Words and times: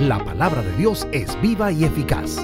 La 0.00 0.18
palabra 0.24 0.62
de 0.62 0.74
Dios 0.78 1.06
es 1.12 1.38
viva 1.42 1.70
y 1.70 1.84
eficaz. 1.84 2.38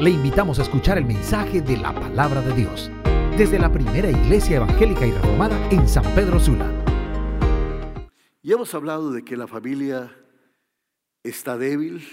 Le 0.00 0.08
invitamos 0.08 0.60
a 0.60 0.62
escuchar 0.62 0.98
el 0.98 1.04
mensaje 1.04 1.60
de 1.60 1.76
la 1.76 1.92
palabra 1.92 2.40
de 2.42 2.54
Dios 2.54 2.92
desde 3.36 3.58
la 3.58 3.72
primera 3.72 4.08
iglesia 4.08 4.58
evangélica 4.58 5.04
y 5.04 5.10
reformada 5.10 5.58
en 5.70 5.88
San 5.88 6.04
Pedro 6.14 6.38
Sula. 6.38 6.70
Y 8.40 8.52
hemos 8.52 8.72
hablado 8.72 9.10
de 9.10 9.24
que 9.24 9.36
la 9.36 9.48
familia 9.48 10.16
está 11.24 11.58
débil, 11.58 12.06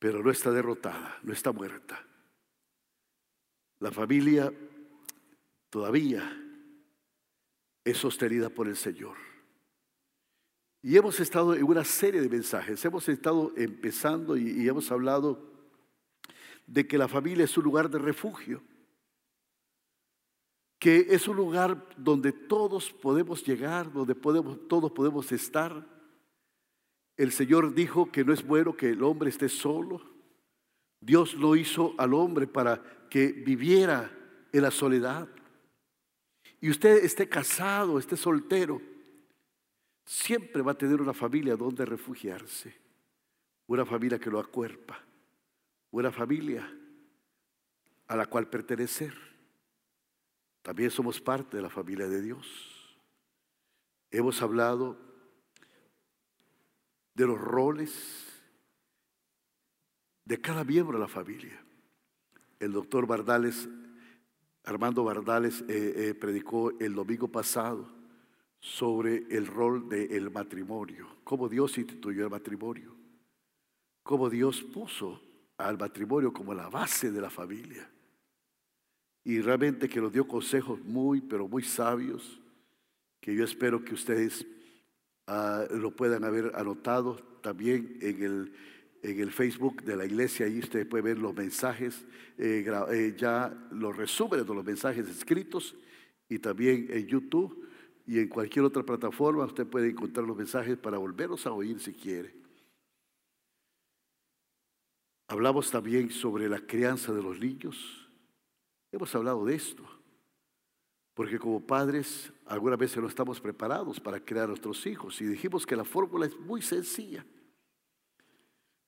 pero 0.00 0.20
no 0.20 0.32
está 0.32 0.50
derrotada, 0.50 1.16
no 1.22 1.32
está 1.32 1.52
muerta. 1.52 2.04
La 3.78 3.92
familia 3.92 4.52
todavía 5.70 6.36
es 7.84 7.96
sostenida 7.96 8.50
por 8.50 8.66
el 8.66 8.74
Señor. 8.74 9.33
Y 10.86 10.98
hemos 10.98 11.18
estado 11.18 11.54
en 11.54 11.64
una 11.64 11.82
serie 11.82 12.20
de 12.20 12.28
mensajes, 12.28 12.84
hemos 12.84 13.08
estado 13.08 13.54
empezando 13.56 14.36
y, 14.36 14.68
hemos 14.68 14.92
hablado 14.92 15.42
de 16.66 16.86
que 16.86 16.98
la 16.98 17.08
familia 17.08 17.46
es 17.46 17.56
un 17.56 17.64
lugar 17.64 17.88
de 17.88 17.98
refugio, 17.98 18.62
que 20.78 21.06
es 21.08 21.26
un 21.26 21.36
lugar 21.36 21.88
donde 21.96 22.32
todos 22.32 22.92
podemos 22.92 23.42
llegar, 23.46 23.90
donde 23.90 24.14
podemos, 24.14 24.68
todos 24.68 24.92
podemos 24.92 25.32
estar. 25.32 25.86
El 27.16 27.32
Señor 27.32 27.74
dijo 27.74 28.12
que 28.12 28.22
no 28.22 28.34
es 28.34 28.46
bueno 28.46 28.76
que 28.76 28.90
el 28.90 29.02
hombre 29.04 29.30
esté 29.30 29.48
solo. 29.48 30.02
Dios 31.00 31.32
lo 31.32 31.56
hizo 31.56 31.94
al 31.96 32.12
hombre 32.12 32.46
para 32.46 33.08
que 33.08 33.28
viviera 33.28 34.10
en 34.52 34.60
la 34.60 34.70
soledad. 34.70 35.30
Y 36.60 36.68
usted 36.68 37.02
esté 37.02 37.26
casado, 37.26 37.98
esté 37.98 38.18
soltero 38.18 38.92
siempre 40.04 40.62
va 40.62 40.72
a 40.72 40.78
tener 40.78 41.00
una 41.00 41.14
familia 41.14 41.56
donde 41.56 41.84
refugiarse, 41.84 42.74
una 43.66 43.84
familia 43.84 44.18
que 44.18 44.30
lo 44.30 44.38
acuerpa, 44.38 45.02
una 45.90 46.12
familia 46.12 46.70
a 48.06 48.16
la 48.16 48.26
cual 48.26 48.48
pertenecer. 48.48 49.14
También 50.62 50.90
somos 50.90 51.20
parte 51.20 51.56
de 51.56 51.62
la 51.62 51.70
familia 51.70 52.08
de 52.08 52.20
Dios. 52.20 52.46
Hemos 54.10 54.40
hablado 54.42 54.98
de 57.14 57.26
los 57.26 57.40
roles 57.40 58.42
de 60.24 60.40
cada 60.40 60.64
miembro 60.64 60.98
de 60.98 61.04
la 61.04 61.08
familia. 61.08 61.62
El 62.58 62.72
doctor 62.72 63.06
Bardales, 63.06 63.68
Armando 64.64 65.04
Bardales, 65.04 65.62
eh, 65.62 66.08
eh, 66.08 66.14
predicó 66.14 66.72
el 66.78 66.94
domingo 66.94 67.28
pasado 67.28 68.03
sobre 68.64 69.26
el 69.28 69.46
rol 69.46 69.90
del 69.90 70.30
matrimonio, 70.30 71.06
cómo 71.22 71.50
Dios 71.50 71.76
instituyó 71.76 72.24
el 72.24 72.30
matrimonio, 72.30 72.96
cómo 74.02 74.30
Dios 74.30 74.62
puso 74.62 75.20
al 75.58 75.76
matrimonio 75.76 76.32
como 76.32 76.54
la 76.54 76.70
base 76.70 77.12
de 77.12 77.20
la 77.20 77.28
familia. 77.28 77.86
Y 79.22 79.38
realmente 79.42 79.86
que 79.86 80.00
nos 80.00 80.10
dio 80.10 80.26
consejos 80.26 80.80
muy, 80.82 81.20
pero 81.20 81.46
muy 81.46 81.62
sabios, 81.62 82.40
que 83.20 83.34
yo 83.34 83.44
espero 83.44 83.84
que 83.84 83.92
ustedes 83.92 84.46
ah, 85.26 85.66
lo 85.70 85.94
puedan 85.94 86.24
haber 86.24 86.50
anotado 86.54 87.16
también 87.42 87.98
en 88.00 88.22
el, 88.22 88.52
en 89.02 89.20
el 89.20 89.30
Facebook 89.30 89.82
de 89.82 89.94
la 89.94 90.06
iglesia. 90.06 90.46
Ahí 90.46 90.58
ustedes 90.58 90.86
pueden 90.86 91.04
ver 91.04 91.18
los 91.18 91.34
mensajes, 91.34 92.06
eh, 92.38 92.64
eh, 92.92 93.14
ya 93.14 93.54
los 93.72 93.94
resúmenes 93.94 94.46
de 94.46 94.54
los 94.54 94.64
mensajes 94.64 95.06
escritos 95.06 95.76
y 96.30 96.38
también 96.38 96.86
en 96.88 97.06
YouTube 97.06 97.64
y 98.06 98.18
en 98.18 98.28
cualquier 98.28 98.64
otra 98.64 98.82
plataforma 98.82 99.44
usted 99.44 99.66
puede 99.66 99.90
encontrar 99.90 100.26
los 100.26 100.36
mensajes 100.36 100.76
para 100.76 100.98
volverlos 100.98 101.46
a 101.46 101.52
oír 101.52 101.80
si 101.80 101.92
quiere. 101.92 102.34
Hablamos 105.26 105.70
también 105.70 106.10
sobre 106.10 106.48
la 106.48 106.60
crianza 106.60 107.12
de 107.12 107.22
los 107.22 107.38
niños. 107.40 108.08
Hemos 108.92 109.14
hablado 109.14 109.44
de 109.46 109.54
esto, 109.54 109.82
porque 111.14 111.38
como 111.38 111.66
padres 111.66 112.30
algunas 112.46 112.78
veces 112.78 112.98
no 112.98 113.08
estamos 113.08 113.40
preparados 113.40 113.98
para 113.98 114.20
crear 114.20 114.44
a 114.44 114.48
nuestros 114.48 114.86
hijos 114.86 115.20
y 115.20 115.24
dijimos 115.24 115.64
que 115.64 115.76
la 115.76 115.84
fórmula 115.84 116.26
es 116.26 116.38
muy 116.38 116.60
sencilla. 116.60 117.24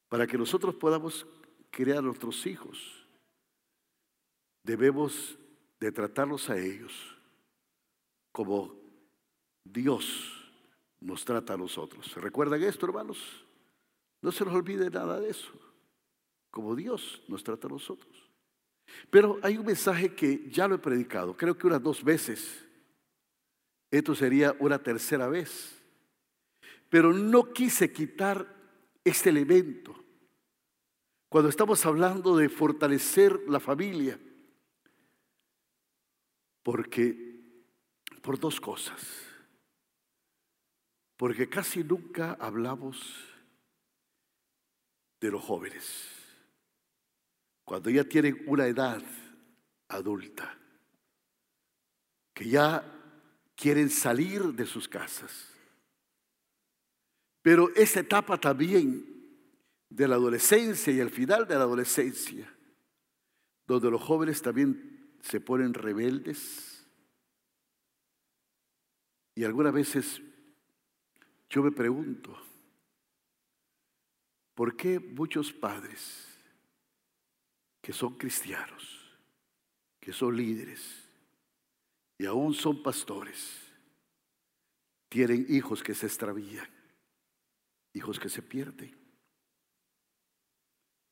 Para 0.09 0.27
que 0.27 0.37
nosotros 0.37 0.75
podamos 0.75 1.27
crear 1.71 1.99
a 1.99 2.03
nuestros 2.03 2.47
hijos, 2.47 3.07
debemos 4.63 5.39
de 5.81 5.91
tratarlos 5.91 6.51
a 6.51 6.59
ellos 6.59 6.93
como 8.31 8.86
Dios 9.73 10.33
nos 11.01 11.25
trata 11.25 11.55
a 11.55 11.57
nosotros. 11.57 12.07
¿Se 12.07 12.21
recuerdan 12.21 12.63
esto, 12.63 12.87
hermanos? 12.87 13.19
No 14.23 14.33
se 14.33 14.45
nos 14.45 14.55
olvide 14.55 14.91
nada 14.91 15.21
de 15.21 15.31
eso. 15.31 15.53
Como 16.51 16.75
Dios 16.75 17.23
nos 17.29 17.45
trata 17.45 17.67
a 17.67 17.71
nosotros. 17.71 18.13
Pero 19.11 19.39
hay 19.43 19.57
un 19.57 19.67
mensaje 19.67 20.15
que 20.15 20.49
ya 20.49 20.69
lo 20.69 20.77
he 20.77 20.79
predicado, 20.79 21.37
creo 21.37 21.57
que 21.57 21.67
unas 21.67 21.83
dos 21.83 22.03
veces. 22.03 22.65
Esto 23.91 24.15
sería 24.15 24.57
una 24.59 24.83
tercera 24.83 25.29
vez. 25.29 25.83
Pero 26.89 27.13
no 27.13 27.53
quise 27.53 27.93
quitar 27.93 28.47
este 29.05 29.31
elemento. 29.31 29.95
Cuando 31.29 31.51
estamos 31.51 31.85
hablando 31.85 32.37
de 32.37 32.49
fortalecer 32.49 33.39
la 33.49 33.61
familia, 33.61 34.19
porque 36.63 37.27
por 38.23 38.41
dos 38.41 38.61
cosas. 38.61 39.26
Porque 41.17 41.49
casi 41.49 41.83
nunca 41.83 42.37
hablamos 42.41 43.25
de 45.21 45.31
los 45.31 45.43
jóvenes. 45.43 46.09
Cuando 47.65 47.91
ya 47.91 48.05
tienen 48.05 48.45
una 48.47 48.67
edad 48.67 49.03
adulta, 49.89 50.59
que 52.35 52.49
ya 52.49 52.85
quieren 53.57 53.89
salir 53.89 54.43
de 54.53 54.67
sus 54.67 54.89
casas. 54.89 55.53
Pero 57.43 57.75
esa 57.75 58.01
etapa 58.01 58.39
también 58.39 59.05
de 59.89 60.09
la 60.09 60.17
adolescencia 60.17 60.93
y 60.93 61.01
el 61.01 61.11
final 61.11 61.47
de 61.47 61.55
la 61.55 61.63
adolescencia, 61.63 62.53
donde 63.67 63.91
los 63.91 64.03
jóvenes 64.03 64.43
también 64.43 65.17
se 65.23 65.41
ponen 65.41 65.75
rebeldes 65.75 66.77
y 69.35 69.45
algunas 69.45 69.73
veces 69.73 70.23
yo 71.49 71.63
me 71.63 71.71
pregunto, 71.71 72.37
¿por 74.55 74.77
qué 74.77 74.99
muchos 74.99 75.53
padres 75.53 76.27
que 77.81 77.93
son 77.93 78.17
cristianos, 78.17 79.17
que 80.01 80.13
son 80.13 80.37
líderes 80.37 81.09
y 82.19 82.27
aún 82.27 82.53
son 82.53 82.83
pastores, 82.83 83.63
tienen 85.09 85.47
hijos 85.49 85.83
que 85.83 85.95
se 85.95 86.07
extravían, 86.07 86.69
hijos 87.93 88.19
que 88.19 88.29
se 88.29 88.43
pierden? 88.43 89.07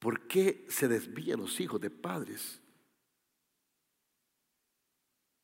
¿Por 0.01 0.27
qué 0.27 0.67
se 0.69 0.89
desvían 0.89 1.41
los 1.41 1.59
hijos 1.61 1.81
de 1.81 1.89
padres 1.89 2.61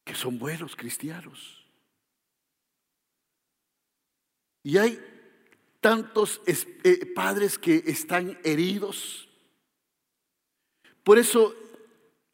que 0.04 0.14
son 0.14 0.38
buenos 0.38 0.76
cristianos? 0.76 1.59
Y 4.62 4.76
hay 4.76 5.00
tantos 5.80 6.40
eh, 6.46 7.06
padres 7.14 7.58
que 7.58 7.82
están 7.86 8.38
heridos. 8.44 9.28
Por 11.02 11.18
eso 11.18 11.54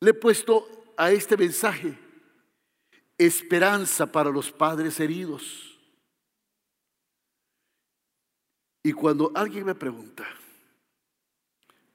le 0.00 0.10
he 0.10 0.14
puesto 0.14 0.94
a 0.97 1.12
este 1.12 1.36
mensaje 1.36 1.97
esperanza 3.16 4.10
para 4.10 4.31
los 4.31 4.50
padres 4.50 4.98
heridos. 5.00 5.78
Y 8.82 8.92
cuando 8.92 9.32
alguien 9.34 9.65
me 9.65 9.75
pregunta, 9.75 10.26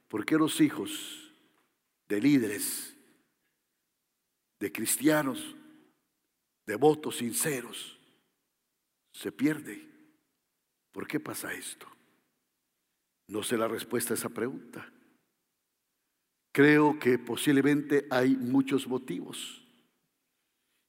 ¿por 0.08 0.24
qué 0.26 0.36
los 0.36 0.60
hijos 0.60 1.32
de 2.08 2.20
líderes, 2.20 2.94
de 4.60 4.70
cristianos, 4.70 5.54
devotos, 6.66 7.16
sinceros, 7.16 7.98
se 9.12 9.32
pierden? 9.32 9.91
¿Por 10.92 11.06
qué 11.06 11.18
pasa 11.18 11.52
esto? 11.52 11.86
No 13.28 13.42
sé 13.42 13.56
la 13.56 13.66
respuesta 13.66 14.12
a 14.12 14.16
esa 14.16 14.28
pregunta. 14.28 14.92
Creo 16.52 16.98
que 16.98 17.18
posiblemente 17.18 18.06
hay 18.10 18.36
muchos 18.36 18.86
motivos. 18.86 19.66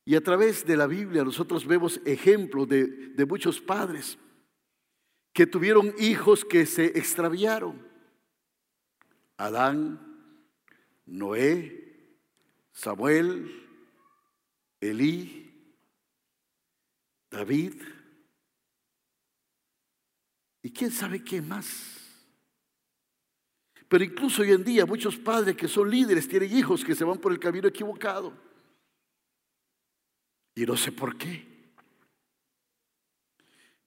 Y 0.06 0.16
a 0.16 0.22
través 0.22 0.66
de 0.66 0.76
la 0.76 0.88
Biblia 0.88 1.24
nosotros 1.24 1.66
vemos 1.66 2.02
ejemplos 2.06 2.68
de, 2.68 2.86
de 2.86 3.26
muchos 3.26 3.62
padres 3.62 4.18
que 5.32 5.48
tuvieron 5.48 5.94
hijos 5.98 6.44
que 6.44 6.66
se 6.66 6.86
extraviaron. 6.98 7.82
Adán, 9.38 10.00
Noé, 11.06 12.20
Samuel, 12.74 13.64
Elí, 14.82 15.50
David, 17.30 17.82
y 20.64 20.72
quién 20.72 20.92
sabe 20.92 21.24
qué 21.24 21.42
más. 21.42 22.00
Pero 23.88 24.04
incluso 24.04 24.42
hoy 24.42 24.52
en 24.52 24.64
día 24.64 24.86
muchos 24.86 25.18
padres 25.18 25.56
que 25.56 25.68
son 25.68 25.92
líderes 25.92 26.28
tienen 26.28 26.56
hijos 26.58 26.84
que 26.84 26.96
se 26.96 27.04
van 27.04 27.20
por 27.20 27.32
el 27.32 27.40
camino 27.40 27.68
equivocado. 27.68 28.34
Y 30.56 30.66
no 30.66 30.78
sé 30.78 30.92
por 30.92 31.18
qué. 31.18 31.46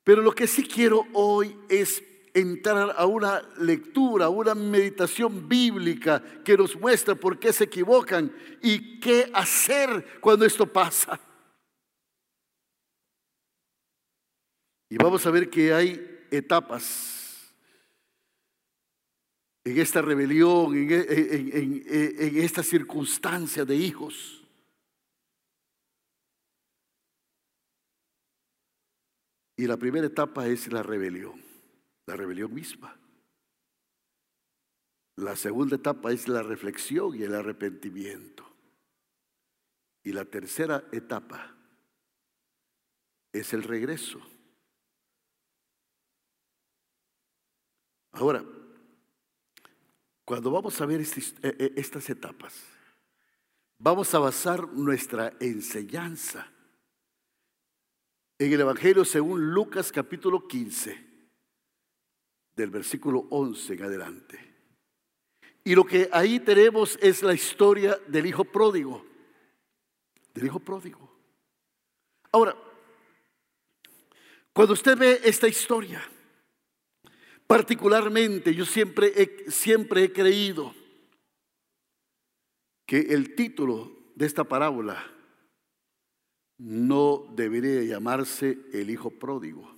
Pero 0.04 0.22
lo 0.22 0.32
que 0.32 0.46
sí 0.46 0.64
quiero 0.68 1.06
hoy 1.14 1.56
es 1.68 2.02
entrar 2.34 2.94
a 2.96 3.06
una 3.06 3.40
lectura, 3.58 4.26
a 4.26 4.28
una 4.28 4.54
meditación 4.54 5.48
bíblica 5.48 6.22
que 6.44 6.56
nos 6.56 6.76
muestra 6.76 7.14
por 7.14 7.38
qué 7.38 7.52
se 7.52 7.64
equivocan 7.64 8.30
y 8.62 9.00
qué 9.00 9.30
hacer 9.32 10.20
cuando 10.20 10.44
esto 10.44 10.70
pasa. 10.70 11.18
Y 14.90 14.98
vamos 14.98 15.26
a 15.26 15.30
ver 15.30 15.48
que 15.48 15.72
hay 15.72 16.15
etapas 16.30 17.52
en 19.64 19.78
esta 19.78 20.00
rebelión, 20.00 20.76
en, 20.76 21.84
en 21.88 22.36
esta 22.36 22.62
circunstancia 22.62 23.64
de 23.64 23.74
hijos. 23.74 24.42
Y 29.56 29.66
la 29.66 29.76
primera 29.76 30.06
etapa 30.06 30.46
es 30.46 30.70
la 30.70 30.82
rebelión, 30.82 31.42
la 32.06 32.14
rebelión 32.14 32.52
misma. 32.52 32.96
La 35.16 35.34
segunda 35.34 35.76
etapa 35.76 36.12
es 36.12 36.28
la 36.28 36.42
reflexión 36.42 37.16
y 37.16 37.22
el 37.22 37.34
arrepentimiento. 37.34 38.46
Y 40.04 40.12
la 40.12 40.26
tercera 40.26 40.84
etapa 40.92 41.56
es 43.32 43.52
el 43.54 43.62
regreso. 43.62 44.20
Ahora, 48.16 48.42
cuando 50.24 50.50
vamos 50.50 50.80
a 50.80 50.86
ver 50.86 51.02
eh, 51.02 51.06
eh, 51.42 51.72
estas 51.76 52.08
etapas, 52.08 52.64
vamos 53.78 54.14
a 54.14 54.18
basar 54.18 54.66
nuestra 54.72 55.34
enseñanza 55.38 56.50
en 58.38 58.52
el 58.52 58.60
Evangelio 58.62 59.04
según 59.04 59.52
Lucas 59.52 59.92
capítulo 59.92 60.48
15, 60.48 61.06
del 62.54 62.70
versículo 62.70 63.26
11 63.28 63.74
en 63.74 63.82
adelante. 63.82 64.54
Y 65.62 65.74
lo 65.74 65.84
que 65.84 66.08
ahí 66.10 66.40
tenemos 66.40 66.98
es 67.02 67.22
la 67.22 67.34
historia 67.34 67.98
del 68.08 68.24
hijo 68.24 68.44
pródigo, 68.44 69.04
del 70.32 70.46
hijo 70.46 70.58
pródigo. 70.58 71.14
Ahora, 72.32 72.56
cuando 74.54 74.72
usted 74.72 74.96
ve 74.96 75.20
esta 75.22 75.48
historia, 75.48 76.02
particularmente 77.46 78.54
yo 78.54 78.64
siempre 78.64 79.12
he, 79.16 79.50
siempre 79.50 80.04
he 80.04 80.12
creído 80.12 80.74
que 82.86 82.98
el 82.98 83.34
título 83.34 83.92
de 84.14 84.26
esta 84.26 84.44
parábola 84.44 85.12
no 86.58 87.26
debería 87.34 87.82
llamarse 87.82 88.58
el 88.72 88.90
hijo 88.90 89.10
pródigo. 89.10 89.70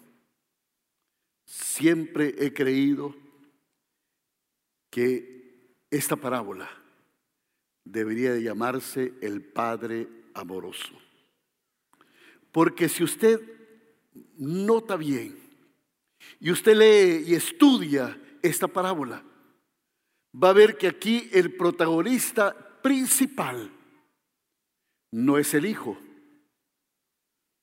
Siempre 1.44 2.35
he 2.38 2.53
creído 2.53 3.17
que 4.91 5.75
esta 5.91 6.17
parábola 6.17 6.69
debería 7.85 8.32
de 8.32 8.43
llamarse 8.43 9.14
el 9.23 9.43
Padre 9.43 10.09
amoroso. 10.35 10.93
Porque 12.53 12.88
si 12.88 13.03
usted 13.03 13.41
nota 14.37 14.97
bien 14.97 15.48
y 16.40 16.50
usted 16.50 16.76
lee 16.76 17.30
y 17.30 17.34
estudia 17.34 18.20
esta 18.42 18.69
parábola, 18.69 19.22
va 20.34 20.50
a 20.50 20.54
ver 20.54 20.76
que 20.76 20.88
aquí 20.88 21.28
el 21.32 21.54
protagonista 21.56 22.54
principal 22.82 23.70
no 25.12 25.38
es 25.38 25.54
el 25.54 25.66
hijo, 25.66 25.98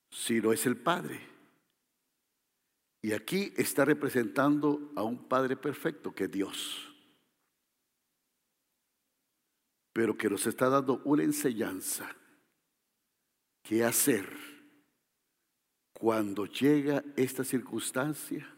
sino 0.10 0.52
es 0.52 0.66
el 0.66 0.78
Padre. 0.78 1.22
Y 3.02 3.14
aquí 3.14 3.54
está 3.56 3.86
representando 3.86 4.92
a 4.96 5.04
un 5.04 5.28
Padre 5.28 5.56
perfecto 5.56 6.14
que 6.14 6.24
es 6.24 6.32
Dios. 6.32 6.92
Pero 9.94 10.18
que 10.18 10.30
nos 10.30 10.48
está 10.48 10.70
dando 10.70 11.02
una 11.06 11.24
enseñanza. 11.24 12.16
¿Qué 13.62 13.84
hacer 13.84 14.28
cuando 15.94 16.46
llega 16.46 17.04
esta 17.16 17.44
circunstancia? 17.44 18.55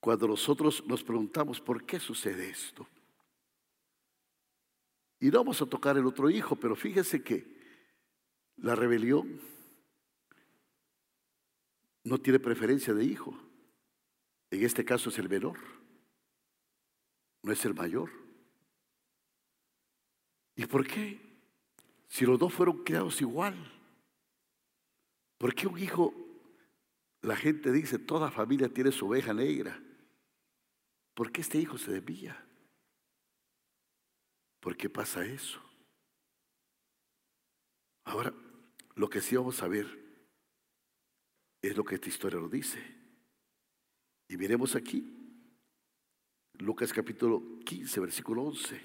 Cuando 0.00 0.26
nosotros 0.26 0.82
nos 0.86 1.04
preguntamos 1.04 1.60
por 1.60 1.84
qué 1.84 2.00
sucede 2.00 2.48
esto. 2.48 2.86
Y 5.20 5.26
no 5.26 5.38
vamos 5.38 5.60
a 5.60 5.66
tocar 5.66 5.98
el 5.98 6.06
otro 6.06 6.30
hijo, 6.30 6.56
pero 6.56 6.74
fíjese 6.74 7.22
que 7.22 7.60
la 8.56 8.74
rebelión 8.74 9.38
no 12.04 12.18
tiene 12.18 12.38
preferencia 12.38 12.94
de 12.94 13.04
hijo. 13.04 13.38
En 14.50 14.64
este 14.64 14.84
caso 14.84 15.10
es 15.10 15.18
el 15.18 15.28
menor, 15.28 15.58
no 17.42 17.52
es 17.52 17.62
el 17.66 17.74
mayor. 17.74 18.10
¿Y 20.56 20.64
por 20.64 20.86
qué? 20.86 21.20
Si 22.08 22.24
los 22.24 22.38
dos 22.38 22.52
fueron 22.52 22.82
creados 22.82 23.20
igual. 23.20 23.54
¿Por 25.38 25.54
qué 25.54 25.66
un 25.66 25.78
hijo, 25.78 26.12
la 27.22 27.36
gente 27.36 27.70
dice, 27.70 27.98
toda 27.98 28.30
familia 28.30 28.68
tiene 28.68 28.90
su 28.90 29.06
oveja 29.06 29.32
negra? 29.32 29.80
¿Por 31.20 31.30
qué 31.30 31.42
este 31.42 31.58
hijo 31.58 31.76
se 31.76 31.90
desvía? 31.92 32.42
¿Por 34.58 34.74
qué 34.74 34.88
pasa 34.88 35.22
eso? 35.22 35.60
Ahora, 38.04 38.32
lo 38.94 39.10
que 39.10 39.20
sí 39.20 39.36
vamos 39.36 39.62
a 39.62 39.68
ver 39.68 39.86
es 41.60 41.76
lo 41.76 41.84
que 41.84 41.96
esta 41.96 42.08
historia 42.08 42.40
nos 42.40 42.50
dice. 42.50 42.82
Y 44.28 44.38
miremos 44.38 44.74
aquí, 44.74 45.14
Lucas 46.54 46.90
capítulo 46.90 47.58
15, 47.66 48.00
versículo 48.00 48.44
11. 48.44 48.80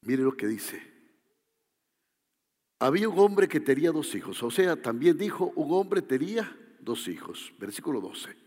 Mire 0.00 0.22
lo 0.22 0.34
que 0.34 0.46
dice. 0.46 0.90
Había 2.78 3.10
un 3.10 3.18
hombre 3.18 3.46
que 3.46 3.60
tenía 3.60 3.92
dos 3.92 4.14
hijos, 4.14 4.42
o 4.42 4.50
sea, 4.50 4.80
también 4.80 5.18
dijo, 5.18 5.52
un 5.54 5.70
hombre 5.78 6.00
tenía 6.00 6.56
dos 6.80 7.08
hijos. 7.08 7.52
Versículo 7.58 8.00
12. 8.00 8.43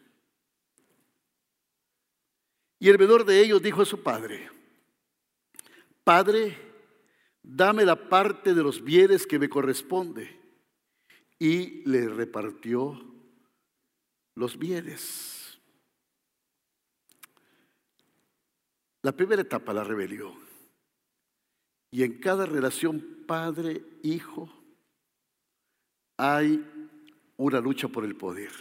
Y 2.80 2.90
el 2.90 3.00
menor 3.00 3.26
de 3.26 3.42
ellos 3.42 3.62
dijo 3.62 3.82
a 3.82 3.86
su 3.86 4.02
padre, 4.04 4.50
Padre, 6.04 6.58
dame 7.44 7.84
la 7.84 8.08
parte 8.10 8.54
de 8.54 8.64
los 8.64 8.84
bienes 8.84 9.28
que 9.28 9.40
me 9.40 9.50
corresponde. 9.50 10.40
Y 11.40 11.88
le 11.88 12.08
repartió 12.08 13.00
los 14.36 14.58
bienes. 14.58 15.60
La 19.02 19.12
primera 19.12 19.42
etapa, 19.42 19.74
la 19.74 19.84
rebelión. 19.84 20.38
Y 21.92 22.04
en 22.04 22.20
cada 22.20 22.46
relación 22.46 23.24
padre-hijo 23.28 24.50
hay 26.18 26.66
una 27.38 27.60
lucha 27.60 27.88
por 27.88 28.04
el 28.04 28.16
poder. 28.16 28.52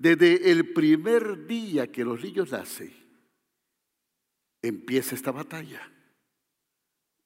Desde 0.00 0.52
el 0.52 0.72
primer 0.72 1.48
día 1.48 1.90
que 1.90 2.04
los 2.04 2.22
niños 2.22 2.52
nacen, 2.52 2.94
empieza 4.62 5.16
esta 5.16 5.32
batalla. 5.32 5.92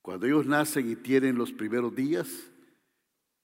Cuando 0.00 0.24
ellos 0.24 0.46
nacen 0.46 0.90
y 0.90 0.96
tienen 0.96 1.36
los 1.36 1.52
primeros 1.52 1.94
días, 1.94 2.50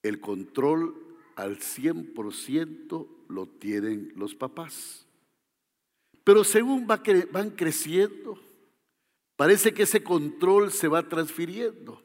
el 0.01 0.19
control 0.19 0.95
al 1.35 1.59
100% 1.59 3.07
lo 3.27 3.45
tienen 3.45 4.13
los 4.15 4.33
papás. 4.33 5.05
Pero 6.23 6.43
según 6.43 6.87
van 6.87 7.51
creciendo, 7.51 8.41
parece 9.35 9.75
que 9.75 9.83
ese 9.83 10.03
control 10.03 10.71
se 10.71 10.87
va 10.87 11.07
transfiriendo 11.07 12.03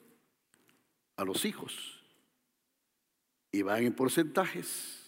a 1.16 1.24
los 1.24 1.46
hijos. 1.46 2.04
Y 3.50 3.62
van 3.62 3.82
en 3.84 3.94
porcentajes. 3.94 5.03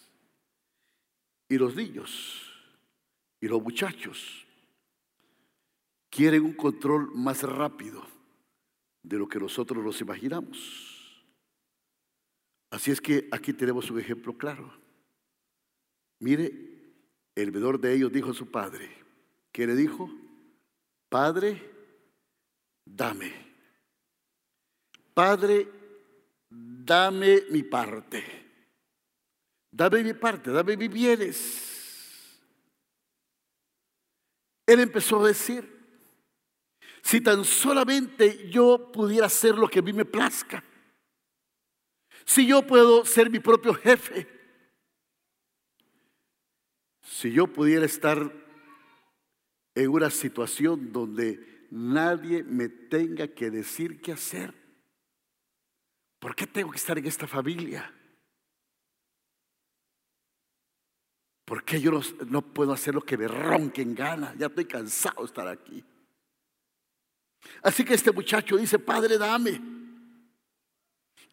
Y 1.48 1.58
los 1.58 1.74
niños 1.74 2.42
y 3.40 3.48
los 3.48 3.62
muchachos 3.62 4.44
quieren 6.10 6.44
un 6.44 6.54
control 6.54 7.10
más 7.14 7.42
rápido 7.42 8.04
de 9.02 9.18
lo 9.18 9.28
que 9.28 9.38
nosotros 9.38 9.84
nos 9.84 10.00
imaginamos. 10.00 10.86
Así 12.70 12.90
es 12.90 13.00
que 13.00 13.28
aquí 13.30 13.52
tenemos 13.52 13.90
un 13.90 14.00
ejemplo 14.00 14.36
claro. 14.36 14.72
Mire, 16.18 16.52
el 17.34 17.52
menor 17.52 17.78
de 17.78 17.94
ellos 17.94 18.10
dijo 18.10 18.30
a 18.30 18.34
su 18.34 18.50
padre, 18.50 18.90
¿qué 19.52 19.66
le 19.66 19.76
dijo? 19.76 20.10
Padre, 21.08 21.62
dame. 22.84 23.32
Padre, 25.14 25.68
dame 26.48 27.42
mi 27.50 27.62
parte. 27.62 28.45
Dame 29.76 30.02
mi 30.02 30.14
parte, 30.14 30.50
dame 30.50 30.74
mis 30.74 30.90
bienes. 30.90 32.40
Él 34.64 34.80
empezó 34.80 35.22
a 35.22 35.28
decir, 35.28 35.70
si 37.02 37.20
tan 37.20 37.44
solamente 37.44 38.48
yo 38.48 38.90
pudiera 38.90 39.26
hacer 39.26 39.54
lo 39.54 39.68
que 39.68 39.80
a 39.80 39.82
mí 39.82 39.92
me 39.92 40.06
plazca, 40.06 40.64
si 42.24 42.46
yo 42.46 42.66
puedo 42.66 43.04
ser 43.04 43.28
mi 43.28 43.38
propio 43.38 43.74
jefe, 43.74 44.26
si 47.02 47.30
yo 47.30 47.46
pudiera 47.46 47.84
estar 47.84 48.32
en 49.74 49.90
una 49.90 50.08
situación 50.08 50.90
donde 50.90 51.66
nadie 51.70 52.42
me 52.44 52.70
tenga 52.70 53.28
que 53.28 53.50
decir 53.50 54.00
qué 54.00 54.12
hacer, 54.12 54.54
¿por 56.18 56.34
qué 56.34 56.46
tengo 56.46 56.70
que 56.70 56.78
estar 56.78 56.96
en 56.96 57.04
esta 57.04 57.26
familia? 57.26 57.92
¿Por 61.46 61.62
qué 61.62 61.80
yo 61.80 61.92
no, 62.26 62.42
puedo 62.42 62.72
hacer 62.72 62.92
lo 62.92 63.02
que 63.02 63.16
me 63.16 63.28
ronque 63.28 63.80
en 63.80 63.94
gana? 63.94 64.34
Ya 64.36 64.46
estoy 64.46 64.64
cansado 64.64 65.20
de 65.20 65.26
estar 65.26 65.46
aquí. 65.46 65.82
Así 67.62 67.84
que 67.84 67.94
este 67.94 68.10
muchacho 68.10 68.56
dice, 68.56 68.80
Padre, 68.80 69.16
dame. 69.16 69.60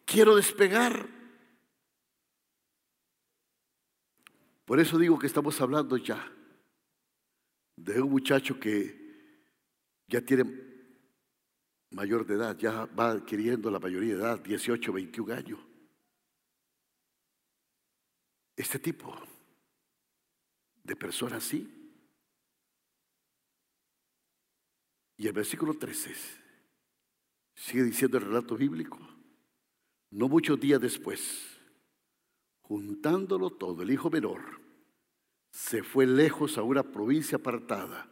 Quiero 0.04 0.36
despegar. 0.36 1.08
Por 4.64 4.78
eso 4.78 4.96
digo 4.98 5.18
que 5.18 5.26
estamos 5.26 5.60
hablando 5.60 5.96
ya 5.96 6.32
de 7.76 8.00
un 8.00 8.10
muchacho 8.10 8.58
que 8.60 8.96
ya 10.06 10.20
tiene 10.20 10.44
mayor 11.90 12.24
de 12.24 12.34
edad, 12.34 12.56
ya 12.56 12.86
va 12.86 13.10
adquiriendo 13.10 13.68
la 13.68 13.80
mayoría 13.80 14.14
de 14.14 14.20
edad, 14.20 14.40
18, 14.40 14.92
21 14.92 15.34
años. 15.34 15.58
Este 18.56 18.78
tipo 18.78 19.33
de 20.84 20.94
personas 20.94 21.44
así. 21.44 21.68
Y 25.16 25.26
el 25.26 25.32
versículo 25.32 25.74
13 25.74 26.14
sigue 27.54 27.82
diciendo 27.84 28.18
el 28.18 28.24
relato 28.24 28.54
bíblico. 28.56 28.98
No 30.10 30.28
muchos 30.28 30.60
días 30.60 30.80
después, 30.80 31.58
juntándolo 32.62 33.50
todo, 33.50 33.82
el 33.82 33.90
hijo 33.90 34.10
menor 34.10 34.60
se 35.50 35.82
fue 35.82 36.06
lejos 36.06 36.58
a 36.58 36.62
una 36.62 36.82
provincia 36.82 37.38
apartada 37.38 38.10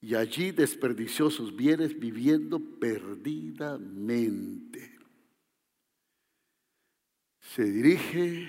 y 0.00 0.14
allí 0.14 0.52
desperdició 0.52 1.30
sus 1.30 1.56
bienes 1.56 1.98
viviendo 1.98 2.60
perdidamente. 2.78 4.98
Se 7.40 7.64
dirige 7.64 8.48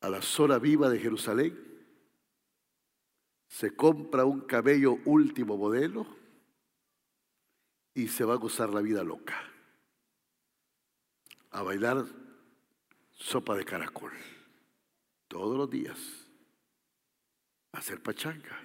a 0.00 0.08
la 0.08 0.22
zona 0.22 0.58
viva 0.58 0.88
de 0.88 0.98
Jerusalén 0.98 1.69
se 3.50 3.74
compra 3.74 4.24
un 4.24 4.42
cabello 4.42 4.98
último 5.04 5.56
modelo 5.56 6.06
y 7.92 8.06
se 8.06 8.24
va 8.24 8.34
a 8.34 8.38
gozar 8.38 8.70
la 8.70 8.80
vida 8.80 9.02
loca. 9.02 9.42
A 11.50 11.62
bailar 11.62 12.06
sopa 13.10 13.56
de 13.56 13.64
caracol 13.64 14.12
todos 15.26 15.58
los 15.58 15.68
días. 15.68 15.98
A 17.72 17.78
hacer 17.78 18.00
pachanga. 18.00 18.56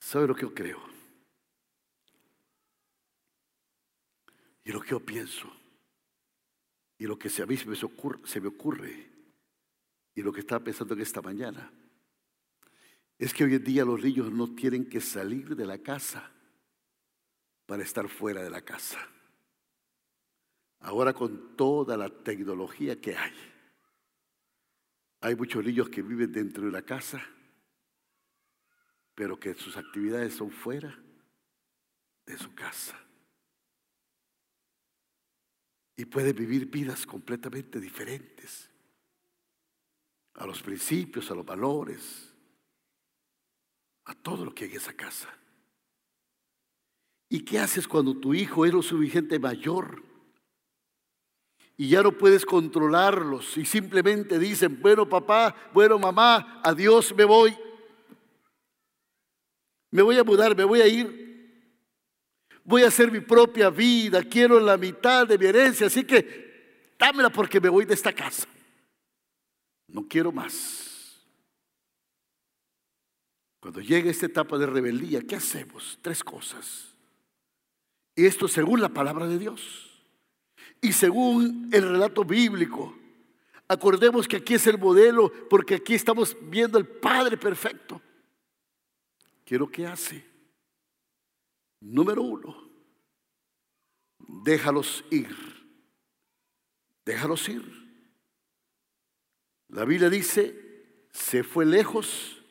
¿Sabe 0.00 0.26
lo 0.26 0.34
que 0.34 0.42
yo 0.42 0.54
creo? 0.54 0.80
Y 4.64 4.72
lo 4.72 4.80
que 4.80 4.90
yo 4.90 5.00
pienso. 5.00 5.48
Y 6.98 7.06
lo 7.06 7.16
que 7.16 7.28
a 7.28 7.46
mí 7.46 7.56
se 7.56 7.66
me 7.66 7.78
ocurre, 7.80 8.26
se 8.26 8.40
me 8.40 8.48
ocurre 8.48 9.15
y 10.16 10.22
lo 10.22 10.32
que 10.32 10.40
estaba 10.40 10.64
pensando 10.64 10.94
en 10.94 11.02
esta 11.02 11.20
mañana 11.20 11.70
es 13.18 13.34
que 13.34 13.44
hoy 13.44 13.54
en 13.54 13.62
día 13.62 13.84
los 13.84 14.02
niños 14.02 14.32
no 14.32 14.54
tienen 14.54 14.88
que 14.88 15.00
salir 15.00 15.54
de 15.54 15.66
la 15.66 15.78
casa 15.78 16.32
para 17.66 17.82
estar 17.82 18.08
fuera 18.08 18.42
de 18.42 18.48
la 18.48 18.62
casa. 18.62 18.98
Ahora 20.80 21.12
con 21.12 21.54
toda 21.54 21.98
la 21.98 22.08
tecnología 22.08 22.98
que 22.98 23.14
hay, 23.14 23.34
hay 25.20 25.36
muchos 25.36 25.62
niños 25.62 25.90
que 25.90 26.00
viven 26.00 26.32
dentro 26.32 26.64
de 26.64 26.72
la 26.72 26.82
casa, 26.82 27.22
pero 29.14 29.38
que 29.38 29.54
sus 29.54 29.76
actividades 29.76 30.34
son 30.34 30.50
fuera 30.50 30.98
de 32.24 32.38
su 32.38 32.54
casa. 32.54 32.98
Y 35.94 36.06
pueden 36.06 36.34
vivir 36.34 36.70
vidas 36.70 37.04
completamente 37.04 37.80
diferentes 37.80 38.65
a 40.36 40.46
los 40.46 40.62
principios, 40.62 41.30
a 41.30 41.34
los 41.34 41.44
valores, 41.44 42.32
a 44.04 44.14
todo 44.14 44.44
lo 44.44 44.54
que 44.54 44.64
hay 44.64 44.70
en 44.70 44.76
esa 44.76 44.92
casa. 44.92 45.28
¿Y 47.28 47.40
qué 47.44 47.58
haces 47.58 47.88
cuando 47.88 48.16
tu 48.16 48.34
hijo 48.34 48.64
es 48.64 48.72
lo 48.72 48.82
suficiente 48.82 49.38
mayor 49.38 50.02
y 51.76 51.88
ya 51.88 52.02
no 52.02 52.12
puedes 52.12 52.46
controlarlos 52.46 53.56
y 53.56 53.64
simplemente 53.64 54.38
dicen, 54.38 54.78
bueno 54.80 55.08
papá, 55.08 55.54
bueno 55.72 55.98
mamá, 55.98 56.60
adiós, 56.62 57.14
me 57.14 57.24
voy. 57.24 57.56
Me 59.90 60.02
voy 60.02 60.18
a 60.18 60.24
mudar, 60.24 60.56
me 60.56 60.64
voy 60.64 60.80
a 60.80 60.86
ir. 60.86 61.26
Voy 62.64 62.82
a 62.82 62.88
hacer 62.88 63.10
mi 63.10 63.20
propia 63.20 63.70
vida, 63.70 64.22
quiero 64.22 64.58
la 64.58 64.76
mitad 64.76 65.26
de 65.26 65.38
mi 65.38 65.46
herencia, 65.46 65.86
así 65.86 66.04
que 66.04 66.94
dámela 66.98 67.30
porque 67.30 67.60
me 67.60 67.68
voy 67.68 67.84
de 67.84 67.94
esta 67.94 68.12
casa. 68.12 68.46
No 69.88 70.06
quiero 70.08 70.32
más. 70.32 71.20
Cuando 73.60 73.80
llegue 73.80 74.10
esta 74.10 74.26
etapa 74.26 74.58
de 74.58 74.66
rebeldía, 74.66 75.22
¿qué 75.22 75.36
hacemos? 75.36 75.98
Tres 76.02 76.22
cosas. 76.22 76.94
Y 78.14 78.24
esto 78.24 78.48
según 78.48 78.80
la 78.80 78.88
palabra 78.88 79.26
de 79.26 79.38
Dios. 79.38 79.90
Y 80.80 80.92
según 80.92 81.68
el 81.72 81.82
relato 81.82 82.24
bíblico. 82.24 82.96
Acordemos 83.68 84.28
que 84.28 84.36
aquí 84.36 84.54
es 84.54 84.66
el 84.66 84.78
modelo 84.78 85.32
porque 85.50 85.74
aquí 85.74 85.94
estamos 85.94 86.36
viendo 86.42 86.78
el 86.78 86.86
Padre 86.86 87.36
perfecto. 87.36 88.00
Quiero 89.44 89.68
que 89.68 89.86
hace? 89.86 90.24
Número 91.80 92.22
uno, 92.22 92.68
déjalos 94.18 95.04
ir. 95.10 95.36
Déjalos 97.04 97.48
ir. 97.48 97.85
La 99.76 99.84
Biblia 99.84 100.08
dice, 100.08 101.06
se 101.10 101.44
fue 101.44 101.66
lejos 101.66 102.42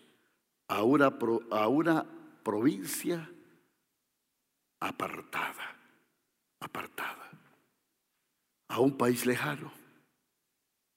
a 0.67 0.84
una, 0.84 1.08
a 1.50 1.67
una 1.67 2.05
provincia 2.44 3.27
apartada, 4.79 5.75
apartada, 6.60 7.32
a 8.67 8.79
un 8.79 8.96
país 8.96 9.25
lejano. 9.25 9.74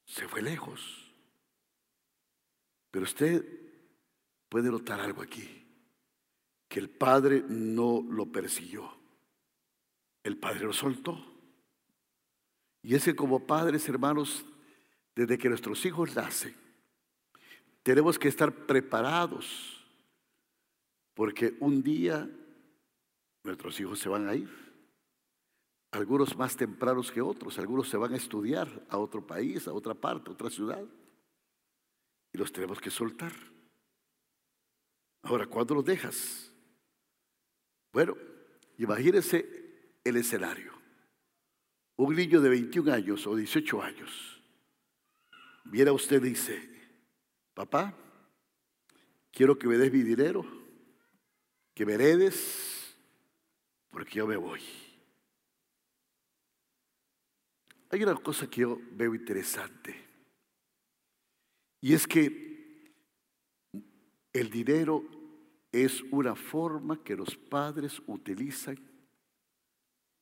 Se 0.04 0.28
fue 0.28 0.42
lejos. 0.42 1.10
Pero 2.90 3.04
usted 3.04 3.42
puede 4.50 4.70
notar 4.70 5.00
algo 5.00 5.22
aquí, 5.22 5.66
que 6.68 6.78
el 6.78 6.90
Padre 6.90 7.42
no 7.48 8.04
lo 8.06 8.30
persiguió, 8.30 8.94
el 10.24 10.36
Padre 10.36 10.66
lo 10.66 10.74
soltó. 10.74 11.24
Y 12.82 12.96
es 12.96 13.04
que 13.04 13.16
como 13.16 13.46
padres, 13.46 13.88
hermanos, 13.88 14.44
desde 15.18 15.36
que 15.36 15.48
nuestros 15.48 15.84
hijos 15.84 16.14
nacen. 16.14 16.54
Tenemos 17.82 18.20
que 18.20 18.28
estar 18.28 18.54
preparados 18.54 19.84
porque 21.12 21.56
un 21.58 21.82
día 21.82 22.30
nuestros 23.42 23.80
hijos 23.80 23.98
se 23.98 24.08
van 24.08 24.28
a 24.28 24.36
ir. 24.36 24.48
Algunos 25.90 26.36
más 26.36 26.56
tempranos 26.56 27.10
que 27.10 27.20
otros, 27.20 27.58
algunos 27.58 27.88
se 27.88 27.96
van 27.96 28.12
a 28.12 28.16
estudiar 28.16 28.68
a 28.90 28.98
otro 28.98 29.26
país, 29.26 29.66
a 29.66 29.72
otra 29.72 29.92
parte, 29.92 30.30
a 30.30 30.34
otra 30.34 30.50
ciudad. 30.50 30.84
Y 32.32 32.38
los 32.38 32.52
tenemos 32.52 32.80
que 32.80 32.90
soltar. 32.90 33.32
Ahora, 35.22 35.48
¿cuándo 35.48 35.74
los 35.74 35.84
dejas? 35.84 36.52
Bueno, 37.92 38.16
imagínense 38.76 39.98
el 40.04 40.16
escenario. 40.16 40.74
Un 41.96 42.14
niño 42.14 42.40
de 42.40 42.50
21 42.50 42.92
años 42.92 43.26
o 43.26 43.34
18 43.34 43.82
años 43.82 44.37
Viera 45.70 45.92
usted 45.92 46.22
dice, 46.22 46.66
papá, 47.52 47.94
quiero 49.30 49.58
que 49.58 49.68
me 49.68 49.76
des 49.76 49.92
mi 49.92 50.02
dinero, 50.02 50.42
que 51.74 51.84
me 51.84 51.92
heredes, 51.92 52.96
porque 53.90 54.14
yo 54.14 54.26
me 54.26 54.36
voy. 54.36 54.62
Hay 57.90 58.02
una 58.02 58.14
cosa 58.14 58.48
que 58.48 58.62
yo 58.62 58.78
veo 58.92 59.14
interesante, 59.14 59.94
y 61.82 61.92
es 61.92 62.06
que 62.06 62.94
el 64.32 64.50
dinero 64.50 65.04
es 65.70 66.02
una 66.10 66.34
forma 66.34 67.02
que 67.04 67.14
los 67.14 67.36
padres 67.36 68.00
utilizan 68.06 68.78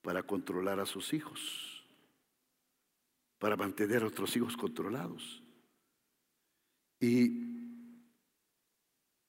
para 0.02 0.24
controlar 0.24 0.80
a 0.80 0.86
sus 0.86 1.12
hijos 1.12 1.75
para 3.38 3.56
mantener 3.56 4.02
a 4.02 4.06
otros 4.06 4.36
hijos 4.36 4.56
controlados. 4.56 5.42
Y 7.00 7.30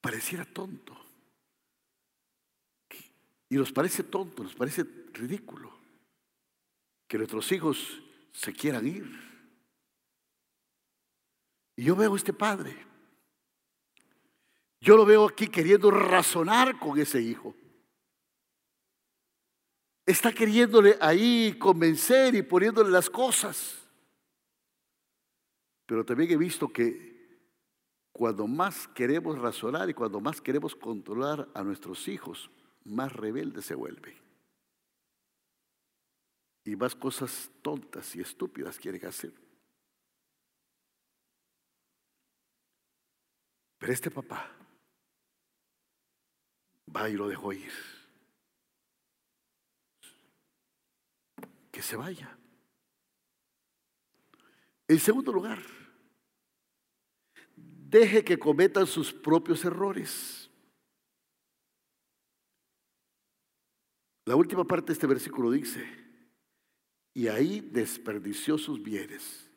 pareciera 0.00 0.44
tonto. 0.44 0.96
Y 3.50 3.56
nos 3.56 3.72
parece 3.72 4.02
tonto, 4.02 4.42
nos 4.42 4.54
parece 4.54 4.84
ridículo 5.12 5.72
que 7.06 7.16
nuestros 7.16 7.50
hijos 7.52 8.02
se 8.32 8.52
quieran 8.52 8.86
ir. 8.86 9.28
Y 11.76 11.84
yo 11.84 11.96
veo 11.96 12.14
a 12.14 12.16
este 12.16 12.32
padre. 12.32 12.76
Yo 14.80 14.96
lo 14.96 15.04
veo 15.04 15.26
aquí 15.26 15.48
queriendo 15.48 15.90
razonar 15.90 16.78
con 16.78 16.98
ese 16.98 17.20
hijo. 17.20 17.54
Está 20.06 20.32
queriéndole 20.32 20.96
ahí 21.00 21.56
convencer 21.58 22.34
y 22.34 22.42
poniéndole 22.42 22.90
las 22.90 23.10
cosas. 23.10 23.77
Pero 25.88 26.04
también 26.04 26.30
he 26.30 26.36
visto 26.36 26.68
que 26.68 27.40
cuando 28.12 28.46
más 28.46 28.86
queremos 28.88 29.38
razonar 29.38 29.88
y 29.88 29.94
cuando 29.94 30.20
más 30.20 30.38
queremos 30.38 30.76
controlar 30.76 31.48
a 31.54 31.62
nuestros 31.62 32.08
hijos, 32.08 32.50
más 32.84 33.10
rebelde 33.10 33.62
se 33.62 33.74
vuelve. 33.74 34.14
Y 36.66 36.76
más 36.76 36.94
cosas 36.94 37.50
tontas 37.62 38.14
y 38.14 38.20
estúpidas 38.20 38.78
quieren 38.78 39.06
hacer. 39.06 39.32
Pero 43.78 43.90
este 43.90 44.10
papá 44.10 44.52
va 46.94 47.08
y 47.08 47.14
lo 47.14 47.28
dejó 47.28 47.54
ir. 47.54 47.72
Que 51.72 51.80
se 51.80 51.96
vaya. 51.96 52.36
En 54.86 54.98
segundo 54.98 55.32
lugar, 55.32 55.77
deje 57.90 58.22
que 58.22 58.38
cometan 58.38 58.86
sus 58.86 59.12
propios 59.12 59.64
errores. 59.64 60.50
La 64.26 64.36
última 64.36 64.64
parte 64.64 64.88
de 64.88 64.92
este 64.92 65.06
versículo 65.06 65.50
dice, 65.50 65.86
y 67.14 67.28
ahí 67.28 67.60
desperdició 67.60 68.58
sus 68.58 68.82
bienes, 68.82 69.50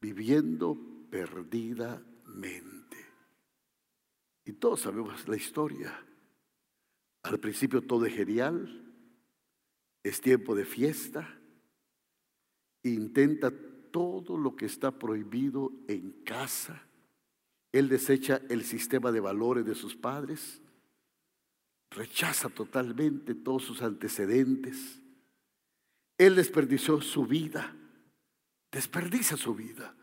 viviendo 0.00 0.76
perdidamente. 1.08 2.96
Y 4.44 4.52
todos 4.54 4.80
sabemos 4.80 5.28
la 5.28 5.36
historia. 5.36 6.04
Al 7.22 7.38
principio 7.38 7.80
todo 7.80 8.06
es 8.06 8.14
genial, 8.14 8.92
es 10.02 10.20
tiempo 10.20 10.56
de 10.56 10.64
fiesta, 10.64 11.38
intenta 12.82 13.52
todo 13.92 14.36
lo 14.36 14.56
que 14.56 14.66
está 14.66 14.90
prohibido 14.90 15.70
en 15.86 16.24
casa. 16.24 16.87
Él 17.78 17.88
desecha 17.88 18.40
el 18.48 18.64
sistema 18.64 19.12
de 19.12 19.20
valores 19.20 19.64
de 19.64 19.76
sus 19.76 19.94
padres 19.94 20.60
rechaza 21.90 22.48
totalmente 22.48 23.36
todos 23.36 23.62
sus 23.62 23.82
antecedentes. 23.82 25.00
Él 26.18 26.34
desperdició 26.34 27.00
su 27.00 27.24
vida, 27.24 27.76
desperdicia 28.72 29.36
su 29.36 29.54
vida. 29.54 29.94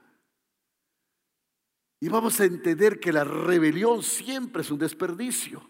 Y 2.00 2.08
vamos 2.08 2.40
a 2.40 2.46
entender 2.46 2.98
que 2.98 3.12
la 3.12 3.26
rebelión 3.26 4.04
siempre 4.04 4.62
es 4.62 4.72
un 4.72 4.80
desperdicio. 4.80 5.70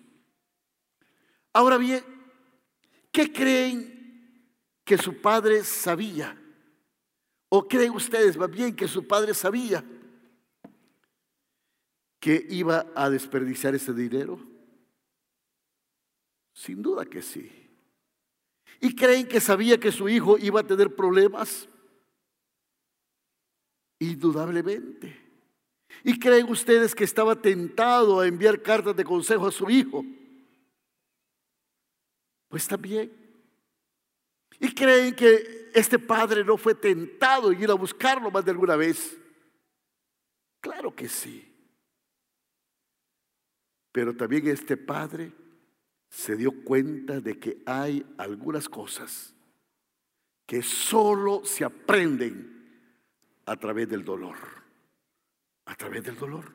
Ahora 1.53 1.79
bien, 1.79 2.03
¿qué 3.11 3.33
creen 3.33 4.53
que 4.83 4.99
su 4.99 5.21
padre 5.21 5.63
sabía? 5.63 6.39
¿O 7.49 7.67
creen 7.67 7.93
ustedes 7.93 8.37
más 8.37 8.51
bien 8.51 8.75
que 8.75 8.87
su 8.87 9.07
padre 9.07 9.33
sabía 9.33 9.83
que 12.25 12.43
iba 12.49 12.87
a 12.95 13.07
desperdiciar 13.07 13.75
ese 13.75 13.93
dinero? 13.93 14.39
Sin 16.55 16.81
duda 16.81 17.05
que 17.05 17.21
sí. 17.21 17.69
¿Y 18.81 18.95
creen 18.95 19.27
que 19.27 19.39
sabía 19.39 19.79
que 19.79 19.91
su 19.91 20.09
hijo 20.09 20.35
iba 20.39 20.61
a 20.61 20.65
tener 20.65 20.95
problemas? 20.95 21.69
Indudablemente. 23.99 25.15
¿Y 26.03 26.17
creen 26.17 26.49
ustedes 26.49 26.95
que 26.95 27.03
estaba 27.03 27.39
tentado 27.39 28.19
a 28.19 28.25
enviar 28.25 28.59
cartas 28.59 28.95
de 28.95 29.03
consejo 29.03 29.45
a 29.45 29.51
su 29.51 29.69
hijo? 29.69 30.03
Pues 32.49 32.67
también. 32.67 33.13
¿Y 34.59 34.73
creen 34.73 35.15
que 35.15 35.69
este 35.75 35.99
padre 35.99 36.43
no 36.43 36.57
fue 36.57 36.73
tentado 36.73 37.51
en 37.51 37.61
ir 37.61 37.69
a 37.69 37.75
buscarlo 37.75 38.31
más 38.31 38.43
de 38.43 38.49
alguna 38.49 38.75
vez? 38.75 39.15
Claro 40.59 40.95
que 40.95 41.07
sí. 41.07 41.51
Pero 43.95 44.13
también 44.13 44.45
este 44.49 44.75
padre 44.75 45.31
se 46.09 46.35
dio 46.35 46.51
cuenta 46.65 47.21
de 47.21 47.39
que 47.39 47.63
hay 47.65 48.05
algunas 48.17 48.67
cosas 48.67 49.33
que 50.45 50.61
solo 50.61 51.45
se 51.45 51.63
aprenden 51.63 52.91
a 53.45 53.55
través 53.55 53.87
del 53.87 54.03
dolor. 54.03 54.35
A 55.63 55.75
través 55.75 56.03
del 56.03 56.17
dolor. 56.17 56.53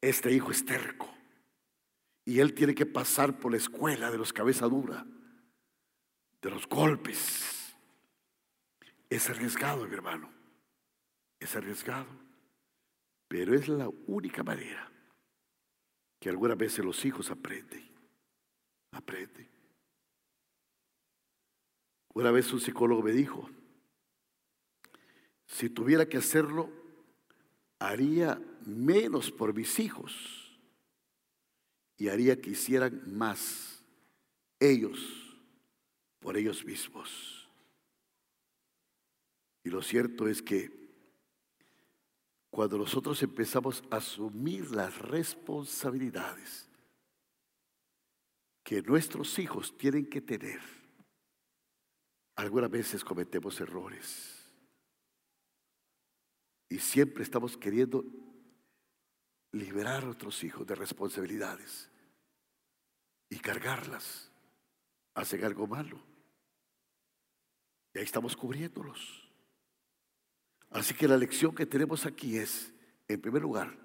Este 0.00 0.30
hijo 0.30 0.52
es 0.52 0.64
terco 0.64 1.12
y 2.24 2.38
él 2.38 2.54
tiene 2.54 2.76
que 2.76 2.86
pasar 2.86 3.40
por 3.40 3.50
la 3.50 3.58
escuela 3.58 4.08
de 4.08 4.18
los 4.18 4.32
cabeza 4.32 4.68
dura, 4.68 5.04
de 6.40 6.48
los 6.48 6.68
golpes. 6.68 7.74
Es 9.10 9.28
arriesgado, 9.28 9.84
mi 9.88 9.94
hermano. 9.94 10.30
Es 11.40 11.56
arriesgado. 11.56 12.06
Pero 13.26 13.52
es 13.52 13.66
la 13.66 13.90
única 14.06 14.44
manera 14.44 14.92
que 16.18 16.28
algunas 16.28 16.56
veces 16.56 16.84
los 16.84 17.04
hijos 17.04 17.30
aprenden. 17.30 17.88
Aprende. 18.92 19.48
Una 22.14 22.30
vez 22.30 22.52
un 22.52 22.60
psicólogo 22.60 23.02
me 23.02 23.12
dijo, 23.12 23.48
si 25.46 25.70
tuviera 25.70 26.08
que 26.08 26.16
hacerlo, 26.16 26.70
haría 27.78 28.40
menos 28.66 29.30
por 29.30 29.54
mis 29.54 29.78
hijos 29.78 30.58
y 31.96 32.08
haría 32.08 32.40
que 32.40 32.50
hicieran 32.50 33.02
más 33.06 33.82
ellos 34.58 34.98
por 36.18 36.36
ellos 36.36 36.64
mismos. 36.64 37.48
Y 39.64 39.70
lo 39.70 39.82
cierto 39.82 40.28
es 40.28 40.42
que 40.42 40.87
cuando 42.58 42.76
nosotros 42.76 43.22
empezamos 43.22 43.84
a 43.88 43.98
asumir 43.98 44.72
las 44.72 44.98
responsabilidades, 44.98 46.68
que 48.64 48.82
nuestros 48.82 49.38
hijos 49.38 49.78
tienen 49.78 50.10
que 50.10 50.20
tener, 50.20 50.60
algunas 52.34 52.68
veces 52.68 53.04
cometemos 53.04 53.60
errores. 53.60 54.44
Y 56.68 56.80
siempre 56.80 57.22
estamos 57.22 57.56
queriendo 57.56 58.04
liberar 59.52 60.02
a 60.02 60.06
nuestros 60.06 60.42
hijos 60.42 60.66
de 60.66 60.74
responsabilidades 60.74 61.88
y 63.30 63.38
cargarlas. 63.38 64.32
Hacen 65.14 65.44
algo 65.44 65.68
malo. 65.68 66.00
Y 67.94 68.00
ahí 68.00 68.04
estamos 68.04 68.36
cubriéndolos. 68.36 69.27
Así 70.70 70.94
que 70.94 71.08
la 71.08 71.16
lección 71.16 71.54
que 71.54 71.66
tenemos 71.66 72.04
aquí 72.06 72.36
es, 72.36 72.72
en 73.08 73.20
primer 73.20 73.42
lugar, 73.42 73.76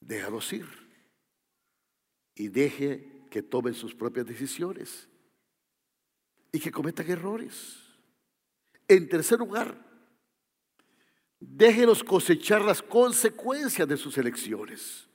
déjalos 0.00 0.52
ir 0.52 0.66
y 2.34 2.48
deje 2.48 3.24
que 3.30 3.42
tomen 3.42 3.74
sus 3.74 3.94
propias 3.94 4.26
decisiones 4.26 5.08
y 6.52 6.58
que 6.58 6.70
cometan 6.70 7.08
errores. 7.10 7.76
En 8.88 9.08
tercer 9.08 9.38
lugar, 9.38 9.76
déjenos 11.38 12.02
cosechar 12.02 12.62
las 12.62 12.82
consecuencias 12.82 13.86
de 13.86 13.96
sus 13.96 14.16
elecciones. 14.18 15.08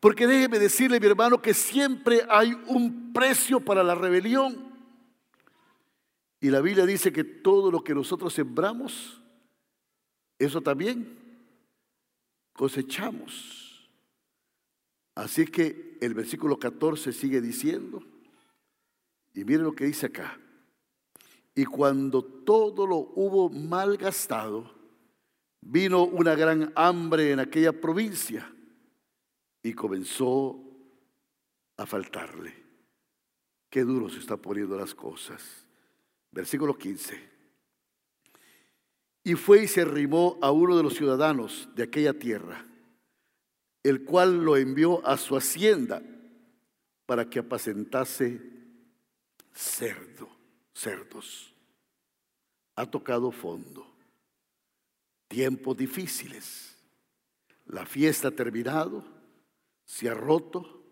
Porque 0.00 0.26
déjeme 0.26 0.58
decirle, 0.58 0.98
mi 0.98 1.06
hermano, 1.06 1.40
que 1.40 1.54
siempre 1.54 2.22
hay 2.28 2.52
un 2.66 3.12
precio 3.12 3.60
para 3.60 3.84
la 3.84 3.94
rebelión. 3.94 4.72
Y 6.40 6.50
la 6.50 6.60
Biblia 6.60 6.84
dice 6.86 7.12
que 7.12 7.22
todo 7.22 7.70
lo 7.70 7.84
que 7.84 7.94
nosotros 7.94 8.34
sembramos, 8.34 9.21
eso 10.44 10.60
también 10.60 11.18
cosechamos. 12.52 13.90
Así 15.14 15.44
que 15.46 15.98
el 16.00 16.14
versículo 16.14 16.58
14 16.58 17.12
sigue 17.12 17.40
diciendo, 17.40 18.02
y 19.34 19.44
miren 19.44 19.64
lo 19.64 19.74
que 19.74 19.84
dice 19.84 20.06
acá, 20.06 20.38
y 21.54 21.64
cuando 21.64 22.24
todo 22.24 22.86
lo 22.86 22.96
hubo 22.96 23.50
malgastado, 23.50 24.72
vino 25.60 26.04
una 26.04 26.34
gran 26.34 26.72
hambre 26.74 27.32
en 27.32 27.40
aquella 27.40 27.72
provincia 27.72 28.50
y 29.62 29.74
comenzó 29.74 30.58
a 31.76 31.86
faltarle. 31.86 32.54
Qué 33.70 33.82
duro 33.82 34.08
se 34.08 34.18
está 34.18 34.36
poniendo 34.36 34.76
las 34.76 34.94
cosas. 34.94 35.66
Versículo 36.30 36.76
15. 36.76 37.31
Y 39.24 39.34
fue 39.34 39.64
y 39.64 39.68
se 39.68 39.82
arrimó 39.82 40.38
a 40.42 40.50
uno 40.50 40.76
de 40.76 40.82
los 40.82 40.94
ciudadanos 40.94 41.68
de 41.74 41.84
aquella 41.84 42.12
tierra 42.12 42.66
el 43.82 44.04
cual 44.04 44.44
lo 44.44 44.56
envió 44.56 45.04
a 45.06 45.16
su 45.16 45.36
hacienda 45.36 46.02
para 47.06 47.28
que 47.28 47.40
apacentase 47.40 48.40
cerdo, 49.52 50.28
cerdos. 50.72 51.52
Ha 52.76 52.86
tocado 52.86 53.32
fondo. 53.32 53.86
Tiempos 55.28 55.76
difíciles. 55.76 56.76
La 57.66 57.86
fiesta 57.86 58.28
ha 58.28 58.30
terminado, 58.30 59.04
se 59.84 60.08
ha 60.08 60.14
roto, 60.14 60.84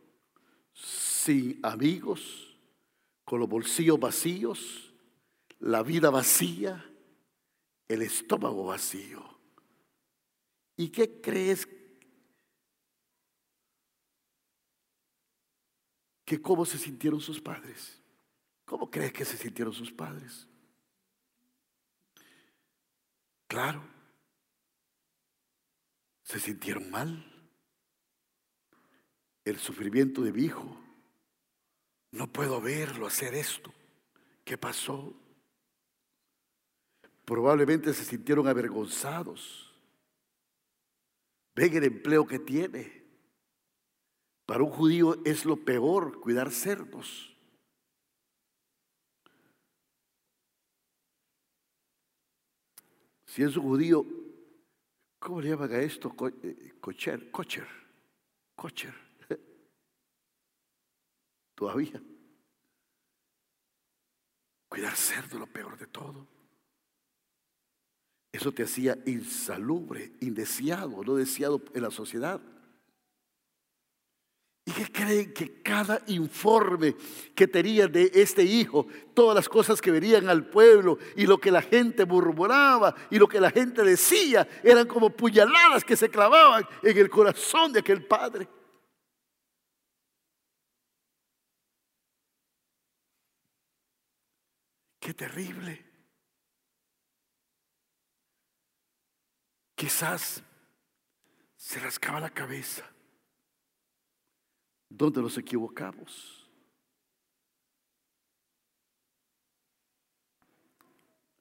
sin 0.73 1.61
amigos, 1.63 2.59
con 3.25 3.41
los 3.41 3.49
bolsillos 3.49 4.01
vacíos, 4.01 4.93
la 5.59 5.83
vida 5.83 6.11
vacía, 6.11 6.90
el 7.91 8.03
estómago 8.03 8.67
vacío. 8.67 9.21
¿Y 10.77 10.91
qué 10.91 11.21
crees 11.21 11.69
que 16.25 16.41
cómo 16.41 16.65
se 16.65 16.79
sintieron 16.79 17.21
sus 17.21 17.41
padres? 17.41 18.01
¿Cómo 18.65 18.89
crees 18.89 19.13
que 19.13 19.25
se 19.25 19.37
sintieron 19.37 19.75
sus 19.75 19.91
padres? 19.91 20.47
Claro, 23.49 23.83
se 26.23 26.39
sintieron 26.39 26.89
mal. 26.91 27.27
El 29.45 29.59
sufrimiento 29.59 30.23
de 30.23 30.33
mi 30.33 30.45
hijo, 30.45 30.81
no 32.13 32.33
puedo 32.33 32.61
verlo 32.61 33.09
hacer 33.09 33.35
esto. 33.35 33.75
¿Qué 34.45 34.57
pasó? 34.57 35.20
Probablemente 37.31 37.95
se 37.95 38.05
sintieron 38.05 38.49
avergonzados. 38.49 39.73
Ven 41.55 41.77
el 41.77 41.85
empleo 41.85 42.27
que 42.27 42.41
tiene. 42.41 43.05
Para 44.45 44.65
un 44.65 44.71
judío 44.71 45.17
es 45.25 45.45
lo 45.45 45.57
peor 45.57 46.21
cuidar 46.21 46.51
cerdos. 46.51 47.33
Si 53.27 53.45
es 53.45 53.57
un 53.57 53.63
judío, 53.63 54.05
¿cómo 55.21 55.41
le 55.41 55.51
llaman 55.51 55.73
a 55.73 55.79
esto? 55.79 56.13
Eh, 56.43 56.73
cocher, 56.81 57.31
cocher, 57.31 57.69
cocher. 58.57 58.95
Todavía. 61.55 62.03
Cuidar 64.69 64.97
cerdo 64.97 65.35
es 65.35 65.41
lo 65.41 65.47
peor 65.47 65.79
de 65.79 65.87
todo. 65.87 66.40
Eso 68.33 68.53
te 68.53 68.63
hacía 68.63 68.97
insalubre, 69.07 70.13
indeseado, 70.21 71.03
no 71.05 71.17
deseado 71.17 71.61
en 71.75 71.83
la 71.83 71.91
sociedad. 71.91 72.41
¿Y 74.65 74.73
qué 74.73 74.93
creen 74.93 75.33
que 75.33 75.63
cada 75.63 76.01
informe 76.07 76.95
que 77.35 77.49
tenía 77.49 77.89
de 77.89 78.09
este 78.15 78.45
hijo, 78.45 78.87
todas 79.15 79.35
las 79.35 79.49
cosas 79.49 79.81
que 79.81 79.91
venían 79.91 80.29
al 80.29 80.47
pueblo 80.47 80.99
y 81.17 81.27
lo 81.27 81.39
que 81.39 81.51
la 81.51 81.63
gente 81.63 82.07
murmuraba 82.07 82.95
y 83.11 83.19
lo 83.19 83.27
que 83.27 83.41
la 83.41 83.51
gente 83.51 83.83
decía, 83.83 84.47
eran 84.63 84.87
como 84.87 85.11
puñaladas 85.11 85.83
que 85.83 85.97
se 85.97 86.09
clavaban 86.09 86.65
en 86.83 86.97
el 86.97 87.11
corazón 87.11 87.73
de 87.73 87.81
aquel 87.81 88.07
padre? 88.07 88.49
Qué 95.01 95.15
terrible. 95.15 95.90
Quizás 99.81 100.43
se 101.57 101.81
rascaba 101.81 102.21
la 102.21 102.29
cabeza 102.29 102.85
¿Dónde 104.91 105.23
nos 105.23 105.39
equivocamos? 105.39 106.47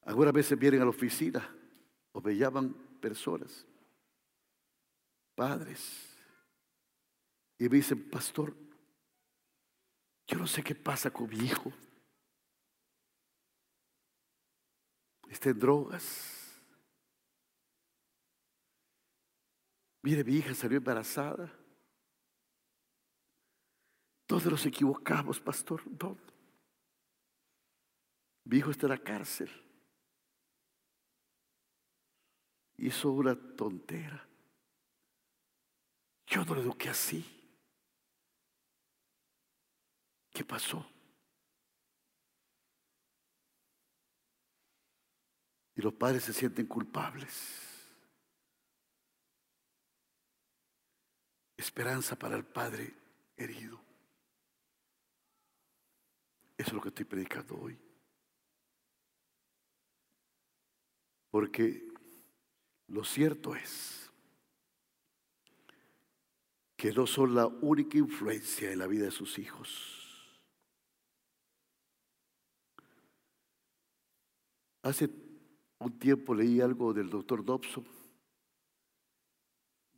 Algunas 0.04 0.34
veces 0.34 0.58
vienen 0.58 0.82
a 0.82 0.86
la 0.86 0.92
oficina 0.92 1.54
o 2.14 2.22
me 2.22 2.38
llaman 2.38 2.74
personas, 3.02 3.66
padres, 5.36 6.16
y 7.58 7.64
me 7.64 7.76
dicen, 7.76 8.10
pastor, 8.10 8.56
yo 10.28 10.38
no 10.38 10.48
sé 10.48 10.64
qué 10.64 10.76
pasa 10.76 11.12
con 11.12 11.28
mi 11.28 11.40
hijo. 11.40 11.74
Está 15.28 15.50
en 15.50 15.60
drogas. 15.60 16.39
Mire, 20.02 20.24
mi 20.24 20.36
hija 20.36 20.54
salió 20.54 20.78
embarazada. 20.78 21.52
¿Dónde 24.28 24.50
nos 24.50 24.66
equivocamos, 24.66 25.40
pastor? 25.40 25.82
¿Dónde? 25.86 26.34
Mi 28.46 28.58
hijo 28.58 28.72
está 28.72 28.86
en 28.86 28.92
la 28.92 28.98
cárcel. 28.98 29.50
Hizo 32.78 33.12
una 33.12 33.36
tontera. 33.36 34.28
Yo 36.28 36.46
no 36.46 36.56
le 36.56 36.62
eduqué 36.62 36.90
así. 36.90 37.26
¿Qué 40.32 40.46
pasó? 40.46 40.88
Y 45.76 45.82
los 45.82 45.94
padres 45.94 46.24
se 46.24 46.34
sienten 46.34 46.68
culpables. 46.68 47.69
Esperanza 51.60 52.16
para 52.16 52.38
el 52.38 52.46
padre 52.46 52.94
herido. 53.36 53.82
Eso 56.58 56.70
es 56.70 56.74
lo 56.74 56.80
que 56.80 56.88
estoy 56.88 57.04
predicando 57.04 57.60
hoy. 57.60 57.78
Porque 61.30 61.86
lo 62.88 63.04
cierto 63.04 63.56
es 63.56 64.10
que 66.78 66.94
no 66.94 67.06
son 67.06 67.36
la 67.36 67.48
única 67.48 67.98
influencia 67.98 68.72
en 68.72 68.80
la 68.80 68.88
vida 68.88 69.04
de 69.04 69.12
sus 69.12 69.38
hijos. 69.38 70.42
Hace 74.82 75.10
un 75.80 76.00
tiempo 76.00 76.34
leí 76.34 76.62
algo 76.62 76.94
del 76.94 77.10
doctor 77.10 77.44
Dobson. 77.44 77.99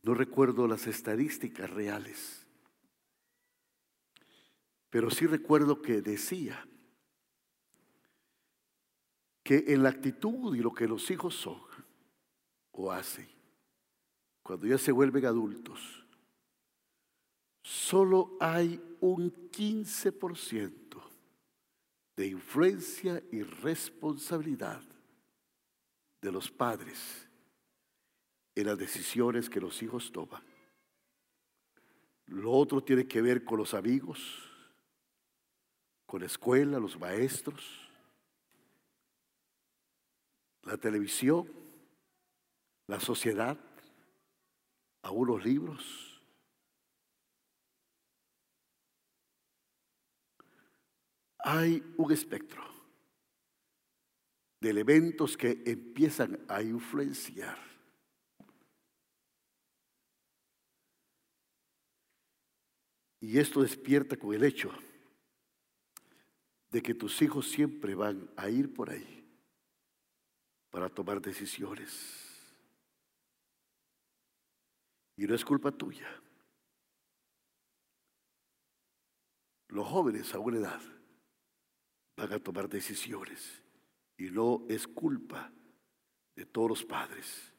No 0.04 0.14
recuerdo 0.14 0.68
las 0.68 0.88
estadísticas 0.88 1.70
reales 1.70 2.42
pero 4.92 5.10
sí 5.10 5.26
recuerdo 5.26 5.82
que 5.82 6.02
decía 6.02 6.68
que 9.42 9.64
en 9.70 9.82
la 9.82 9.90
actitud 9.90 10.54
y 10.54 10.60
lo 10.60 10.74
que 10.74 10.88
los 10.88 11.10
hijos 11.10 11.34
son 11.34 11.62
o 12.74 12.92
hacen, 12.92 13.28
cuando 14.44 14.68
ya 14.68 14.78
se 14.78 14.92
vuelven 14.92 15.26
adultos, 15.26 16.06
solo 17.64 18.38
hay 18.40 18.82
un 19.00 19.32
15% 19.50 21.02
de 22.18 22.28
influencia 22.28 23.24
y 23.32 23.44
responsabilidad 23.44 24.84
de 26.22 26.32
los 26.34 26.52
padres 26.52 27.30
en 28.56 28.66
las 28.66 28.78
decisiones 28.78 29.50
que 29.50 29.62
los 29.62 29.82
hijos 29.82 30.12
toman. 30.12 30.44
Lo 32.28 32.52
otro 32.52 32.84
tiene 32.84 33.08
que 33.08 33.22
ver 33.22 33.44
con 33.44 33.58
los 33.58 33.74
amigos, 33.74 34.20
con 36.06 36.22
la 36.22 36.28
escuela, 36.28 36.80
los 36.80 37.00
maestros, 37.00 37.90
la 40.64 40.78
televisión, 40.78 41.50
la 42.88 43.00
sociedad, 43.00 43.58
los 45.26 45.44
libros. 45.44 46.22
Hay 51.40 51.84
un 51.98 52.12
espectro 52.12 52.64
de 54.60 54.70
elementos 54.70 55.36
que 55.36 55.64
empiezan 55.66 56.40
a 56.48 56.62
influenciar. 56.62 57.71
Y 63.22 63.38
esto 63.38 63.62
despierta 63.62 64.18
con 64.18 64.34
el 64.34 64.44
hecho 64.44 64.72
de 66.72 66.82
que 66.82 66.96
tus 66.96 67.22
hijos 67.22 67.48
siempre 67.48 67.94
van 67.94 68.32
a 68.36 68.50
ir 68.50 68.74
por 68.74 68.90
ahí 68.90 69.24
para 70.72 70.90
tomar 70.90 71.22
decisiones. 71.22 72.18
Y 75.16 75.28
no 75.28 75.36
es 75.36 75.46
culpa 75.46 75.72
tuya. 75.72 76.10
Los 79.68 79.88
jóvenes 79.88 80.34
a 80.34 80.40
una 80.40 80.58
edad 80.58 80.82
van 82.18 82.34
a 82.34 82.40
tomar 82.40 82.68
decisiones 82.68 83.62
y 84.18 84.32
no 84.32 84.66
es 84.68 84.88
culpa 84.88 85.52
de 86.36 86.46
todos 86.48 86.70
los 86.70 86.84
padres. 86.84 87.54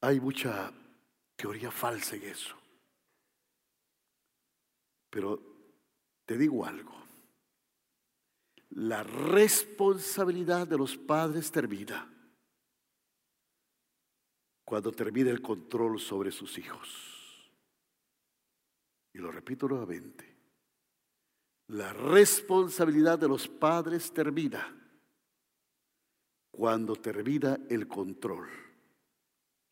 Hay 0.00 0.20
mucha 0.20 0.72
teoría 1.40 1.70
falsa 1.70 2.16
en 2.16 2.24
eso. 2.24 2.54
Pero 5.08 5.40
te 6.26 6.36
digo 6.36 6.66
algo. 6.66 6.94
La 8.70 9.02
responsabilidad 9.02 10.68
de 10.68 10.76
los 10.76 10.98
padres 10.98 11.50
termina 11.50 12.06
cuando 14.64 14.92
termina 14.92 15.30
el 15.30 15.40
control 15.40 15.98
sobre 15.98 16.30
sus 16.30 16.58
hijos. 16.58 17.50
Y 19.14 19.18
lo 19.18 19.32
repito 19.32 19.66
nuevamente. 19.66 20.36
La 21.68 21.92
responsabilidad 21.92 23.18
de 23.18 23.28
los 23.28 23.48
padres 23.48 24.12
termina 24.12 24.76
cuando 26.50 26.94
termina 26.96 27.58
el 27.70 27.88
control 27.88 28.48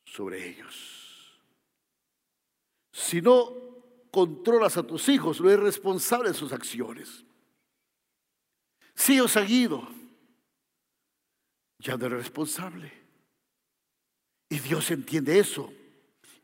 sobre 0.05 0.49
ellos. 0.49 1.08
Si 2.99 3.23
no 3.23 3.55
controlas 4.11 4.77
a 4.77 4.83
tus 4.83 5.09
hijos, 5.09 5.41
no 5.41 5.49
eres 5.49 5.63
responsable 5.63 6.31
de 6.31 6.35
sus 6.35 6.53
acciones. 6.53 7.25
Si 8.93 9.21
os 9.21 9.37
ha 9.37 9.45
ido, 9.45 9.89
ya 11.79 11.97
no 11.97 12.07
eres 12.07 12.19
responsable. 12.19 12.93
Y 14.49 14.59
Dios 14.59 14.91
entiende 14.91 15.39
eso. 15.39 15.73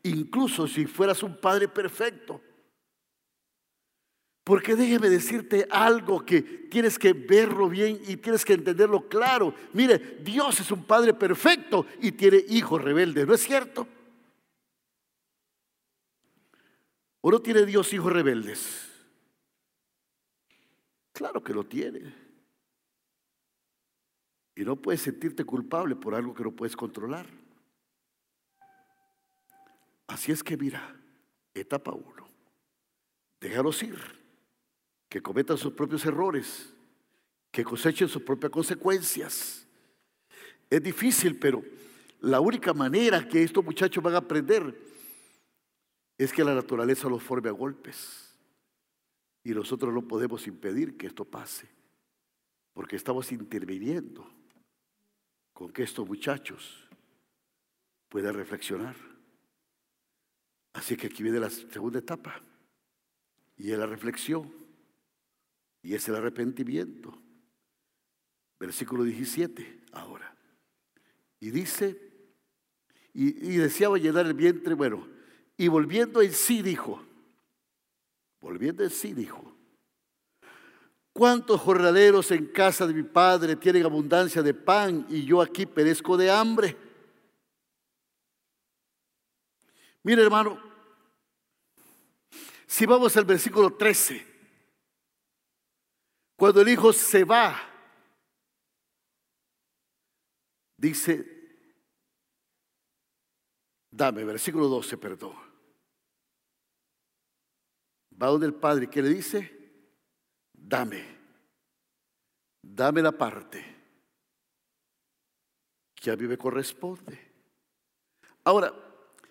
Incluso 0.05 0.69
si 0.69 0.87
fueras 0.87 1.25
un 1.25 1.41
padre 1.41 1.67
perfecto. 1.67 2.41
Porque 4.45 4.77
déjeme 4.77 5.11
decirte 5.11 5.67
algo 5.69 6.25
que 6.25 6.41
tienes 6.41 7.01
que 7.01 7.15
verlo 7.15 7.69
bien 7.69 8.01
y 8.07 8.17
tienes 8.19 8.45
que 8.45 8.53
entenderlo 8.53 9.09
claro. 9.09 9.53
Mire, 9.73 10.21
Dios 10.23 10.61
es 10.61 10.71
un 10.71 10.85
padre 10.85 11.15
perfecto 11.15 11.85
y 12.01 12.13
tiene 12.13 12.45
hijos 12.49 12.81
rebeldes, 12.81 13.27
¿no 13.27 13.35
es 13.35 13.43
cierto? 13.43 13.89
¿O 17.27 17.31
no 17.31 17.41
tiene 17.41 17.65
Dios 17.65 17.91
hijos 17.95 18.13
rebeldes? 18.13 18.87
Claro 21.11 21.43
que 21.43 21.55
lo 21.55 21.65
tiene. 21.65 22.15
Y 24.55 24.63
no 24.63 24.77
puedes 24.77 25.01
sentirte 25.01 25.43
culpable 25.43 25.97
por 25.97 26.15
algo 26.15 26.35
que 26.35 26.43
no 26.43 26.53
puedes 26.53 26.77
controlar. 26.77 27.27
Así 30.07 30.33
es 30.33 30.43
que 30.43 30.59
mira, 30.59 31.01
etapa 31.55 31.93
uno, 31.93 32.29
déjalos 33.41 33.83
ir 33.83 33.99
que 35.09 35.23
cometan 35.23 35.57
sus 35.57 35.73
propios 35.73 36.05
errores, 36.05 36.75
que 37.51 37.65
cosechen 37.65 38.07
sus 38.07 38.21
propias 38.21 38.53
consecuencias. 38.53 39.67
Es 40.69 40.83
difícil, 40.83 41.39
pero 41.39 41.65
la 42.21 42.41
única 42.41 42.75
manera 42.75 43.27
que 43.27 43.43
estos 43.43 43.65
muchachos 43.65 44.05
van 44.05 44.15
a 44.15 44.19
aprender 44.19 44.93
es 46.19 46.33
que 46.33 46.45
la 46.45 46.55
naturaleza 46.55 47.09
los 47.09 47.23
forme 47.23 47.49
a 47.49 47.53
golpes. 47.53 48.35
Y 49.43 49.53
nosotros 49.53 49.93
no 49.93 50.07
podemos 50.09 50.47
impedir 50.47 50.97
que 50.97 51.07
esto 51.07 51.25
pase, 51.25 51.69
porque 52.73 52.97
estamos 52.97 53.31
interviniendo 53.31 54.27
con 55.53 55.71
que 55.71 55.83
estos 55.83 56.07
muchachos 56.07 56.89
puedan 58.09 58.35
reflexionar. 58.35 58.97
Así 60.73 60.97
que 60.97 61.09
aquí 61.09 61.23
viene 61.23 61.41
la 61.41 61.51
segunda 61.51 61.99
etapa, 61.99 62.43
y 63.57 63.71
es 63.71 63.79
la 63.79 63.87
reflexión. 63.87 64.53
Y 65.83 65.95
es 65.95 66.09
el 66.09 66.17
arrepentimiento. 66.17 67.17
Versículo 68.59 69.05
17 69.05 69.83
ahora. 69.93 70.35
Y 71.41 71.51
dice, 71.51 72.01
y, 73.13 73.57
deseaba 73.59 73.99
llenar 73.99 74.27
el 74.27 74.35
vientre, 74.35 74.75
bueno, 74.75 75.07
y 75.57 75.69
volviendo 75.69 76.21
en 76.21 76.33
sí 76.33 76.63
dijo, 76.63 77.03
volviendo 78.41 78.83
en 78.83 78.91
sí 78.91 79.13
dijo, 79.13 79.55
¿cuántos 81.13 81.61
jornaleros 81.61 82.31
en 82.31 82.47
casa 82.47 82.87
de 82.87 82.95
mi 82.95 83.05
padre 83.05 83.57
tienen 83.57 83.85
abundancia 83.85 84.43
de 84.43 84.55
pan 84.55 85.07
y 85.09 85.25
yo 85.25 85.41
aquí 85.41 85.67
perezco 85.67 86.17
de 86.17 86.31
hambre? 86.31 86.77
Mire 90.03 90.23
hermano, 90.23 90.61
si 92.67 92.85
vamos 92.85 93.17
al 93.17 93.25
versículo 93.25 93.75
13, 93.75 94.27
cuando 96.37 96.61
el 96.61 96.69
hijo 96.69 96.93
se 96.93 97.25
va, 97.25 97.57
dice, 100.77 101.44
dame, 103.95 104.25
versículo 104.25 104.69
12, 104.69 104.99
perdón. 104.99 105.37
Va 108.21 108.29
donde 108.29 108.47
el 108.47 108.55
padre, 108.55 108.89
¿qué 108.89 109.03
le 109.03 109.09
dice? 109.09 109.51
Dame, 110.53 111.05
dame 112.63 113.03
la 113.03 113.13
parte 113.13 113.65
que 115.95 116.11
a 116.11 116.17
mí 116.17 116.27
me 116.27 116.37
corresponde. 116.37 117.19
Ahora, 118.45 118.75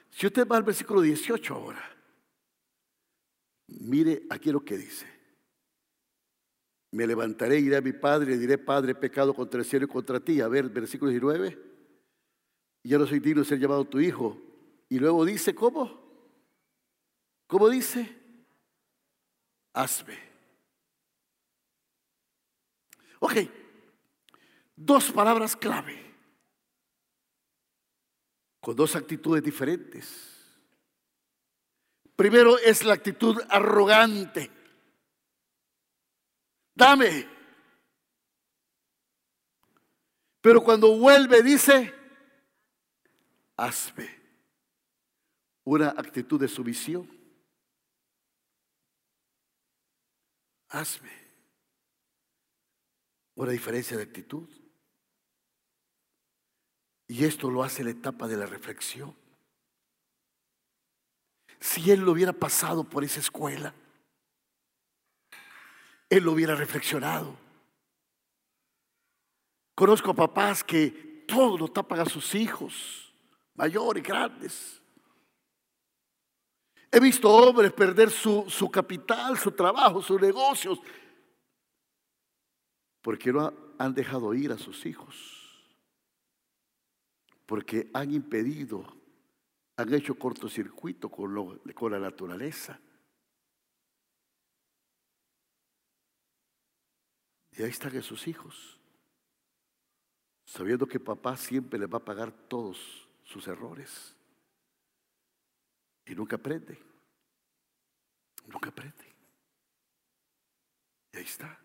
si 0.09 0.27
usted 0.27 0.47
va 0.47 0.57
al 0.57 0.63
versículo 0.63 1.01
18 1.01 1.53
ahora, 1.53 1.83
mire 3.67 4.23
aquí 4.29 4.51
lo 4.51 4.63
que 4.63 4.77
dice. 4.77 5.07
Me 6.91 7.07
levantaré, 7.07 7.59
iré 7.59 7.77
a 7.77 7.81
mi 7.81 7.93
padre 7.93 8.35
y 8.35 8.37
diré, 8.37 8.59
Padre, 8.59 8.93
pecado 8.93 9.33
contra 9.33 9.59
el 9.59 9.65
cielo 9.65 9.85
y 9.85 9.89
contra 9.89 10.19
ti. 10.19 10.41
A 10.41 10.47
ver, 10.47 10.69
versículo 10.69 11.09
19. 11.09 11.57
Ya 12.83 12.99
no 12.99 13.07
soy 13.07 13.19
digno 13.19 13.41
de 13.41 13.47
ser 13.47 13.59
llamado 13.59 13.85
tu 13.85 13.99
hijo. 13.99 14.52
Y 14.93 14.99
luego 14.99 15.25
dice, 15.25 15.55
¿cómo? 15.55 15.99
¿Cómo 17.47 17.67
dice? 17.67 18.15
Hazme. 19.73 20.15
Ok, 23.17 23.37
dos 24.75 25.11
palabras 25.11 25.55
clave, 25.55 25.99
con 28.59 28.75
dos 28.75 28.95
actitudes 28.95 29.41
diferentes. 29.41 30.61
Primero 32.15 32.59
es 32.59 32.85
la 32.85 32.93
actitud 32.93 33.41
arrogante 33.49 34.51
dame. 36.75 37.27
Pero 40.39 40.63
cuando 40.63 40.95
vuelve 40.99 41.41
dice, 41.41 41.91
hazme. 43.57 44.22
Una 45.63 45.89
actitud 45.89 46.39
de 46.39 46.47
sumisión. 46.47 47.09
Hazme. 50.69 51.11
Una 53.35 53.51
diferencia 53.51 53.97
de 53.97 54.03
actitud. 54.03 54.49
Y 57.07 57.25
esto 57.25 57.49
lo 57.49 57.63
hace 57.63 57.83
la 57.83 57.91
etapa 57.91 58.27
de 58.27 58.37
la 58.37 58.45
reflexión. 58.45 59.15
Si 61.59 61.91
él 61.91 62.01
lo 62.01 62.11
hubiera 62.11 62.33
pasado 62.33 62.83
por 62.83 63.03
esa 63.03 63.19
escuela, 63.19 63.73
él 66.09 66.23
lo 66.23 66.33
hubiera 66.33 66.55
reflexionado. 66.55 67.37
Conozco 69.73 70.13
papás 70.13 70.63
que 70.63 71.23
todo 71.27 71.57
lo 71.57 71.67
tapan 71.69 72.01
a 72.01 72.05
sus 72.05 72.35
hijos, 72.35 73.13
mayores 73.55 74.03
grandes. 74.03 74.82
He 76.95 76.99
visto 76.99 77.27
hombres 77.27 77.73
perder 77.73 78.11
su, 78.11 78.45
su 78.47 78.69
capital, 78.69 79.35
su 79.35 79.51
trabajo, 79.51 79.99
sus 79.99 80.21
negocios, 80.21 80.79
porque 83.01 83.33
no 83.33 83.51
han 83.79 83.95
dejado 83.95 84.31
ir 84.35 84.51
a 84.51 84.59
sus 84.59 84.85
hijos, 84.85 85.15
porque 87.47 87.89
han 87.95 88.13
impedido, 88.13 88.85
han 89.75 89.91
hecho 89.91 90.13
cortocircuito 90.13 91.09
con, 91.09 91.59
con 91.73 91.91
la 91.91 91.97
naturaleza. 91.97 92.79
Y 97.53 97.63
ahí 97.63 97.71
están 97.71 97.95
esos 97.95 98.27
hijos, 98.27 98.79
sabiendo 100.45 100.85
que 100.85 100.99
papá 100.99 101.37
siempre 101.37 101.79
les 101.79 101.91
va 101.91 101.97
a 101.97 102.05
pagar 102.05 102.31
todos 102.31 103.07
sus 103.23 103.47
errores. 103.47 104.15
Y 106.05 106.15
nunca 106.15 106.35
aprende. 106.35 106.77
Nunca 108.47 108.69
aprende. 108.69 109.05
Y 111.11 111.17
ahí 111.17 111.23
está. 111.23 111.59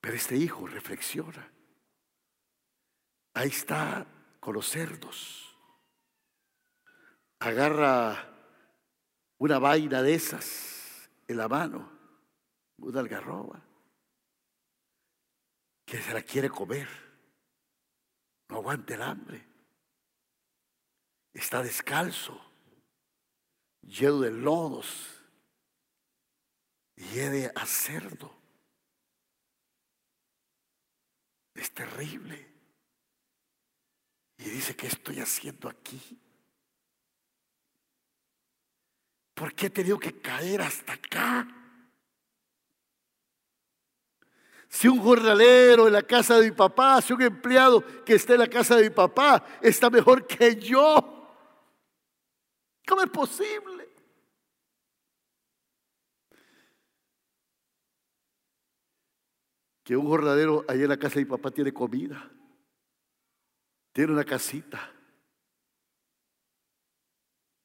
Pero 0.00 0.16
este 0.16 0.36
hijo 0.36 0.66
reflexiona. 0.66 1.50
Ahí 3.34 3.48
está 3.48 4.06
con 4.40 4.54
los 4.54 4.68
cerdos. 4.68 5.56
Agarra 7.40 8.32
una 9.38 9.58
vaina 9.58 10.02
de 10.02 10.14
esas 10.14 11.10
en 11.28 11.36
la 11.36 11.48
mano 11.48 11.96
una 12.78 13.00
algarroba, 13.00 13.60
que 15.84 16.00
se 16.00 16.12
la 16.12 16.22
quiere 16.22 16.48
comer, 16.48 16.88
no 18.48 18.56
aguante 18.56 18.94
el 18.94 19.02
hambre, 19.02 19.46
está 21.36 21.62
descalzo, 21.62 22.40
lleno 23.82 24.20
de 24.20 24.30
lodos, 24.30 25.22
hiede 26.96 27.52
a 27.54 27.66
cerdo. 27.66 28.34
Es 31.54 31.70
terrible. 31.72 32.54
Y 34.38 34.44
dice, 34.44 34.76
¿qué 34.76 34.86
estoy 34.86 35.20
haciendo 35.20 35.68
aquí? 35.68 36.00
¿Por 39.34 39.54
qué 39.54 39.66
he 39.66 39.70
tenido 39.70 39.98
que 39.98 40.20
caer 40.20 40.62
hasta 40.62 40.94
acá? 40.94 41.48
Si 44.68 44.88
un 44.88 45.00
jornalero 45.00 45.86
en 45.86 45.92
la 45.92 46.02
casa 46.02 46.38
de 46.38 46.50
mi 46.50 46.56
papá, 46.56 47.00
si 47.00 47.12
un 47.12 47.22
empleado 47.22 48.04
que 48.04 48.14
esté 48.14 48.34
en 48.34 48.40
la 48.40 48.48
casa 48.48 48.76
de 48.76 48.84
mi 48.84 48.90
papá 48.90 49.44
está 49.62 49.88
mejor 49.88 50.26
que 50.26 50.56
yo, 50.56 51.15
¿cómo 52.86 53.02
es 53.02 53.10
posible? 53.10 53.88
Que 59.84 59.96
un 59.96 60.06
jornalero 60.06 60.64
allá 60.68 60.82
en 60.82 60.88
la 60.88 60.98
casa 60.98 61.16
de 61.16 61.24
mi 61.24 61.30
papá 61.30 61.50
tiene 61.50 61.72
comida, 61.72 62.30
tiene 63.92 64.12
una 64.12 64.24
casita, 64.24 64.92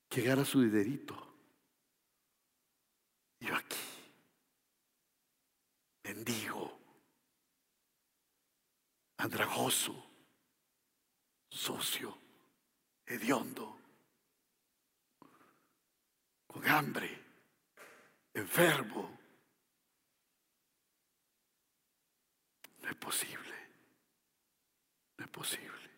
que 0.10 0.22
gana 0.22 0.44
su 0.44 0.62
dinerito. 0.62 1.16
Yo 3.40 3.56
aquí, 3.56 3.78
bendigo 6.04 6.82
andrajoso, 9.22 9.94
sucio, 11.50 12.18
hediondo, 13.06 13.81
con 16.52 16.68
hambre, 16.68 17.10
enfermo. 18.34 19.18
No 22.82 22.90
es 22.90 22.96
posible, 22.96 23.56
no 25.18 25.26
es 25.26 25.32
posible. 25.32 25.90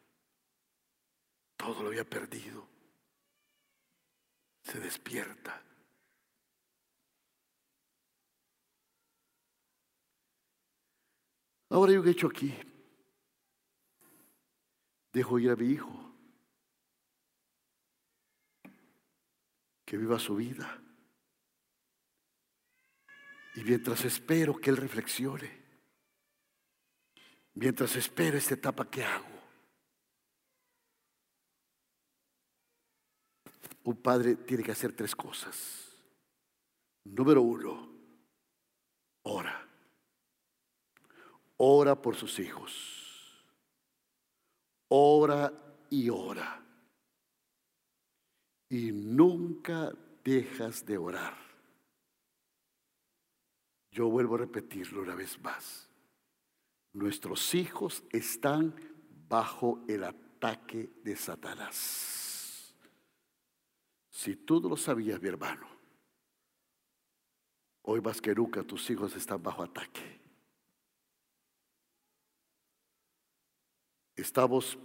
Todo 1.58 1.82
lo 1.82 1.88
había 1.88 2.04
perdido. 2.04 2.68
Se 4.62 4.80
despierta. 4.80 5.62
Ahora 11.70 11.94
yo 11.94 12.04
que 12.04 12.10
he 12.10 12.12
hecho 12.12 12.28
aquí, 12.28 12.54
dejo 15.12 15.40
ir 15.40 15.50
a 15.50 15.56
mi 15.56 15.70
hijo, 15.70 16.03
que 19.86 19.98
viva 19.98 20.20
su 20.20 20.36
vida. 20.36 20.82
Y 23.56 23.64
mientras 23.64 24.04
espero 24.06 24.56
que 24.58 24.70
él 24.70 24.78
reflexione, 24.78 25.52
mientras 27.54 27.96
espero 27.96 28.38
esta 28.38 28.56
etapa 28.56 28.90
que 28.90 29.04
hago, 29.04 29.26
un 33.84 34.02
padre 34.02 34.36
tiene 34.36 34.64
que 34.64 34.72
hacer 34.72 34.96
tres 34.96 35.16
cosas. 35.16 35.96
Número 37.04 37.42
uno, 37.42 37.90
ora. 39.24 39.70
Ora 41.58 42.02
por 42.02 42.16
sus 42.16 42.40
hijos 42.40 43.04
ora 44.96 45.52
y 45.90 46.10
ora. 46.10 46.62
Y 48.74 48.92
nunca 48.92 49.94
dejas 50.24 50.84
de 50.84 50.98
orar. 50.98 51.38
Yo 53.92 54.10
vuelvo 54.10 54.34
a 54.34 54.40
repetirlo 54.40 55.04
una 55.04 55.14
vez 55.14 55.40
más. 55.42 55.88
Nuestros 56.92 57.54
hijos 57.54 58.04
están 58.10 58.74
bajo 59.30 59.84
el 59.88 60.04
ataque 60.04 60.90
de 61.04 61.16
Satanás. 61.16 62.76
Si 64.10 64.38
tú 64.38 64.60
no 64.60 64.70
lo 64.70 64.78
sabías, 64.78 65.22
mi 65.22 65.28
hermano, 65.28 65.68
hoy 67.84 68.02
más 68.02 68.20
que 68.20 68.34
nunca 68.34 68.64
tus 68.64 68.90
hijos 68.90 69.16
están 69.16 69.44
bajo 69.44 69.62
ataque. 69.62 70.20
Estamos 74.16 74.80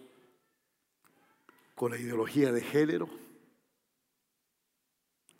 con 1.74 1.92
la 1.92 1.96
ideología 1.98 2.53
de 2.53 2.61
género. 2.61 3.27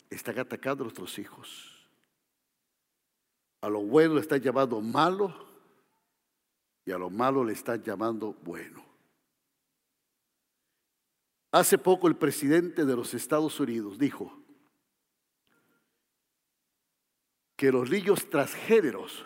Están 0.09 0.39
atacando 0.39 0.83
a 0.83 0.85
nuestros 0.85 1.17
hijos. 1.19 1.87
A 3.61 3.69
lo 3.69 3.81
bueno 3.81 4.15
le 4.15 4.21
están 4.21 4.41
llamando 4.41 4.81
malo 4.81 5.47
y 6.85 6.91
a 6.91 6.97
lo 6.97 7.09
malo 7.09 7.43
le 7.43 7.53
están 7.53 7.83
llamando 7.83 8.33
bueno. 8.33 8.83
Hace 11.51 11.77
poco 11.77 12.07
el 12.07 12.15
presidente 12.15 12.85
de 12.85 12.95
los 12.95 13.13
Estados 13.13 13.59
Unidos 13.59 13.97
dijo 13.97 14.39
que 17.55 17.71
los 17.71 17.89
niños 17.89 18.29
transgéneros 18.29 19.25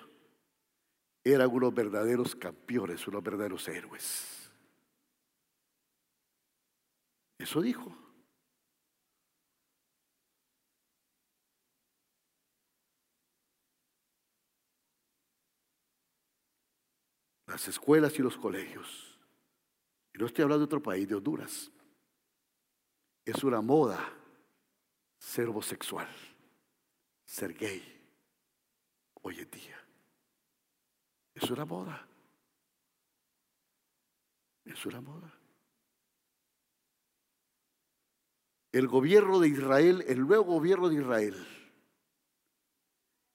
eran 1.24 1.50
unos 1.52 1.74
verdaderos 1.74 2.36
campeones, 2.36 3.08
unos 3.08 3.24
verdaderos 3.24 3.68
héroes. 3.68 4.52
Eso 7.38 7.62
dijo. 7.62 8.03
Las 17.54 17.68
escuelas 17.68 18.18
y 18.18 18.24
los 18.24 18.36
colegios. 18.36 19.20
Y 20.12 20.18
no 20.18 20.26
estoy 20.26 20.42
hablando 20.42 20.66
de 20.66 20.66
otro 20.66 20.82
país, 20.82 21.08
de 21.08 21.14
Honduras. 21.14 21.72
Es 23.24 23.44
una 23.44 23.62
moda 23.62 24.00
ser 25.20 25.50
homosexual, 25.50 26.10
ser 27.24 27.54
gay, 27.54 27.84
hoy 29.22 29.40
en 29.40 29.52
día. 29.52 29.80
Es 31.36 31.50
una 31.52 31.64
moda. 31.64 32.08
Es 34.66 34.84
una 34.86 35.00
moda. 35.00 35.32
el 38.74 38.88
gobierno 38.88 39.40
de 39.40 39.50
Israel, 39.50 40.04
el 40.08 40.28
nuevo 40.28 40.46
gobierno 40.46 40.90
de 40.90 40.96
Israel, 40.96 41.48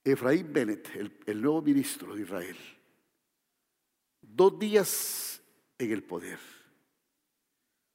Efraín 0.03 0.53
Bennett, 0.53 0.89
el, 1.27 1.41
nuevo 1.41 1.63
ministro 1.63 2.17
de 2.17 2.23
Israel, 2.23 2.57
dos 4.39 4.57
días 4.57 5.43
en 5.79 5.91
el 5.91 6.05
poder 6.05 6.39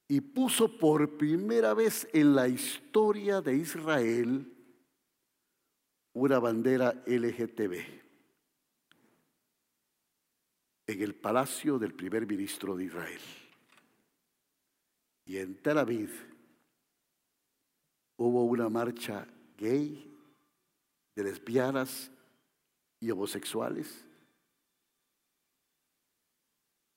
y 0.10 0.20
puso 0.20 0.78
por 0.78 1.18
primera 1.18 1.74
vez 1.74 2.06
en 2.12 2.36
la 2.36 2.50
historia 2.50 3.40
de 3.40 3.56
Israel 3.56 4.54
una 6.12 6.40
bandera 6.40 7.02
LGTB 7.08 7.76
en 10.88 11.02
el 11.02 11.16
palacio 11.16 11.80
del 11.80 11.94
primer 11.94 12.28
ministro 12.28 12.76
de 12.76 12.84
Israel. 12.84 13.22
Y 15.26 15.38
en 15.38 15.56
Tel 15.56 15.78
Aviv 15.78 16.12
hubo 18.18 18.44
una 18.44 18.68
marcha 18.68 19.26
gay 19.58 20.14
de 21.16 21.24
lesbianas 21.24 22.12
y 23.00 23.10
homosexuales 23.12 24.06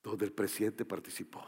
donde 0.07 0.27
el 0.27 0.33
presidente 0.33 0.85
participó, 0.85 1.45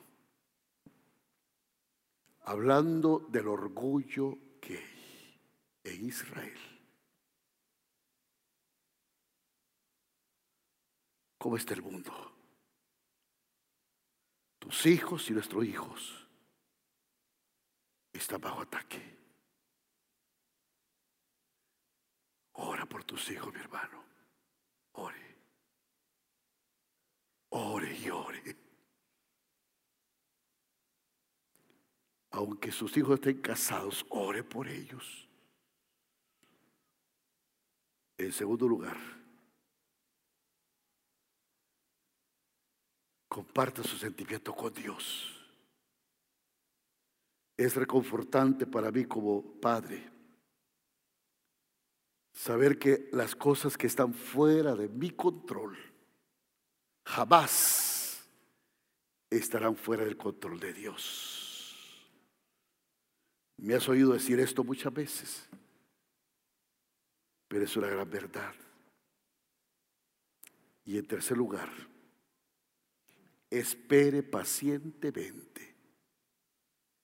hablando 2.41 3.21
del 3.29 3.47
orgullo 3.47 4.37
gay 4.61 5.39
en 5.85 6.07
Israel. 6.07 6.59
¿Cómo 11.39 11.57
está 11.57 11.75
el 11.75 11.83
mundo? 11.83 12.13
Tus 14.59 14.87
hijos 14.87 15.31
y 15.31 15.35
nuestros 15.35 15.65
hijos 15.65 16.27
están 18.13 18.41
bajo 18.41 18.63
ataque. 18.63 19.19
Ora 22.55 22.85
por 22.87 23.05
tus 23.05 23.31
hijos, 23.31 23.55
mi 23.55 23.61
hermano. 23.61 24.03
Ore. 24.95 25.28
Ore 27.51 27.96
y 27.99 28.11
ore. 28.11 28.57
Aunque 32.30 32.70
sus 32.70 32.96
hijos 32.96 33.14
estén 33.14 33.40
casados, 33.40 34.05
ore 34.11 34.44
por 34.44 34.68
ellos. 34.68 35.28
En 38.18 38.32
segundo 38.32 38.68
lugar, 38.68 38.96
comparta 43.28 43.82
su 43.82 43.96
sentimiento 43.96 44.55
con 44.55 44.72
Dios. 44.74 45.34
Es 47.57 47.76
reconfortante 47.76 48.66
para 48.66 48.90
mí 48.90 49.05
como 49.05 49.42
padre 49.61 50.11
saber 52.32 52.78
que 52.78 53.09
las 53.12 53.34
cosas 53.34 53.76
que 53.76 53.88
están 53.88 54.14
fuera 54.14 54.76
de 54.76 54.88
mi 54.88 55.11
control 55.11 55.76
jamás 57.09 58.23
estarán 59.31 59.77
fuera 59.77 60.05
del 60.05 60.17
control 60.17 60.61
de 60.61 60.73
Dios. 60.75 62.07
Me 63.57 63.75
has 63.75 63.89
oído 63.89 64.13
decir 64.13 64.39
esto 64.39 64.63
muchas 64.63 64.93
veces, 64.93 65.49
pero 67.49 67.65
es 67.65 67.77
una 67.77 67.89
gran 67.89 68.09
verdad. 68.09 68.55
Y 70.85 70.99
en 70.99 71.07
tercer 71.07 71.37
lugar, 71.37 71.69
espere 73.51 74.23
pacientemente, 74.23 75.75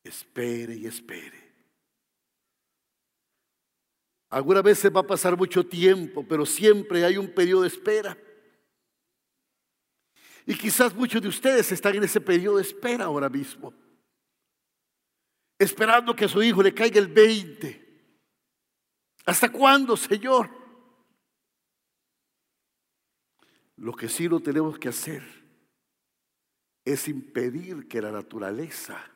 espere 0.05 0.77
y 0.77 0.87
espere. 0.87 1.43
Algunas 4.29 4.63
veces 4.63 4.95
va 4.95 5.01
a 5.01 5.07
pasar 5.07 5.37
mucho 5.37 5.67
tiempo, 5.67 6.27
pero 6.29 6.45
siempre 6.45 7.05
hay 7.05 7.17
un 7.17 7.29
periodo 7.29 7.63
de 7.63 7.69
espera. 7.69 8.17
Y 10.47 10.57
quizás 10.57 10.95
muchos 10.95 11.23
de 11.23 11.29
ustedes 11.29 11.71
están 11.73 11.95
en 11.95 12.05
ese 12.05 12.21
periodo 12.21 12.57
de 12.57 12.63
espera 12.63 13.07
ahora 13.07 13.29
mismo. 13.29 13.73
Esperando 15.59 16.15
que 16.15 16.27
a 16.27 16.29
su 16.29 16.43
hijo 16.43 16.63
le 16.63 16.75
caiga 16.75 16.99
el 16.99 17.09
20. 17.09 17.85
¿Hasta 19.27 19.51
cuándo, 19.51 19.97
Señor? 19.97 20.51
Lo 23.77 23.93
que 23.95 24.09
sí 24.09 24.29
no 24.29 24.41
tenemos 24.41 24.79
que 24.79 24.89
hacer 24.89 25.23
es 26.85 27.09
impedir 27.09 27.89
que 27.89 28.03
la 28.03 28.13
naturaleza 28.13 29.11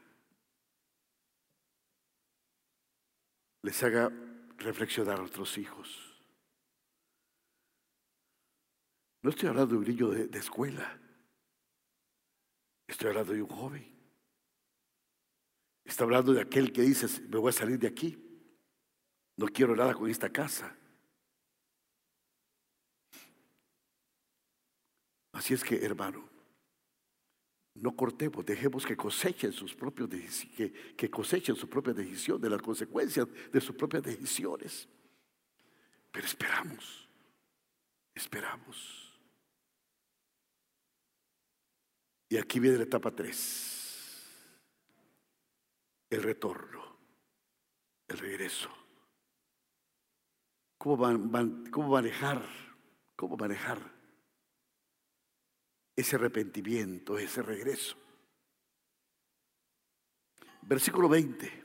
les 3.62 3.82
haga 3.82 4.10
reflexionar 4.56 5.16
a 5.16 5.20
nuestros 5.20 5.58
hijos. 5.58 6.08
No 9.22 9.30
estoy 9.30 9.48
hablando 9.48 9.74
de 9.74 9.78
un 9.78 9.88
niño 9.88 10.08
de, 10.08 10.38
escuela. 10.38 10.98
Estoy 12.88 13.10
hablando 13.10 13.34
de 13.34 13.42
un 13.42 13.48
joven. 13.48 13.86
Está 15.84 16.04
hablando 16.04 16.32
de 16.32 16.40
aquel 16.40 16.72
que 16.72 16.82
dice, 16.82 17.06
me 17.28 17.38
voy 17.38 17.50
a 17.50 17.52
salir 17.52 17.78
de 17.78 17.86
aquí. 17.86 18.18
No 19.36 19.46
quiero 19.46 19.76
nada 19.76 19.94
con 19.94 20.10
esta 20.10 20.30
casa. 20.30 20.74
Así 25.32 25.54
es 25.54 25.62
que, 25.62 25.76
hermano, 25.84 26.28
no 27.74 27.94
cortemos, 27.94 28.44
dejemos 28.44 28.84
que 28.84 28.96
cosechen 28.96 29.52
sus 29.52 29.74
propios 29.74 30.08
que, 30.56 30.72
que 30.96 31.10
cosechen 31.10 31.54
su 31.54 31.68
propia 31.68 31.92
decisión 31.92 32.40
de 32.40 32.50
las 32.50 32.60
consecuencias 32.60 33.28
de 33.52 33.60
sus 33.60 33.76
propias 33.76 34.02
decisiones. 34.02 34.88
Pero 36.10 36.26
esperamos, 36.26 37.08
esperamos. 38.14 39.07
Y 42.28 42.36
aquí 42.36 42.60
viene 42.60 42.76
la 42.76 42.84
etapa 42.84 43.10
3, 43.10 44.26
el 46.10 46.22
retorno, 46.22 46.98
el 48.08 48.18
regreso. 48.18 48.70
¿Cómo, 50.76 50.96
cómo 51.70 51.88
manejar? 51.88 52.42
¿Cómo 53.16 53.36
manejar? 53.36 53.98
ese 55.98 56.14
arrepentimiento, 56.14 57.18
ese 57.18 57.42
regreso. 57.42 57.96
Versículo 60.62 61.08
20. 61.08 61.64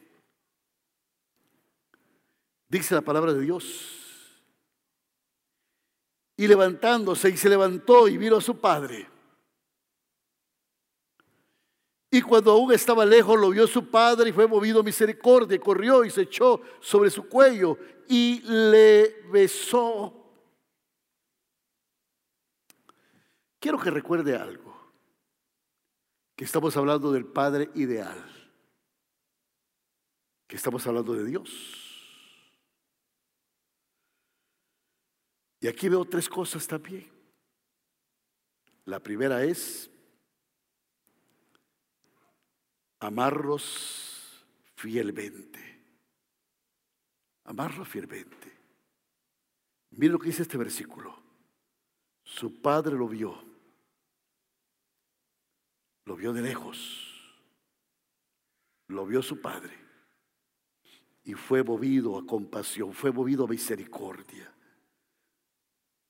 Dice 2.67 2.95
la 2.95 3.01
palabra 3.01 3.31
de 3.31 3.41
Dios. 3.41 4.41
Y 6.35 6.47
levantándose 6.47 7.29
y 7.29 7.37
se 7.37 7.47
levantó 7.47 8.07
y 8.07 8.17
vino 8.17 8.37
a 8.37 8.41
su 8.41 8.59
padre. 8.59 9.07
Y 12.13 12.21
cuando 12.21 12.51
aún 12.51 12.71
estaba 12.71 13.07
lejos 13.07 13.39
lo 13.39 13.49
vio 13.49 13.65
su 13.65 13.89
padre 13.89 14.29
y 14.29 14.33
fue 14.33 14.45
movido 14.45 14.81
a 14.81 14.83
misericordia, 14.83 15.59
corrió 15.59 16.05
y 16.05 16.11
se 16.11 16.21
echó 16.21 16.61
sobre 16.79 17.09
su 17.09 17.27
cuello 17.27 17.75
y 18.07 18.39
le 18.41 19.23
besó. 19.31 20.13
Quiero 23.59 23.79
que 23.79 23.89
recuerde 23.89 24.35
algo, 24.35 24.93
que 26.35 26.43
estamos 26.45 26.77
hablando 26.77 27.11
del 27.11 27.25
Padre 27.25 27.71
ideal, 27.73 28.23
que 30.45 30.55
estamos 30.55 30.85
hablando 30.85 31.13
de 31.13 31.25
Dios. 31.25 31.49
Y 35.61 35.67
aquí 35.67 35.89
veo 35.89 36.05
tres 36.05 36.29
cosas 36.29 36.67
también. 36.67 37.11
La 38.85 38.99
primera 38.99 39.43
es 39.43 39.89
amarlos 43.05 44.45
fielmente. 44.75 45.59
Amarlos 47.45 47.87
fielmente. 47.87 48.51
Mira 49.91 50.13
lo 50.13 50.19
que 50.19 50.27
dice 50.27 50.43
este 50.43 50.57
versículo. 50.57 51.21
Su 52.23 52.61
padre 52.61 52.95
lo 52.95 53.07
vio 53.07 53.53
lo 56.05 56.15
vio 56.15 56.33
de 56.33 56.41
lejos. 56.41 57.09
Lo 58.87 59.05
vio 59.05 59.21
su 59.21 59.39
padre. 59.41 59.77
Y 61.23 61.33
fue 61.33 61.63
movido 61.63 62.17
a 62.17 62.25
compasión, 62.25 62.93
fue 62.93 63.11
movido 63.11 63.45
a 63.45 63.47
misericordia. 63.47 64.53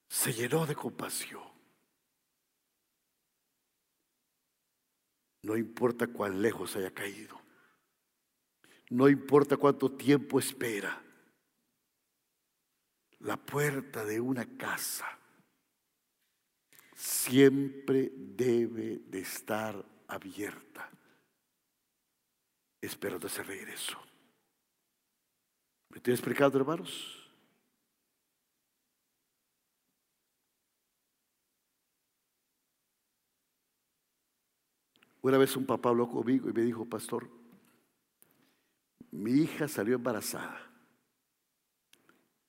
Se 0.10 0.34
llenó 0.34 0.66
de 0.66 0.76
compasión. 0.76 1.53
No 5.44 5.56
importa 5.58 6.08
cuán 6.08 6.42
lejos 6.42 6.76
haya 6.76 6.92
caído. 6.92 7.40
No 8.90 9.10
importa 9.10 9.58
cuánto 9.58 9.92
tiempo 9.92 10.40
espera. 10.40 11.02
La 13.20 13.38
puerta 13.38 14.04
de 14.04 14.20
una 14.20 14.46
casa 14.58 15.06
siempre 16.96 18.12
debe 18.16 19.00
de 19.06 19.20
estar 19.20 19.86
abierta, 20.08 20.90
esperando 22.82 23.28
ese 23.28 23.44
regreso. 23.44 23.98
¿Me 25.90 25.98
estoy 25.98 26.14
explicando, 26.14 26.58
hermanos? 26.58 27.23
Una 35.24 35.38
vez 35.38 35.56
un 35.56 35.66
papá 35.66 35.88
habló 35.88 36.10
conmigo 36.10 36.50
y 36.50 36.54
me 36.54 36.64
dijo, 36.64 36.84
pastor, 36.84 37.30
mi 39.12 39.32
hija 39.32 39.70
salió 39.70 39.96
embarazada 39.96 40.70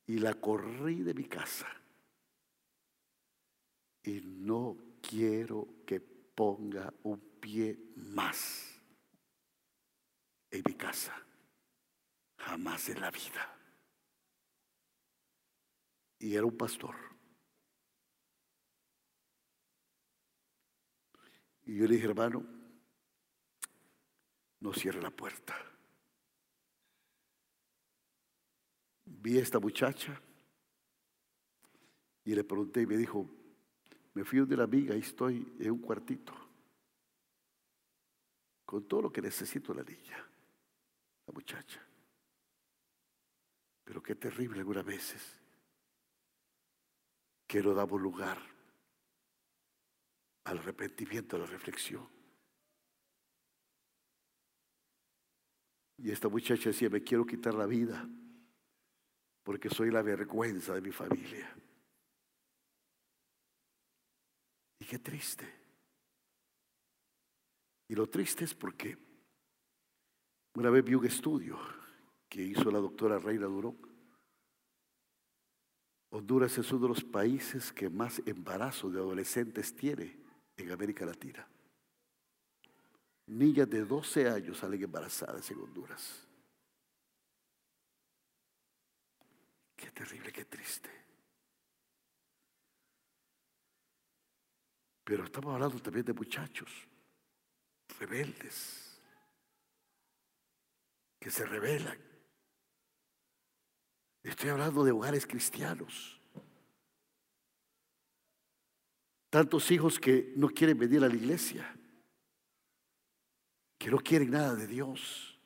y 0.06 0.18
la 0.18 0.34
corrí 0.34 1.02
de 1.02 1.14
mi 1.14 1.24
casa 1.24 1.68
y 4.02 4.20
no 4.22 4.76
quiero 5.00 5.68
que 5.86 6.00
ponga 6.00 6.92
un 7.04 7.20
pie 7.40 7.78
más 7.94 8.76
en 10.50 10.62
mi 10.66 10.74
casa, 10.74 11.14
jamás 12.38 12.88
en 12.88 13.00
la 13.00 13.12
vida. 13.12 13.56
Y 16.18 16.34
era 16.34 16.44
un 16.44 16.56
pastor. 16.56 16.96
Y 21.66 21.76
yo 21.76 21.86
le 21.86 21.94
dije, 21.94 22.08
hermano, 22.08 22.53
no 24.64 24.72
cierre 24.72 25.02
la 25.02 25.10
puerta. 25.10 25.54
Vi 29.04 29.38
a 29.38 29.42
esta 29.42 29.60
muchacha 29.60 30.18
y 32.24 32.34
le 32.34 32.44
pregunté 32.44 32.80
y 32.80 32.86
me 32.86 32.96
dijo, 32.96 33.28
me 34.14 34.24
fui 34.24 34.40
de 34.46 34.56
la 34.56 34.64
amiga 34.64 34.96
y 34.96 35.00
estoy 35.00 35.54
en 35.58 35.70
un 35.70 35.80
cuartito. 35.80 36.32
Con 38.64 38.88
todo 38.88 39.02
lo 39.02 39.12
que 39.12 39.20
necesito 39.20 39.74
la 39.74 39.82
niña, 39.82 40.26
la 41.26 41.34
muchacha. 41.34 41.86
Pero 43.84 44.02
qué 44.02 44.14
terrible 44.14 44.60
algunas 44.60 44.86
veces 44.86 45.42
que 47.46 47.62
no 47.62 47.74
damos 47.74 48.00
lugar 48.00 48.38
al 50.44 50.58
arrepentimiento, 50.58 51.36
a 51.36 51.40
la 51.40 51.46
reflexión. 51.46 52.13
Y 56.04 56.10
esta 56.10 56.28
muchacha 56.28 56.68
decía, 56.68 56.90
me 56.90 57.02
quiero 57.02 57.24
quitar 57.24 57.54
la 57.54 57.64
vida 57.64 58.06
porque 59.42 59.70
soy 59.70 59.90
la 59.90 60.02
vergüenza 60.02 60.74
de 60.74 60.82
mi 60.82 60.92
familia. 60.92 61.50
Y 64.80 64.84
qué 64.84 64.98
triste. 64.98 65.50
Y 67.88 67.94
lo 67.94 68.06
triste 68.06 68.44
es 68.44 68.54
porque 68.54 68.98
Una 70.56 70.68
vez 70.68 70.84
vi 70.84 70.94
un 70.94 71.06
estudio 71.06 71.58
que 72.28 72.42
hizo 72.42 72.70
la 72.70 72.80
doctora 72.80 73.18
Reina 73.18 73.46
Durón. 73.46 73.78
Honduras 76.10 76.58
es 76.58 76.70
uno 76.70 76.82
de 76.82 76.88
los 76.88 77.02
países 77.02 77.72
que 77.72 77.88
más 77.88 78.20
embarazo 78.26 78.90
de 78.90 78.98
adolescentes 78.98 79.74
tiene 79.74 80.18
en 80.58 80.70
América 80.70 81.06
Latina. 81.06 81.48
Niñas 83.26 83.68
de 83.70 83.84
12 83.84 84.28
años 84.28 84.58
salen 84.58 84.82
embarazadas 84.82 85.50
en 85.50 85.58
Honduras. 85.58 86.26
Qué 89.76 89.90
terrible, 89.90 90.32
qué 90.32 90.44
triste. 90.44 90.90
Pero 95.04 95.24
estamos 95.24 95.52
hablando 95.52 95.80
también 95.80 96.06
de 96.06 96.14
muchachos 96.14 96.70
rebeldes, 97.98 99.00
que 101.18 101.30
se 101.30 101.44
rebelan. 101.44 101.98
Estoy 104.22 104.50
hablando 104.50 104.84
de 104.84 104.92
hogares 104.92 105.26
cristianos. 105.26 106.20
Tantos 109.28 109.70
hijos 109.70 109.98
que 109.98 110.32
no 110.36 110.48
quieren 110.48 110.78
venir 110.78 111.04
a 111.04 111.08
la 111.08 111.14
iglesia, 111.14 111.76
que 113.84 113.90
no 113.90 113.98
quieren 113.98 114.30
nada 114.30 114.54
de 114.54 114.66
Dios. 114.66 115.38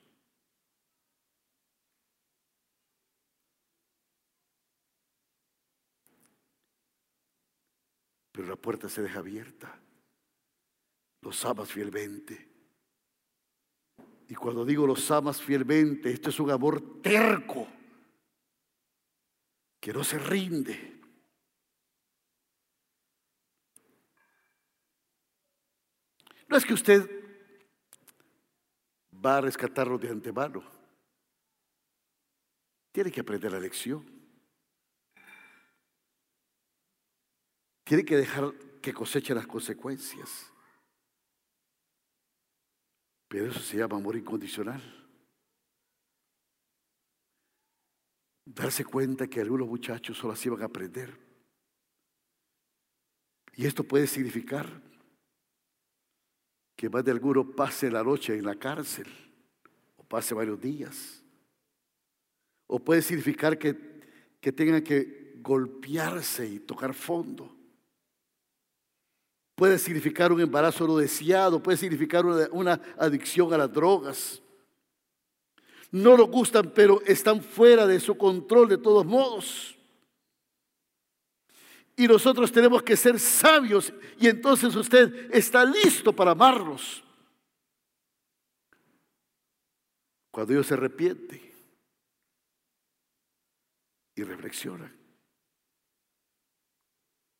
Pero 8.31 8.47
la 8.47 8.55
puerta 8.55 8.89
se 8.89 9.03
deja 9.03 9.19
abierta. 9.19 9.81
Los 11.21 11.45
amas 11.45 11.73
fielmente. 11.73 12.49
Y 14.29 14.37
cuando 14.37 14.65
digo 14.65 14.87
los 14.87 15.11
amas 15.11 15.43
fielmente, 15.43 16.13
esto 16.13 16.31
es 16.31 16.39
un 16.39 16.53
amor 16.53 17.03
terco, 17.03 17.67
que 19.81 19.93
no 19.93 20.05
se 20.05 20.17
rinde. 20.17 21.01
No 26.47 26.57
es 26.57 26.65
que 26.65 26.75
usted 26.75 27.18
va 29.25 29.39
a 29.39 29.41
rescatarlo 29.41 29.99
de 29.99 30.09
antemano. 30.09 30.63
Tiene 32.93 33.11
que 33.11 33.21
aprender 33.21 33.53
la 33.53 33.61
lección. 33.61 34.05
Tiene 37.85 38.05
que 38.05 38.17
dejar 38.17 38.53
que 38.83 38.93
coseche 38.93 39.35
las 39.35 39.47
consecuencias. 39.47 40.53
Pero 43.29 43.51
eso 43.51 43.61
se 43.61 43.77
llama 43.77 43.97
amor 43.97 44.17
incondicional. 44.17 44.83
Darse 48.45 48.85
cuenta 48.85 49.27
que 49.27 49.41
algunos 49.41 49.69
muchachos 49.69 50.17
solo 50.17 50.33
así 50.33 50.49
van 50.49 50.63
a 50.63 50.67
aprender. 50.67 51.19
Y 53.55 53.67
esto 53.67 53.85
puede 53.85 54.07
significar 54.07 54.81
que 56.79 56.89
más 56.89 57.05
de 57.05 57.11
alguno 57.11 57.45
pase 57.45 57.91
la 57.91 58.05
noche 58.05 58.39
en 58.39 58.45
la 58.45 58.55
cárcel 58.55 59.09
o 59.97 60.05
pase 60.05 60.33
varios 60.33 60.61
días. 60.61 61.25
O 62.69 62.79
puede 62.79 63.03
significar 63.03 63.59
que, 63.59 63.77
que 64.41 64.53
tengan 64.53 64.81
que 64.85 65.35
golpearse 65.43 66.47
y 66.47 66.61
tocar 66.61 66.95
fondo. 66.95 67.53
Puede 69.57 69.77
significar 69.77 70.31
un 70.31 70.41
embarazo 70.41 70.87
no 70.87 70.97
deseado, 70.97 71.61
puede 71.61 71.79
significar 71.79 72.25
una, 72.25 72.49
una 72.53 72.81
adicción 72.97 73.53
a 73.53 73.59
las 73.59 73.73
drogas. 73.73 74.41
No 75.91 76.17
lo 76.17 76.29
gustan, 76.29 76.71
pero 76.73 77.03
están 77.05 77.43
fuera 77.43 77.89
de 77.89 77.99
su 77.99 78.17
control 78.17 78.69
de 78.69 78.79
todos 78.79 79.05
modos. 79.05 79.77
Y 81.99 82.07
nosotros 82.07 82.53
tenemos 82.53 82.81
que 82.85 82.97
ser 82.97 83.19
sabios 83.19 83.93
y 84.21 84.29
entonces 84.29 84.73
usted 84.77 85.35
está 85.35 85.65
listo 85.65 86.15
para 86.15 86.31
amarlos. 86.31 87.03
Cuando 90.31 90.53
Dios 90.53 90.69
se 90.69 90.75
arrepiente 90.75 91.53
y 94.15 94.23
reflexiona. 94.23 94.95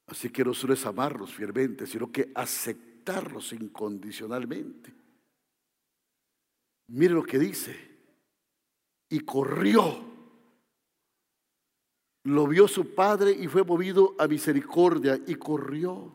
Así 0.09 0.29
que 0.31 0.45
no 0.45 0.53
solo 0.53 0.75
es 0.75 0.85
amarlos 0.85 1.33
fielmente, 1.33 1.87
sino 1.87 2.11
que 2.11 2.33
aceptarlos 2.35 3.53
incondicionalmente. 3.53 4.93
Mire 6.89 7.15
lo 7.15 7.23
que 7.23 7.39
dice. 7.39 7.97
Y 9.09 9.21
corrió 9.21 10.18
lo 12.25 12.47
vio 12.47 12.69
su 12.69 12.95
padre 12.95 13.33
y 13.33 13.47
fue 13.47 13.65
movido 13.65 14.15
a 14.19 14.27
misericordia 14.27 15.19
y 15.27 15.35
corrió 15.37 16.15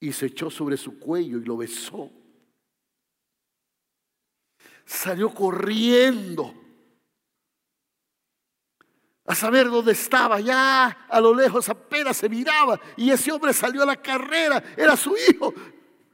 y 0.00 0.12
se 0.12 0.26
echó 0.26 0.50
sobre 0.50 0.76
su 0.76 0.98
cuello 0.98 1.38
y 1.38 1.44
lo 1.44 1.56
besó. 1.56 2.10
Salió 4.84 5.32
corriendo 5.34 6.54
a 9.26 9.34
saber 9.34 9.68
dónde 9.68 9.92
estaba. 9.92 10.40
Ya 10.40 11.06
a 11.08 11.20
lo 11.20 11.34
lejos 11.34 11.68
apenas 11.68 12.16
se 12.16 12.28
miraba 12.28 12.80
y 12.96 13.10
ese 13.10 13.30
hombre 13.30 13.52
salió 13.52 13.82
a 13.82 13.86
la 13.86 13.96
carrera. 13.96 14.62
Era 14.76 14.96
su 14.96 15.14
hijo. 15.16 15.52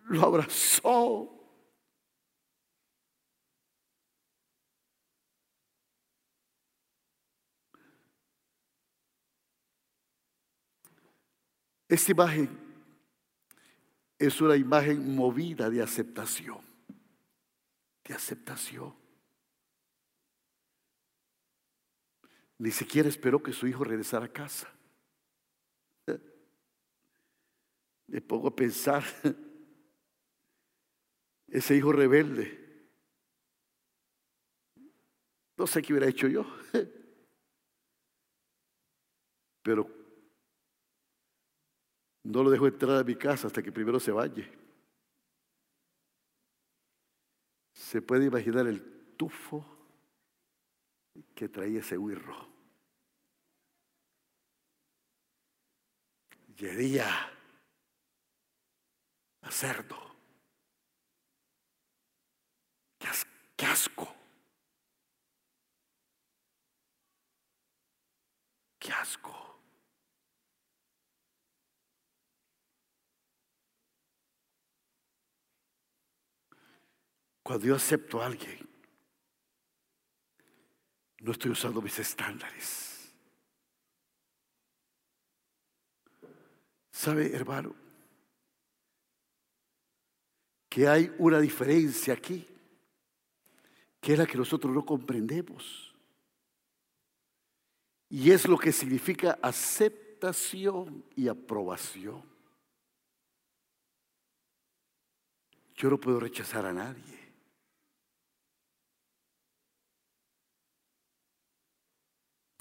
Lo 0.07 0.23
abrazó. 0.23 1.34
Esta 11.89 12.13
imagen 12.13 12.49
es 14.19 14.41
una 14.41 14.57
imagen 14.57 15.15
movida 15.15 15.69
de 15.69 15.83
aceptación, 15.83 16.61
de 18.05 18.15
aceptación. 18.15 18.95
Ni 22.59 22.71
siquiera 22.71 23.09
esperó 23.09 23.43
que 23.43 23.53
su 23.53 23.67
hijo 23.67 23.85
regresara 23.85 24.27
a 24.27 24.33
casa. 24.33 24.73
Me 28.07 28.21
pongo 28.21 28.49
a 28.49 28.55
pensar, 28.55 29.03
ese 31.49 31.77
hijo 31.77 31.93
rebelde, 31.93 32.89
no 35.57 35.67
sé 35.67 35.83
qué 35.83 35.93
hubiera 35.93 36.09
hecho 36.09 36.29
yo, 36.29 36.45
pero 39.63 40.04
no 42.25 42.43
lo 42.43 42.51
dejo 42.51 42.67
entrar 42.67 42.99
a 42.99 43.05
mi 43.05 43.15
casa 43.15 43.47
hasta 43.47 43.63
que 43.63 43.71
primero 43.71 44.01
se 44.01 44.11
bañe. 44.11 44.51
Se 47.73 48.01
puede 48.01 48.27
imaginar 48.27 48.67
el 48.67 49.15
tufo 49.17 49.65
que 51.35 51.49
traía 51.49 51.81
ese 51.81 51.99
huirro. 51.99 52.49
Llería 56.57 57.09
a 59.43 59.51
cerdo. 59.51 59.99
Qué 63.57 63.67
asco. 63.67 64.15
Qué 68.79 68.93
asco. 68.93 69.54
Cuando 77.45 77.67
yo 77.67 77.77
acepto 77.77 78.23
a 78.23 78.27
alguien, 78.27 78.59
no 81.21 81.33
estoy 81.33 81.51
usando 81.51 81.83
mis 81.83 81.99
estándares. 81.99 83.13
¿Sabe, 86.91 87.37
hermano? 87.37 87.77
Que 90.71 90.89
hay 90.89 91.15
una 91.19 91.39
diferencia 91.39 92.15
aquí, 92.15 92.47
que 94.01 94.15
es 94.15 94.19
la 94.19 94.27
que 94.27 94.39
nosotros 94.39 94.73
no 94.73 94.87
comprendemos. 94.87 95.95
Y 98.09 98.31
es 98.31 98.49
lo 98.49 98.57
que 98.57 98.73
significa 98.73 99.39
aceptación 99.43 101.05
y 101.15 101.29
aprobación. 101.29 102.23
Yo 105.75 105.91
no 105.91 106.01
puedo 106.01 106.21
rechazar 106.21 106.65
a 106.65 106.73
nadie. 106.73 107.24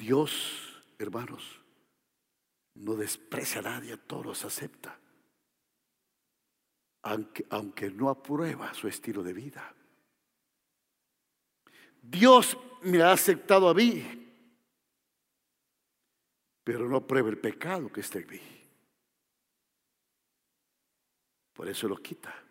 Dios, 0.04 0.84
hermanos, 1.00 1.62
no 2.76 2.94
desprecia 2.96 3.60
a 3.60 3.64
nadie, 3.64 3.94
a 3.94 3.98
todos 3.98 4.44
acepta, 4.44 5.00
aunque, 7.04 7.46
aunque 7.50 7.90
no 7.90 8.10
aprueba 8.10 8.74
su 8.74 8.90
estilo 8.90 9.24
de 9.24 9.32
vida. 9.32 9.74
Dios 12.02 12.58
me 12.82 13.02
ha 13.02 13.14
aceptado 13.14 13.70
a 13.70 13.74
mí, 13.74 14.04
pero 16.66 16.90
no 16.90 17.08
pruebe 17.08 17.30
el 17.30 17.38
pecado 17.38 17.90
que 17.90 18.02
está 18.02 18.20
en 18.20 18.28
mí. 18.28 18.42
Por 21.54 21.70
eso 21.70 21.88
lo 21.88 21.96
quita. 21.96 22.44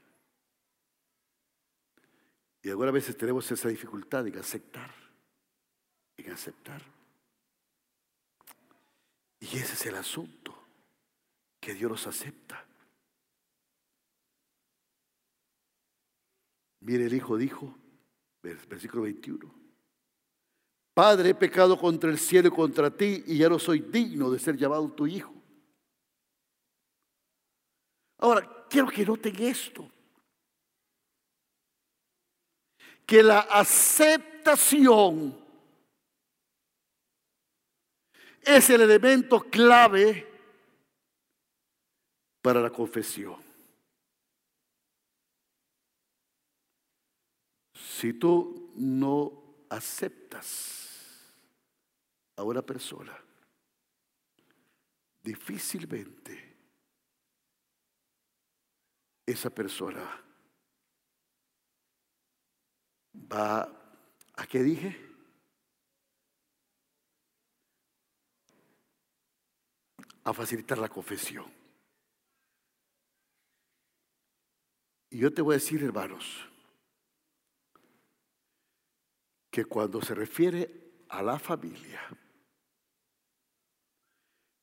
Y 2.62 2.70
algunas 2.70 2.94
veces 2.94 3.14
tenemos 3.14 3.50
esa 3.50 3.68
dificultad 3.68 4.26
en 4.26 4.38
aceptar, 4.38 4.90
en 6.16 6.30
aceptar. 6.32 7.01
Y 9.43 9.57
ese 9.57 9.74
es 9.74 9.86
el 9.86 9.97
asunto, 9.97 10.55
que 11.61 11.74
Dios 11.74 11.90
los 11.90 12.07
acepta. 12.07 12.64
Mire, 16.78 17.07
el 17.07 17.14
Hijo 17.14 17.36
dijo, 17.36 17.76
versículo 18.40 19.03
21, 19.03 19.53
Padre, 20.95 21.30
he 21.30 21.34
pecado 21.34 21.76
contra 21.76 22.09
el 22.09 22.20
cielo 22.20 22.47
y 22.49 22.53
contra 22.53 22.97
ti 22.97 23.24
y 23.26 23.38
ya 23.38 23.49
no 23.49 23.59
soy 23.59 23.80
digno 23.80 24.30
de 24.30 24.38
ser 24.38 24.57
llamado 24.57 24.88
tu 24.93 25.09
Hijo. 25.09 25.34
Ahora, 28.18 28.66
quiero 28.70 28.86
que 28.86 29.05
noten 29.05 29.43
esto 29.43 29.90
que 33.05 33.24
la 33.24 33.40
aceptación 33.40 35.41
es 38.43 38.70
el 38.70 38.82
elemento 38.82 39.40
clave 39.40 40.26
para 42.40 42.61
la 42.61 42.70
confesión. 42.70 43.40
Si 47.74 48.12
tú 48.14 48.72
no 48.76 49.64
aceptas 49.70 51.32
a 52.36 52.43
una 52.43 52.62
persona, 52.62 53.16
difícilmente 55.22 56.57
esa 59.24 59.51
persona 59.51 60.20
va, 63.14 63.62
¿a 64.34 64.47
qué 64.47 64.62
dije? 64.62 65.12
A 70.25 70.33
facilitar 70.33 70.79
la 70.79 70.89
confesión. 70.89 71.62
Y 75.11 75.18
yo 75.18 75.33
te 75.33 75.43
voy 75.43 75.55
a 75.55 75.59
decir, 75.59 75.83
hermanos, 75.83 76.49
que 79.51 79.66
cuando 79.66 80.01
se 80.01 80.14
refiere 80.14 81.05
a 81.11 81.23
la 81.23 81.39
familia 81.39 82.01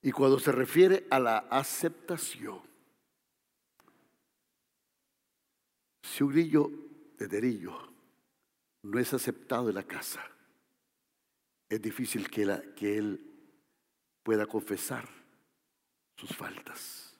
y 0.01 0.11
cuando 0.11 0.39
se 0.39 0.51
refiere 0.51 1.05
a 1.11 1.19
la 1.19 1.37
aceptación, 1.51 2.61
si 6.01 6.23
un 6.23 6.31
grillo 6.31 6.71
de 7.15 7.27
derillo 7.27 7.93
no 8.81 8.97
es 8.97 9.13
aceptado 9.13 9.69
en 9.69 9.75
la 9.75 9.83
casa, 9.83 10.25
es 11.69 11.79
difícil 11.79 12.27
que, 12.27 12.73
que 12.75 12.97
él 12.97 13.53
pueda 14.23 14.47
confesar 14.47 15.18
sus 16.19 16.35
faltas 16.35 17.15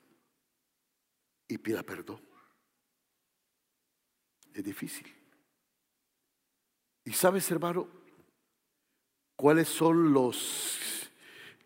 y 1.48 1.58
pida 1.58 1.84
perdón. 1.84 2.22
Es 4.54 4.64
difícil. 4.64 5.08
¿Y 7.06 7.14
sabes, 7.14 7.50
hermano, 7.50 7.88
cuáles 9.36 9.70
son 9.70 10.12
los 10.12 11.08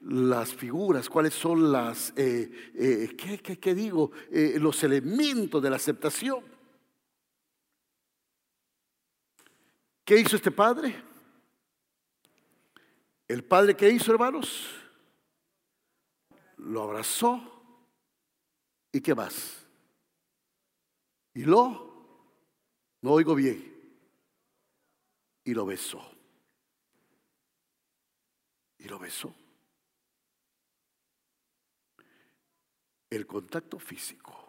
las 0.05 0.53
figuras, 0.53 1.09
cuáles 1.09 1.34
son 1.34 1.71
las, 1.71 2.11
eh, 2.17 2.51
eh, 2.75 3.15
¿qué, 3.15 3.73
digo? 3.73 4.11
Eh, 4.29 4.57
los 4.59 4.84
elementos 4.84 5.63
de 5.63 5.69
la 5.69 5.77
aceptación. 5.77 6.43
¿Qué 10.03 10.19
hizo 10.19 10.36
este 10.36 10.51
padre? 10.51 11.01
El 13.29 13.45
padre 13.45 13.77
que 13.77 13.89
hizo, 13.89 14.11
hermanos, 14.11 14.82
lo 16.64 16.84
abrazó 16.84 17.41
y 18.91 19.01
qué 19.01 19.14
más. 19.14 19.68
Y 21.34 21.43
lo, 21.43 22.38
no 23.01 23.11
oigo 23.11 23.36
bien, 23.36 23.74
y 25.43 25.53
lo 25.53 25.66
besó. 25.66 26.01
Y 28.78 28.88
lo 28.88 28.99
besó. 28.99 29.34
El 33.09 33.28
contacto 33.28 33.78
físico 33.80 34.47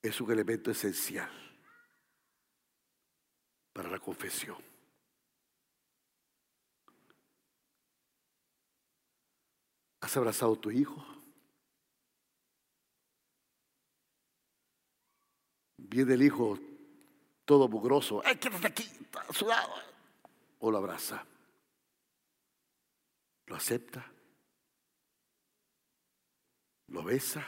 es 0.00 0.20
un 0.20 0.30
elemento 0.30 0.70
esencial 0.70 1.30
para 3.72 3.90
la 3.90 3.98
confesión. 3.98 4.71
¿Has 10.02 10.16
abrazado 10.16 10.54
a 10.54 10.60
tu 10.60 10.70
hijo? 10.70 11.02
Viene 15.76 16.14
el 16.14 16.22
hijo 16.22 16.58
todo 17.44 17.68
mugroso. 17.68 18.20
¡Ay, 18.24 18.36
quédate 18.36 18.66
aquí! 18.66 18.90
Sudado. 19.30 19.72
O 20.58 20.70
lo 20.72 20.78
abraza. 20.78 21.24
Lo 23.46 23.54
acepta. 23.54 24.04
Lo 26.88 27.04
besa. 27.04 27.46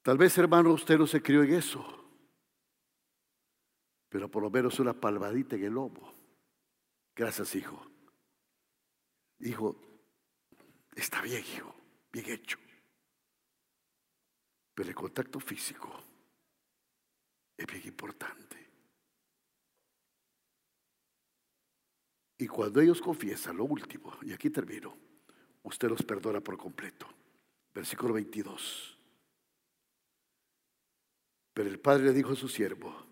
Tal 0.00 0.16
vez, 0.16 0.36
hermano, 0.38 0.72
usted 0.72 0.98
no 0.98 1.06
se 1.06 1.22
crió 1.22 1.42
en 1.42 1.54
eso, 1.54 1.84
pero 4.08 4.30
por 4.30 4.42
lo 4.42 4.50
menos 4.50 4.80
una 4.80 4.94
palmadita 4.94 5.56
en 5.56 5.64
el 5.64 5.74
lomo. 5.74 6.11
Gracias, 7.14 7.54
hijo. 7.54 7.86
Hijo, 9.40 9.76
está 10.94 11.22
bien, 11.22 11.44
hijo, 11.44 11.74
bien 12.12 12.30
hecho. 12.30 12.58
Pero 14.74 14.88
el 14.88 14.94
contacto 14.94 15.38
físico 15.40 15.92
es 17.56 17.66
bien 17.66 17.86
importante. 17.86 18.56
Y 22.38 22.46
cuando 22.48 22.80
ellos 22.80 23.00
confiesan 23.00 23.56
lo 23.56 23.64
último, 23.64 24.18
y 24.22 24.32
aquí 24.32 24.50
termino, 24.50 24.96
usted 25.62 25.88
los 25.88 26.02
perdona 26.02 26.40
por 26.40 26.56
completo. 26.56 27.06
Versículo 27.74 28.14
22. 28.14 28.98
Pero 31.54 31.68
el 31.68 31.78
padre 31.78 32.06
le 32.06 32.12
dijo 32.12 32.32
a 32.32 32.36
su 32.36 32.48
siervo, 32.48 33.11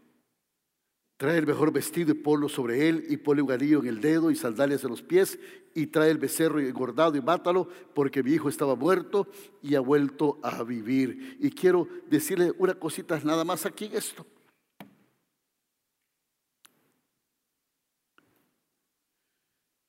trae 1.20 1.36
el 1.36 1.46
mejor 1.46 1.70
vestido 1.70 2.12
y 2.12 2.14
ponlo 2.14 2.48
sobre 2.48 2.88
él 2.88 3.04
y 3.10 3.18
ponle 3.18 3.42
un 3.42 3.52
anillo 3.52 3.80
en 3.80 3.88
el 3.88 4.00
dedo 4.00 4.30
y 4.30 4.36
sandalias 4.36 4.84
en 4.84 4.88
los 4.88 5.02
pies 5.02 5.38
y 5.74 5.88
trae 5.88 6.10
el 6.10 6.16
becerro 6.16 6.58
engordado 6.60 7.14
y 7.14 7.20
mátalo 7.20 7.68
porque 7.94 8.22
mi 8.22 8.30
hijo 8.32 8.48
estaba 8.48 8.74
muerto 8.74 9.28
y 9.60 9.74
ha 9.74 9.80
vuelto 9.80 10.40
a 10.42 10.62
vivir. 10.62 11.36
Y 11.38 11.50
quiero 11.50 11.86
decirle 12.08 12.54
una 12.56 12.72
cosita 12.72 13.20
nada 13.22 13.44
más 13.44 13.66
aquí 13.66 13.84
en 13.84 13.96
esto. 13.96 14.26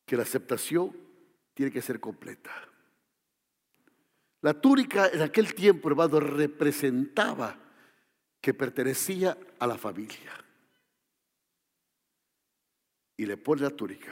Que 0.05 0.17
la 0.17 0.23
aceptación 0.23 0.93
tiene 1.53 1.71
que 1.71 1.81
ser 1.81 2.01
completa. 2.01 2.51
La 4.41 4.53
túnica 4.53 5.07
en 5.07 5.21
aquel 5.21 5.55
tiempo, 5.55 5.87
hermano, 5.87 6.19
representaba 6.19 7.57
que 8.41 8.53
pertenecía 8.53 9.37
a 9.59 9.65
la 9.65 9.77
familia. 9.77 10.50
Y 13.21 13.25
le 13.27 13.37
pone 13.37 13.61
la 13.61 13.69
túnica. 13.69 14.11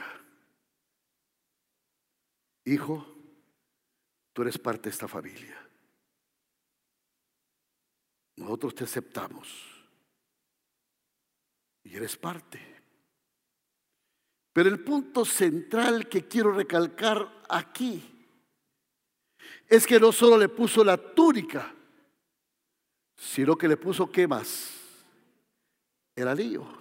Hijo, 2.64 3.04
tú 4.32 4.42
eres 4.42 4.56
parte 4.56 4.84
de 4.84 4.90
esta 4.90 5.08
familia. 5.08 5.68
Nosotros 8.36 8.72
te 8.72 8.84
aceptamos. 8.84 9.48
Y 11.82 11.96
eres 11.96 12.16
parte. 12.16 12.60
Pero 14.52 14.68
el 14.68 14.78
punto 14.84 15.24
central 15.24 16.08
que 16.08 16.28
quiero 16.28 16.52
recalcar 16.52 17.42
aquí 17.48 18.28
es 19.66 19.88
que 19.88 19.98
no 19.98 20.12
solo 20.12 20.38
le 20.38 20.48
puso 20.48 20.84
la 20.84 20.96
túnica, 20.96 21.74
sino 23.16 23.56
que 23.56 23.66
le 23.66 23.76
puso 23.76 24.08
qué 24.08 24.28
más? 24.28 24.70
El 26.14 26.28
anillo. 26.28 26.79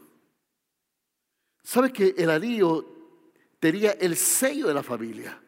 ¿Sabe 1.69 1.93
que 1.93 2.15
el 2.17 2.31
anillo 2.31 2.83
tenía 3.59 3.91
el 3.91 4.15
sello 4.15 4.67
de 4.69 4.73
la 4.73 4.81
familia? 4.81 5.39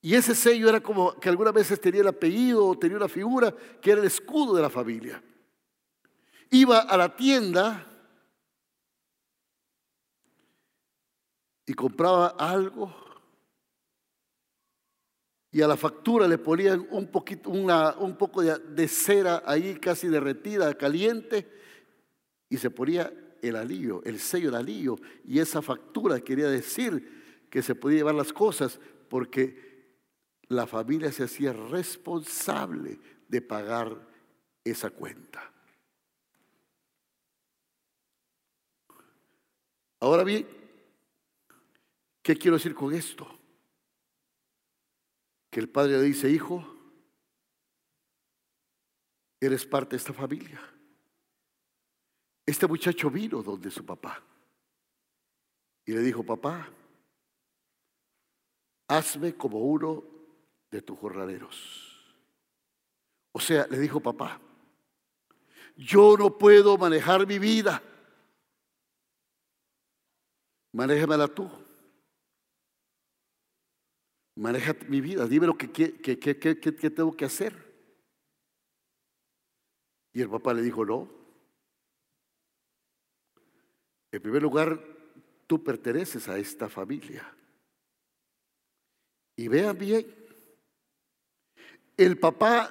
Y 0.00 0.14
ese 0.14 0.34
sello 0.34 0.70
era 0.70 0.80
como 0.80 1.12
que 1.20 1.28
algunas 1.28 1.52
veces 1.52 1.78
tenía 1.78 2.00
el 2.00 2.08
apellido 2.08 2.66
o 2.66 2.78
tenía 2.78 2.96
una 2.96 3.10
figura 3.10 3.54
que 3.82 3.90
era 3.90 4.00
el 4.00 4.06
escudo 4.06 4.54
de 4.56 4.62
la 4.62 4.70
familia. 4.70 5.22
Iba 6.48 6.78
a 6.78 6.96
la 6.96 7.14
tienda 7.14 7.86
y 11.66 11.74
compraba 11.74 12.28
algo 12.38 12.90
y 15.52 15.60
a 15.60 15.68
la 15.68 15.76
factura 15.76 16.26
le 16.26 16.38
ponían 16.38 16.86
un, 16.90 17.08
poquito, 17.08 17.50
un 17.50 18.16
poco 18.16 18.40
de, 18.40 18.58
de 18.58 18.88
cera 18.88 19.42
ahí 19.44 19.78
casi 19.78 20.08
derretida, 20.08 20.72
caliente, 20.72 21.46
y 22.48 22.56
se 22.56 22.70
ponía 22.70 23.12
el 23.42 23.56
alío, 23.56 24.02
el 24.04 24.18
sello 24.18 24.50
del 24.50 24.60
alío, 24.60 24.96
y 25.24 25.38
esa 25.38 25.62
factura 25.62 26.20
quería 26.20 26.48
decir 26.48 27.46
que 27.50 27.62
se 27.62 27.74
podía 27.74 27.98
llevar 27.98 28.14
las 28.14 28.32
cosas 28.32 28.78
porque 29.08 29.68
la 30.48 30.66
familia 30.66 31.12
se 31.12 31.24
hacía 31.24 31.52
responsable 31.52 32.98
de 33.28 33.42
pagar 33.42 34.06
esa 34.64 34.90
cuenta. 34.90 35.52
Ahora 40.00 40.24
bien, 40.24 40.46
¿qué 42.22 42.36
quiero 42.36 42.56
decir 42.56 42.74
con 42.74 42.94
esto? 42.94 43.26
Que 45.50 45.60
el 45.60 45.68
padre 45.68 46.00
dice, 46.02 46.30
hijo, 46.30 46.64
eres 49.40 49.66
parte 49.66 49.90
de 49.90 49.96
esta 49.96 50.12
familia. 50.12 50.60
Este 52.48 52.66
muchacho 52.66 53.10
vino 53.10 53.42
donde 53.42 53.70
su 53.70 53.84
papá 53.84 54.22
y 55.84 55.92
le 55.92 56.00
dijo, 56.00 56.24
papá, 56.24 56.66
hazme 58.88 59.34
como 59.36 59.58
uno 59.58 60.02
de 60.70 60.80
tus 60.80 60.98
jornaleros. 60.98 62.10
O 63.32 63.38
sea, 63.38 63.66
le 63.66 63.78
dijo 63.78 64.00
papá, 64.00 64.40
yo 65.76 66.16
no 66.16 66.38
puedo 66.38 66.78
manejar 66.78 67.26
mi 67.26 67.38
vida. 67.38 67.82
Manéjamela 70.72 71.28
tú. 71.28 71.50
Maneja 74.36 74.74
mi 74.88 75.02
vida. 75.02 75.26
Dime 75.26 75.48
lo 75.48 75.58
que, 75.58 75.70
que, 75.70 76.90
tengo 76.90 77.14
que 77.14 77.26
hacer. 77.26 77.54
Y 80.14 80.22
el 80.22 80.30
papá 80.30 80.54
le 80.54 80.62
dijo, 80.62 80.82
no. 80.86 81.17
En 84.10 84.22
primer 84.22 84.42
lugar, 84.42 84.82
tú 85.46 85.62
perteneces 85.62 86.28
a 86.28 86.38
esta 86.38 86.68
familia. 86.68 87.34
Y 89.36 89.48
vean 89.48 89.76
bien, 89.76 90.06
el 91.96 92.18
papá 92.18 92.70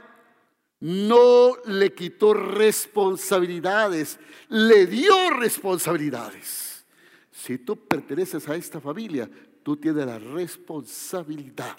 no 0.79 1.55
le 1.65 1.93
quitó 1.93 2.33
responsabilidades, 2.33 4.19
le 4.49 4.85
dio 4.85 5.31
responsabilidades. 5.31 6.85
Si 7.31 7.57
tú 7.59 7.87
perteneces 7.87 8.47
a 8.49 8.55
esta 8.55 8.81
familia, 8.81 9.29
tú 9.63 9.77
tienes 9.77 10.05
la 10.05 10.19
responsabilidad 10.19 11.77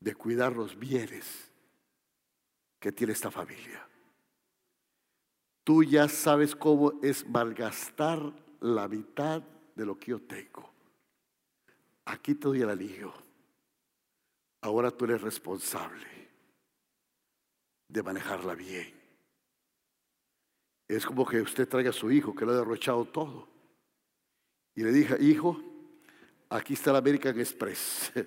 de 0.00 0.14
cuidar 0.14 0.54
los 0.54 0.78
bienes 0.78 1.50
que 2.78 2.92
tiene 2.92 3.12
esta 3.12 3.30
familia. 3.30 3.87
Tú 5.68 5.82
ya 5.82 6.08
sabes 6.08 6.56
cómo 6.56 6.94
es 7.02 7.28
malgastar 7.28 8.32
la 8.60 8.88
mitad 8.88 9.42
de 9.74 9.84
lo 9.84 9.98
que 9.98 10.12
yo 10.12 10.22
tengo. 10.22 10.72
Aquí 12.06 12.34
te 12.34 12.48
doy 12.48 12.62
el 12.62 12.70
anillo 12.70 13.12
ahora 14.60 14.90
tú 14.90 15.04
eres 15.04 15.22
responsable 15.22 16.06
de 17.88 18.02
manejarla 18.02 18.54
bien. 18.54 18.92
Es 20.86 21.06
como 21.06 21.26
que 21.26 21.40
usted 21.40 21.68
traiga 21.68 21.90
a 21.90 21.92
su 21.92 22.10
hijo 22.10 22.34
que 22.34 22.44
lo 22.44 22.52
ha 22.52 22.56
derrochado 22.56 23.04
todo. 23.04 23.48
Y 24.74 24.82
le 24.82 24.90
dije, 24.92 25.16
hijo, 25.20 25.60
aquí 26.48 26.74
está 26.74 26.92
la 26.92 26.98
American 26.98 27.38
Express. 27.38 28.12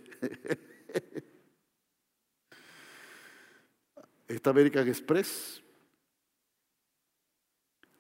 Esta 4.28 4.50
American 4.50 4.88
Express. 4.88 5.61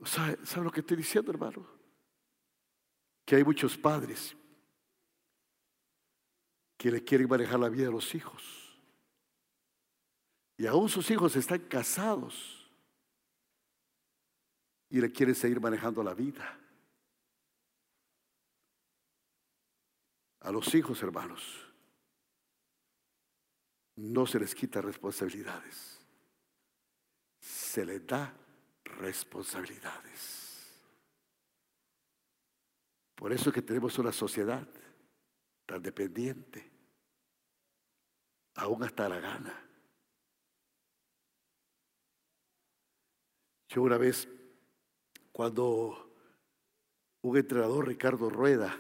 ¿Sabe, 0.04 0.46
¿Sabe 0.46 0.66
lo 0.66 0.72
que 0.72 0.80
estoy 0.82 0.98
diciendo, 0.98 1.32
hermano? 1.32 1.66
Que 3.26 3.36
hay 3.36 3.44
muchos 3.44 3.78
padres 3.78 4.36
que 6.78 6.90
le 6.90 7.04
quieren 7.04 7.30
manejar 7.30 7.60
la 7.60 7.70
vida 7.70 7.86
de 7.86 7.92
los 7.92 8.16
hijos. 8.16 8.44
Y 10.58 10.66
aún 10.66 10.90
sus 10.90 11.10
hijos 11.12 11.36
están 11.36 11.60
casados 11.60 12.70
y 14.90 15.00
le 15.00 15.12
quieren 15.12 15.36
seguir 15.36 15.62
manejando 15.62 16.04
la 16.04 16.14
vida. 16.14 16.60
A 20.42 20.52
los 20.52 20.74
hijos, 20.74 21.02
hermanos, 21.04 21.72
no 23.96 24.26
se 24.26 24.40
les 24.40 24.56
quita 24.56 24.82
responsabilidades, 24.82 26.00
se 27.40 27.86
les 27.86 28.06
da 28.06 28.41
responsabilidades. 28.98 30.42
Por 33.16 33.32
eso 33.32 33.50
es 33.50 33.54
que 33.54 33.62
tenemos 33.62 33.98
una 34.00 34.12
sociedad 34.12 34.68
tan 35.66 35.82
dependiente, 35.82 36.70
aún 38.56 38.84
hasta 38.84 39.08
la 39.08 39.20
gana. 39.20 39.68
Yo 43.70 43.84
una 43.84 43.98
vez, 43.98 44.28
cuando 45.32 46.14
un 47.22 47.38
entrenador, 47.38 47.88
Ricardo 47.88 48.30
Rueda, 48.30 48.78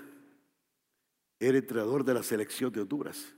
era 1.39 1.57
entrenador 1.57 2.03
de 2.03 2.13
la 2.13 2.23
selección 2.23 2.71
de 2.71 2.81
Honduras, 2.81 3.33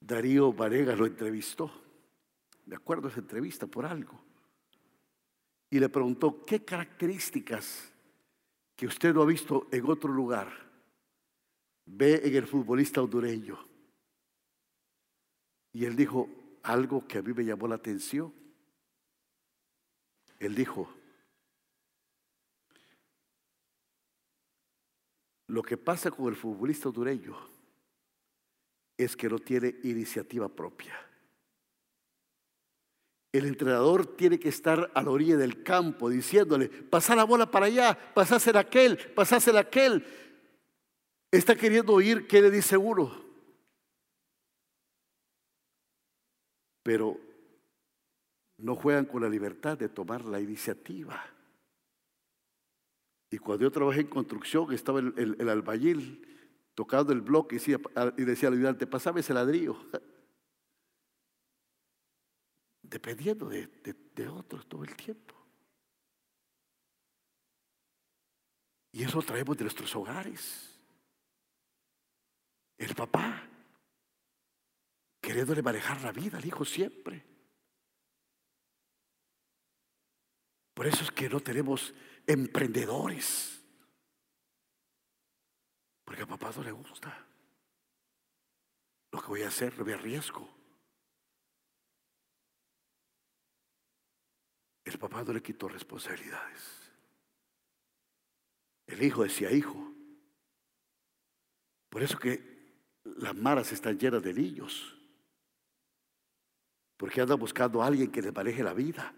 Darío 0.00 0.52
Varegas 0.52 0.98
lo 0.98 1.06
entrevistó. 1.06 1.70
Me 2.66 2.76
acuerdo 2.76 3.08
esa 3.08 3.20
entrevista 3.20 3.66
por 3.66 3.86
algo. 3.86 4.31
Y 5.72 5.80
le 5.80 5.88
preguntó, 5.88 6.44
¿qué 6.44 6.62
características 6.62 7.90
que 8.76 8.86
usted 8.86 9.14
no 9.14 9.22
ha 9.22 9.24
visto 9.24 9.68
en 9.72 9.86
otro 9.86 10.12
lugar 10.12 10.52
ve 11.86 12.20
en 12.22 12.36
el 12.36 12.46
futbolista 12.46 13.00
hondureño? 13.00 13.58
Y 15.72 15.86
él 15.86 15.96
dijo 15.96 16.28
algo 16.62 17.08
que 17.08 17.16
a 17.16 17.22
mí 17.22 17.32
me 17.32 17.46
llamó 17.46 17.66
la 17.68 17.76
atención. 17.76 18.34
Él 20.38 20.54
dijo, 20.54 20.92
lo 25.46 25.62
que 25.62 25.78
pasa 25.78 26.10
con 26.10 26.28
el 26.28 26.36
futbolista 26.36 26.90
hondureño 26.90 27.34
es 28.98 29.16
que 29.16 29.26
no 29.26 29.38
tiene 29.38 29.74
iniciativa 29.84 30.50
propia. 30.50 31.11
El 33.32 33.46
entrenador 33.46 34.06
tiene 34.06 34.38
que 34.38 34.50
estar 34.50 34.90
a 34.94 35.02
la 35.02 35.10
orilla 35.10 35.36
del 35.36 35.62
campo 35.62 36.10
diciéndole, 36.10 36.68
pasa 36.68 37.16
la 37.16 37.24
bola 37.24 37.50
para 37.50 37.66
allá, 37.66 37.98
pasásela 38.14 38.60
aquel, 38.60 38.98
pasásela 39.14 39.60
aquel. 39.60 40.04
Está 41.30 41.56
queriendo 41.56 41.94
oír 41.94 42.26
qué 42.26 42.42
le 42.42 42.50
dice 42.50 42.76
uno. 42.76 43.22
pero 46.82 47.18
no 48.58 48.76
juegan 48.76 49.06
con 49.06 49.22
la 49.22 49.28
libertad 49.28 49.78
de 49.78 49.88
tomar 49.88 50.24
la 50.24 50.40
iniciativa. 50.40 51.24
Y 53.30 53.38
cuando 53.38 53.64
yo 53.64 53.70
trabajé 53.70 54.00
en 54.00 54.08
construcción, 54.08 54.72
estaba 54.72 55.00
el, 55.00 55.36
el, 55.38 55.48
albañil 55.48 56.26
tocando 56.74 57.12
el 57.12 57.22
bloque 57.22 57.56
y 57.56 57.58
decía, 57.58 57.78
y 58.16 58.46
al 58.46 58.52
ayudante, 58.52 58.86
pasame 58.86 59.20
ese 59.20 59.32
ladrillo. 59.32 59.76
Dependiendo 62.92 63.48
de, 63.48 64.28
otros 64.28 64.68
todo 64.68 64.84
el 64.84 64.94
tiempo. 64.94 65.34
Y 68.92 69.02
eso 69.02 69.22
traemos 69.22 69.56
de 69.56 69.64
nuestros 69.64 69.96
hogares. 69.96 70.78
El 72.76 72.94
papá 72.94 73.48
queriéndole 75.22 75.62
manejar 75.62 76.02
la 76.02 76.12
vida 76.12 76.36
al 76.36 76.44
hijo 76.44 76.66
siempre. 76.66 77.24
Por 80.74 80.86
eso 80.86 81.04
es 81.04 81.10
que 81.12 81.30
no 81.30 81.40
tenemos 81.40 81.94
emprendedores. 82.26 83.64
Porque 86.04 86.24
a 86.24 86.26
papá 86.26 86.52
no 86.54 86.62
le 86.62 86.72
gusta. 86.72 87.26
Lo 89.12 89.22
que 89.22 89.28
voy 89.28 89.42
a 89.44 89.48
hacer, 89.48 89.78
no 89.78 89.84
me 89.86 89.94
arriesgo. 89.94 90.61
El 94.92 94.98
papá 94.98 95.22
no 95.22 95.32
le 95.32 95.42
quitó 95.42 95.68
responsabilidades. 95.68 96.92
El 98.86 99.02
hijo 99.02 99.22
decía 99.22 99.50
hijo. 99.50 99.92
Por 101.88 102.02
eso 102.02 102.18
que 102.18 102.52
las 103.04 103.34
maras 103.34 103.72
están 103.72 103.98
llenas 103.98 104.22
de 104.22 104.34
niños. 104.34 104.96
Porque 106.96 107.20
andan 107.20 107.38
buscando 107.38 107.82
a 107.82 107.86
alguien 107.86 108.10
que 108.10 108.22
les 108.22 108.34
maneje 108.34 108.62
la 108.62 108.74
vida. 108.74 109.14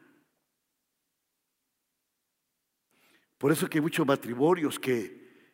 Por 3.39 3.53
eso 3.53 3.68
que 3.68 3.79
hay 3.79 3.83
muchos 3.83 4.07
matrimonios 4.07 4.79
que, 4.79 5.53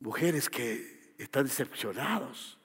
mujeres 0.00 0.50
que 0.50 1.14
están 1.18 1.44
decepcionados, 1.44 2.58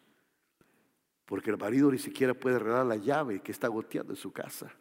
porque 1.26 1.52
el 1.52 1.58
marido 1.58 1.92
ni 1.92 2.00
siquiera 2.00 2.34
puede 2.34 2.58
arreglar 2.58 2.86
la 2.86 2.98
llave 2.98 3.42
que 3.42 3.52
está 3.52 3.68
goteando 3.68 4.14
en 4.14 4.18
su 4.18 4.32
casa. 4.32 4.76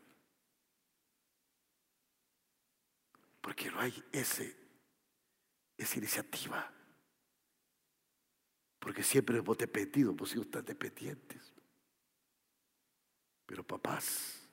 Porque 3.48 3.70
no 3.70 3.80
hay 3.80 4.04
ese, 4.12 4.54
esa 5.78 5.96
iniciativa. 5.96 6.70
Porque 8.78 9.02
siempre 9.02 9.38
hemos 9.38 9.56
dependido, 9.56 10.10
hemos 10.10 10.28
sido 10.28 10.44
tan 10.44 10.66
dependientes. 10.66 11.54
Pero 13.46 13.66
papás, 13.66 14.46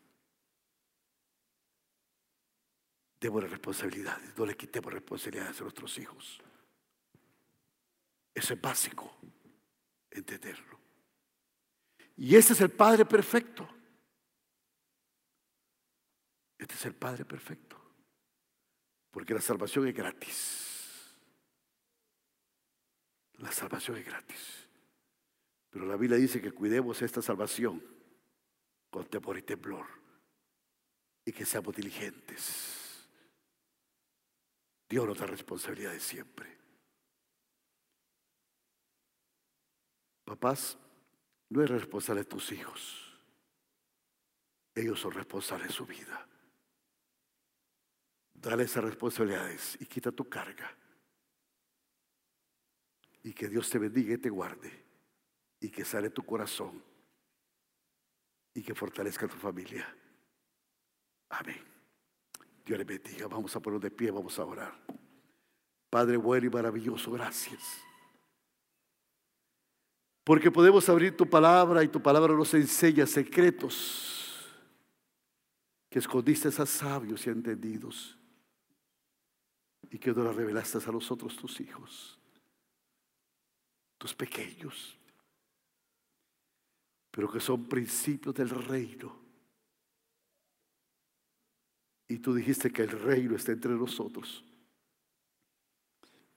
demos 3.19 3.43
responsabilidades, 3.49 4.37
no 4.37 4.45
le 4.45 4.55
quitemos 4.55 4.93
responsabilidades 4.93 5.59
a 5.59 5.63
nuestros 5.63 5.97
hijos. 5.97 6.41
Eso 8.33 8.53
es 8.53 8.61
básico, 8.61 9.13
entenderlo. 10.09 10.79
Y 12.15 12.37
este 12.37 12.53
es 12.53 12.61
el 12.61 12.71
Padre 12.71 13.03
perfecto. 13.03 13.67
Este 16.57 16.75
es 16.75 16.85
el 16.85 16.95
Padre 16.95 17.25
perfecto. 17.25 17.84
Porque 19.15 19.33
la 19.33 19.39
salvación 19.39 19.87
es 19.87 19.95
gratis. 19.95 21.15
La 23.37 23.49
salvación 23.49 23.95
es 23.95 24.05
gratis. 24.05 24.67
Pero 25.69 25.85
la 25.85 25.95
Biblia 25.95 26.17
dice 26.17 26.41
que 26.41 26.51
cuidemos 26.51 27.01
esta 27.01 27.21
salvación 27.21 27.81
con 28.89 29.05
temor 29.05 29.37
y 29.37 29.41
temblor. 29.43 29.85
Y 31.23 31.31
que 31.31 31.45
seamos 31.45 31.73
diligentes. 31.73 33.07
Dios 34.89 35.07
nos 35.07 35.17
da 35.17 35.27
responsabilidades 35.27 36.03
siempre. 36.03 36.57
Papás, 40.25 40.77
no 41.51 41.61
eres 41.61 41.79
responsable 41.79 42.23
de 42.23 42.29
tus 42.29 42.51
hijos. 42.51 43.17
Ellos 44.75 44.99
son 44.99 45.13
responsables 45.13 45.69
de 45.69 45.73
su 45.73 45.85
vida. 45.85 46.27
Dale 48.45 48.65
esas 48.65 48.83
responsabilidades 48.83 49.75
y 49.79 49.87
quita 49.87 50.11
tu 50.11 50.29
carga. 50.29 50.71
Y 53.23 53.33
que 53.33 53.47
Dios 53.47 53.67
te 53.71 53.79
bendiga 53.79 54.13
y 54.13 54.17
te 54.19 54.29
guarde. 54.29 54.71
Y 55.59 55.71
que 55.71 55.83
sale 55.83 56.11
tu 56.11 56.23
corazón. 56.23 56.83
Y 58.53 58.61
que 58.61 58.75
fortalezca 58.75 59.27
tu 59.27 59.35
familia. 59.35 59.91
Amén. 61.29 61.59
Dios 62.63 62.77
le 62.77 62.85
bendiga. 62.85 63.27
Vamos 63.27 63.55
a 63.55 63.59
ponernos 63.59 63.81
de 63.81 63.89
pie, 63.89 64.11
vamos 64.11 64.37
a 64.37 64.45
orar. 64.45 64.79
Padre 65.89 66.17
bueno 66.17 66.45
y 66.45 66.51
maravilloso, 66.51 67.11
gracias. 67.11 67.81
Porque 70.23 70.51
podemos 70.51 70.87
abrir 70.87 71.17
tu 71.17 71.27
palabra 71.27 71.83
y 71.83 71.87
tu 71.87 71.99
palabra 71.99 72.35
nos 72.35 72.53
enseña 72.53 73.07
secretos 73.07 74.47
que 75.89 75.97
escondiste 75.97 76.49
a 76.49 76.65
sabios 76.67 77.25
y 77.25 77.31
entendidos 77.31 78.19
y 79.91 79.97
que 79.97 80.11
no 80.11 80.23
las 80.23 80.35
revelaste 80.35 80.77
a 80.77 80.91
los 80.91 81.11
otros 81.11 81.35
tus 81.35 81.59
hijos, 81.61 82.17
tus 83.97 84.13
pequeños, 84.13 84.97
pero 87.11 87.31
que 87.31 87.39
son 87.39 87.65
principios 87.65 88.35
del 88.35 88.49
reino. 88.49 89.23
Y 92.07 92.19
tú 92.19 92.33
dijiste 92.33 92.71
que 92.71 92.83
el 92.83 92.89
reino 92.89 93.35
está 93.35 93.51
entre 93.51 93.71
nosotros. 93.71 94.43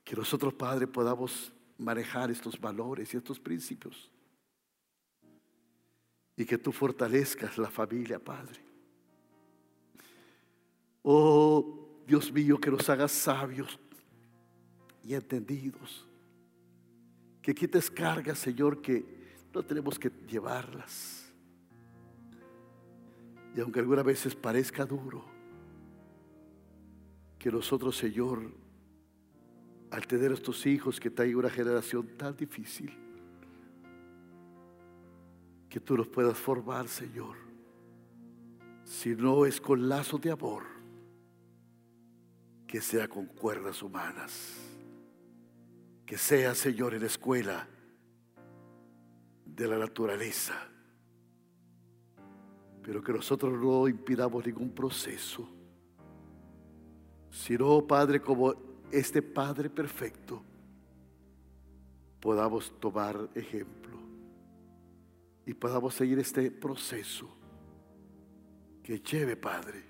Que 0.03 0.17
nosotros, 0.17 0.55
Padre, 0.55 0.87
podamos 0.87 1.53
manejar 1.77 2.31
estos 2.31 2.59
valores 2.59 3.13
y 3.13 3.19
estos 3.19 3.39
principios. 3.39 4.11
Y 6.37 6.47
que 6.47 6.57
tú 6.57 6.73
fortalezcas 6.73 7.59
la 7.59 7.71
familia, 7.71 8.19
Padre. 8.19 8.61
Oh 11.03 11.88
Dios 12.09 12.33
mío, 12.33 12.59
que 12.59 12.71
nos 12.71 12.89
hagas 12.89 13.13
sabios 13.13 13.79
y 15.05 15.13
entendidos. 15.13 16.09
Que 17.43 17.55
quites 17.55 17.91
cargas, 17.91 18.39
Señor, 18.39 18.81
que 18.81 19.05
no 19.53 19.63
tenemos 19.63 19.99
que 19.99 20.11
llevarlas. 20.27 21.31
Y 23.55 23.61
aunque 23.61 23.81
algunas 23.81 24.07
veces 24.07 24.35
parezca 24.35 24.87
duro, 24.87 25.23
que 27.39 27.53
nosotros, 27.53 27.95
Señor, 27.95 28.55
al 29.91 30.07
tener 30.07 30.33
estos 30.33 30.65
hijos 30.65 30.99
que 30.99 31.11
traen 31.11 31.37
una 31.37 31.51
generación 31.51 32.17
tan 32.17 32.35
difícil, 32.35 32.91
que 35.69 35.79
tú 35.79 35.95
los 35.95 36.09
puedas 36.09 36.39
formar, 36.39 36.89
Señor. 36.89 37.37
Si 38.85 39.15
no 39.15 39.45
es 39.45 39.61
con 39.61 39.91
lazos 39.91 40.23
de 40.23 40.31
amor, 40.31 40.78
que 42.69 42.83
sea 42.83 43.09
con 43.09 43.27
cuerdas 43.27 43.83
humanas. 43.83 44.57
Que 46.05 46.19
sea, 46.19 46.55
Señor, 46.55 46.95
en 46.95 47.01
la 47.01 47.07
escuela 47.07 47.67
de 49.45 49.67
la 49.67 49.79
naturaleza. 49.79 50.55
Pero 52.83 53.03
que 53.03 53.13
nosotros 53.13 53.59
no 53.59 53.89
impidamos 53.89 54.47
ningún 54.47 54.71
proceso. 54.71 55.49
Sino, 57.31 57.87
Padre, 57.87 58.21
como 58.21 58.55
este 58.93 59.23
Padre 59.23 59.71
perfecto, 59.71 60.43
podamos 62.21 62.79
tomar 62.79 63.31
ejemplo 63.35 63.99
y 65.47 65.55
podamos 65.55 65.95
seguir 65.95 66.19
este 66.19 66.51
proceso 66.51 67.29
que 68.83 68.99
lleve, 69.01 69.37
Padre, 69.37 69.88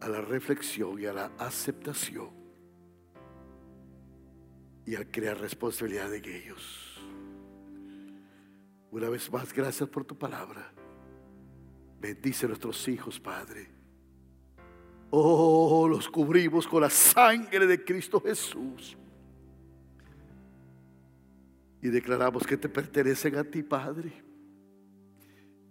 a 0.00 0.08
la 0.08 0.20
reflexión 0.20 0.98
y 1.00 1.06
a 1.06 1.12
la 1.12 1.32
aceptación 1.38 2.30
y 4.86 4.96
a 4.96 5.04
crear 5.04 5.38
responsabilidad 5.38 6.12
en 6.14 6.24
ellos. 6.24 7.00
Una 8.90 9.08
vez 9.08 9.30
más, 9.30 9.52
gracias 9.52 9.88
por 9.88 10.04
tu 10.04 10.18
palabra. 10.18 10.72
Bendice 12.00 12.46
a 12.46 12.48
nuestros 12.48 12.88
hijos, 12.88 13.20
Padre 13.20 13.80
Oh, 15.10 15.88
los 15.88 16.08
cubrimos 16.08 16.66
con 16.68 16.82
la 16.82 16.90
sangre 16.90 17.66
de 17.66 17.84
Cristo 17.84 18.20
Jesús. 18.20 18.96
Y 21.82 21.88
declaramos 21.88 22.46
que 22.46 22.56
te 22.56 22.68
pertenecen 22.68 23.36
a 23.36 23.42
ti, 23.42 23.62
Padre. 23.62 24.12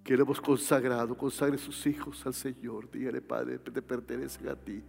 Que 0.04 0.16
le 0.16 0.24
hemos 0.24 0.42
consagrado, 0.42 1.16
consagre 1.16 1.58
sus 1.58 1.86
hijos 1.86 2.26
al 2.26 2.34
Señor. 2.34 2.90
Dígale, 2.90 3.22
Padre, 3.22 3.60
te 3.60 3.82
pertenecen 3.82 4.48
a 4.48 4.56
ti. 4.56 4.84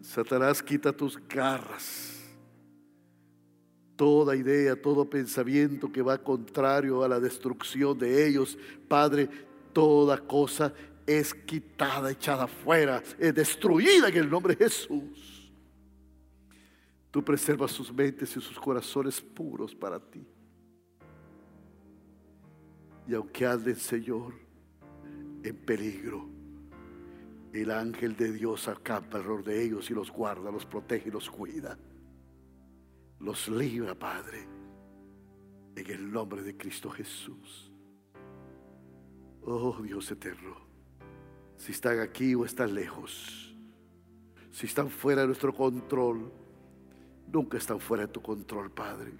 Satanás, 0.00 0.62
quita 0.62 0.92
tus 0.92 1.16
garras 1.28 2.22
toda 4.02 4.34
idea, 4.34 4.74
todo 4.74 5.08
pensamiento 5.08 5.92
que 5.92 6.02
va 6.02 6.18
contrario 6.18 7.04
a 7.04 7.08
la 7.08 7.20
destrucción 7.20 7.96
de 7.96 8.26
ellos. 8.26 8.58
Padre, 8.88 9.28
toda 9.72 10.18
cosa 10.18 10.72
es 11.06 11.32
quitada, 11.32 12.10
echada 12.10 12.48
fuera, 12.48 13.00
es 13.16 13.32
destruida 13.32 14.08
en 14.08 14.16
el 14.16 14.28
nombre 14.28 14.56
de 14.56 14.64
Jesús. 14.64 15.41
Tú 17.12 17.22
preservas 17.22 17.70
sus 17.70 17.92
mentes 17.92 18.34
y 18.34 18.40
sus 18.40 18.58
corazones 18.58 19.20
puros 19.20 19.74
para 19.74 20.00
ti. 20.00 20.26
Y 23.06 23.14
aunque 23.14 23.44
anden, 23.44 23.76
Señor, 23.76 24.32
en 25.42 25.56
peligro, 25.56 26.26
el 27.52 27.70
ángel 27.70 28.16
de 28.16 28.32
Dios 28.32 28.66
acampa 28.66 29.18
alrededor 29.18 29.44
de 29.44 29.62
ellos 29.62 29.90
y 29.90 29.94
los 29.94 30.10
guarda, 30.10 30.50
los 30.50 30.64
protege 30.64 31.10
y 31.10 31.12
los 31.12 31.28
cuida. 31.28 31.78
Los 33.20 33.46
libra, 33.48 33.94
Padre, 33.94 34.48
en 35.76 35.90
el 35.90 36.10
nombre 36.10 36.42
de 36.42 36.56
Cristo 36.56 36.88
Jesús. 36.88 37.70
Oh 39.42 39.82
Dios 39.82 40.10
eterno, 40.10 40.56
si 41.58 41.72
están 41.72 42.00
aquí 42.00 42.34
o 42.34 42.46
están 42.46 42.74
lejos, 42.74 43.54
si 44.50 44.66
están 44.66 44.88
fuera 44.88 45.20
de 45.22 45.26
nuestro 45.26 45.52
control, 45.52 46.32
nunca 47.32 47.56
están 47.56 47.80
fuera 47.80 48.06
de 48.06 48.12
tu 48.12 48.20
control, 48.20 48.70
Padre. 48.70 49.12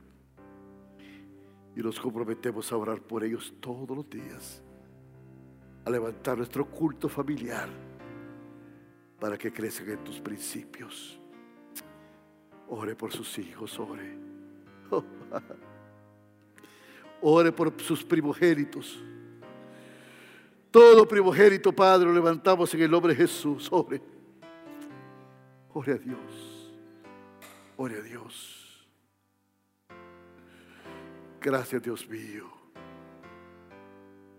Y 1.74 1.80
nos 1.80 1.98
comprometemos 1.98 2.70
a 2.70 2.76
orar 2.76 3.00
por 3.00 3.24
ellos 3.24 3.54
todos 3.60 3.96
los 3.96 4.08
días, 4.08 4.62
a 5.84 5.90
levantar 5.90 6.36
nuestro 6.36 6.66
culto 6.66 7.08
familiar 7.08 7.68
para 9.18 9.38
que 9.38 9.50
crezcan 9.52 9.90
en 9.90 10.04
tus 10.04 10.20
principios. 10.20 11.18
Ore 12.68 12.94
por 12.94 13.12
sus 13.12 13.38
hijos, 13.38 13.78
ore. 13.78 14.18
Ore 17.24 17.52
por 17.52 17.80
sus 17.80 18.04
primogénitos. 18.04 19.00
Todo 20.70 21.06
primogénito, 21.06 21.72
Padre, 21.72 22.06
lo 22.06 22.14
levantamos 22.14 22.74
en 22.74 22.82
el 22.82 22.90
nombre 22.90 23.12
de 23.12 23.20
Jesús. 23.20 23.68
Ore. 23.70 24.02
Ore 25.72 25.92
a 25.92 25.98
Dios. 25.98 26.51
Ore 27.76 27.98
a 27.98 28.02
Dios. 28.02 28.86
Gracias, 31.40 31.82
Dios 31.82 32.08
mío. 32.08 32.46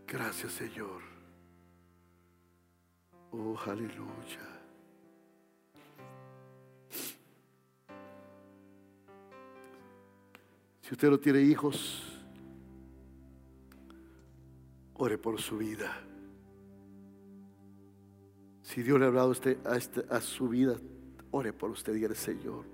Gracias, 0.07 0.53
Señor. 0.53 1.01
Oh, 3.31 3.57
aleluya. 3.65 4.53
Si 10.81 10.93
usted 10.93 11.09
no 11.09 11.17
tiene 11.17 11.41
hijos, 11.41 12.03
ore 14.93 15.17
por 15.17 15.41
su 15.41 15.57
vida. 15.57 15.99
Si 18.61 18.83
Dios 18.83 18.99
le 18.99 19.05
ha 19.05 19.07
hablado 19.07 19.27
a, 19.27 19.31
usted, 19.31 19.57
a, 19.65 19.77
este, 19.77 20.03
su 20.21 20.47
vida, 20.49 20.77
ore 21.31 21.51
por 21.53 21.71
usted 21.71 21.95
y 21.95 22.03
el 22.03 22.15
Señor. 22.15 22.72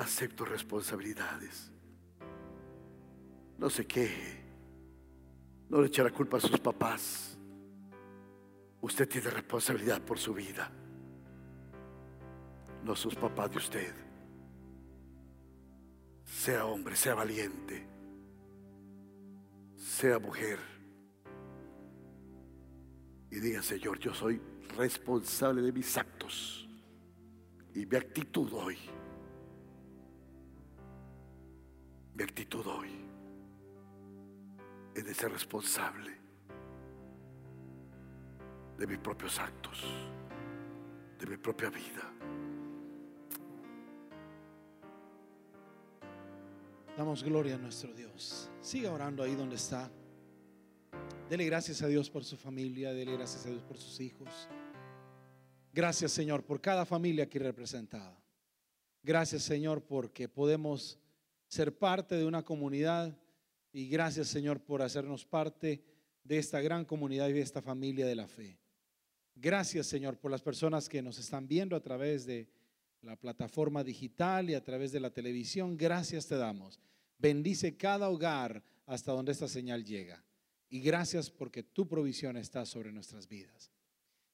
Acepto 0.00 0.46
responsabilidades. 0.46 1.70
No 3.58 3.68
se 3.68 3.86
queje. 3.86 4.42
No 5.68 5.82
le 5.82 5.88
eche 5.88 6.02
la 6.02 6.10
culpa 6.10 6.38
a 6.38 6.40
sus 6.40 6.58
papás. 6.58 7.38
Usted 8.80 9.06
tiene 9.06 9.28
responsabilidad 9.28 10.00
por 10.00 10.18
su 10.18 10.32
vida. 10.32 10.72
No 12.82 12.96
sus 12.96 13.14
papás 13.14 13.50
de 13.50 13.58
usted. 13.58 13.94
Sea 16.24 16.64
hombre, 16.64 16.96
sea 16.96 17.14
valiente, 17.14 17.86
sea 19.76 20.18
mujer. 20.18 20.58
Y 23.30 23.38
diga, 23.38 23.62
Señor, 23.62 23.98
yo 23.98 24.14
soy 24.14 24.40
responsable 24.78 25.60
de 25.60 25.72
mis 25.72 25.94
actos 25.98 26.66
y 27.74 27.84
mi 27.84 27.96
actitud 27.98 28.50
hoy. 28.54 28.78
Actitud 32.22 32.66
hoy 32.66 32.90
es 34.94 35.04
de 35.04 35.14
ser 35.14 35.32
responsable 35.32 36.10
de 38.76 38.86
mis 38.86 38.98
propios 38.98 39.38
actos, 39.38 39.82
de 41.18 41.26
mi 41.26 41.38
propia 41.38 41.70
vida. 41.70 42.12
Damos 46.94 47.24
gloria 47.24 47.54
a 47.54 47.58
nuestro 47.58 47.94
Dios. 47.94 48.50
Siga 48.60 48.92
orando 48.92 49.22
ahí 49.22 49.34
donde 49.34 49.56
está. 49.56 49.90
Dele 51.30 51.46
gracias 51.46 51.80
a 51.80 51.86
Dios 51.86 52.10
por 52.10 52.22
su 52.22 52.36
familia, 52.36 52.92
dele 52.92 53.12
gracias 53.12 53.46
a 53.46 53.48
Dios 53.48 53.62
por 53.62 53.78
sus 53.78 53.98
hijos. 53.98 54.28
Gracias 55.72 56.12
Señor 56.12 56.44
por 56.44 56.60
cada 56.60 56.84
familia 56.84 57.24
aquí 57.24 57.38
representada. 57.38 58.22
Gracias 59.02 59.42
Señor 59.42 59.82
porque 59.82 60.28
podemos 60.28 60.99
ser 61.50 61.76
parte 61.76 62.14
de 62.14 62.24
una 62.24 62.44
comunidad 62.44 63.18
y 63.72 63.88
gracias 63.88 64.28
Señor 64.28 64.60
por 64.60 64.82
hacernos 64.82 65.24
parte 65.24 65.82
de 66.22 66.38
esta 66.38 66.60
gran 66.60 66.84
comunidad 66.84 67.28
y 67.28 67.32
de 67.32 67.40
esta 67.40 67.60
familia 67.60 68.06
de 68.06 68.14
la 68.14 68.28
fe. 68.28 68.56
Gracias 69.34 69.88
Señor 69.88 70.16
por 70.16 70.30
las 70.30 70.42
personas 70.42 70.88
que 70.88 71.02
nos 71.02 71.18
están 71.18 71.48
viendo 71.48 71.74
a 71.74 71.80
través 71.80 72.24
de 72.24 72.48
la 73.02 73.16
plataforma 73.16 73.82
digital 73.82 74.48
y 74.48 74.54
a 74.54 74.62
través 74.62 74.92
de 74.92 75.00
la 75.00 75.10
televisión. 75.10 75.76
Gracias 75.76 76.28
te 76.28 76.36
damos. 76.36 76.78
Bendice 77.18 77.76
cada 77.76 78.08
hogar 78.08 78.62
hasta 78.86 79.10
donde 79.10 79.32
esta 79.32 79.48
señal 79.48 79.84
llega. 79.84 80.24
Y 80.68 80.80
gracias 80.80 81.30
porque 81.30 81.64
tu 81.64 81.88
provisión 81.88 82.36
está 82.36 82.64
sobre 82.64 82.92
nuestras 82.92 83.26
vidas. 83.26 83.72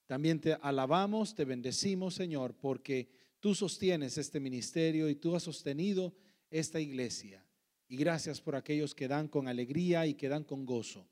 También 0.05 0.39
te 0.39 0.53
alabamos, 0.53 1.35
te 1.35 1.47
bendecimos, 1.47 2.15
Señor, 2.15 2.55
porque 2.55 3.09
tú 3.41 3.55
sostienes 3.55 4.19
este 4.19 4.39
ministerio 4.39 5.09
y 5.09 5.15
tú 5.15 5.35
has 5.35 5.45
sostenido 5.45 6.15
esta 6.51 6.81
iglesia. 6.81 7.45
Y 7.89 7.97
gracias 7.97 8.41
por 8.41 8.57
aquellos 8.57 8.95
que 8.95 9.09
dan 9.09 9.29
con 9.29 9.49
alegría 9.49 10.07
y 10.07 10.15
que 10.15 10.29
dan 10.29 10.45
con 10.45 10.65
gozo. 10.65 11.09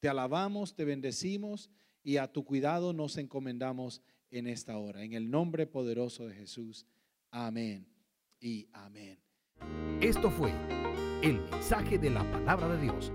Te 0.00 0.08
alabamos, 0.08 0.74
te 0.74 0.84
bendecimos 0.84 1.70
y 2.02 2.18
a 2.18 2.32
tu 2.32 2.44
cuidado 2.44 2.92
nos 2.92 3.16
encomendamos 3.16 4.02
en 4.30 4.46
esta 4.46 4.78
hora. 4.78 5.02
En 5.02 5.12
el 5.12 5.30
nombre 5.30 5.66
poderoso 5.66 6.26
de 6.26 6.34
Jesús. 6.34 6.86
Amén 7.30 7.86
y 8.40 8.68
amén. 8.72 9.18
Esto 10.00 10.30
fue 10.30 10.52
el 11.22 11.40
mensaje 11.50 11.98
de 11.98 12.10
la 12.10 12.30
palabra 12.30 12.68
de 12.68 12.82
Dios. 12.82 13.10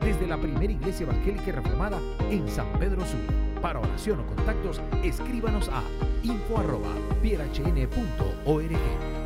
Desde 0.00 0.26
la 0.26 0.40
primera 0.40 0.72
iglesia 0.72 1.04
evangélica 1.04 1.52
reformada 1.52 2.00
en 2.30 2.48
San 2.48 2.78
Pedro 2.78 3.06
Sur. 3.06 3.20
Para 3.60 3.80
oración 3.80 4.20
o 4.20 4.26
contactos, 4.26 4.80
escríbanos 5.04 5.68
a 5.68 5.82
info.pierhn.org. 6.22 9.17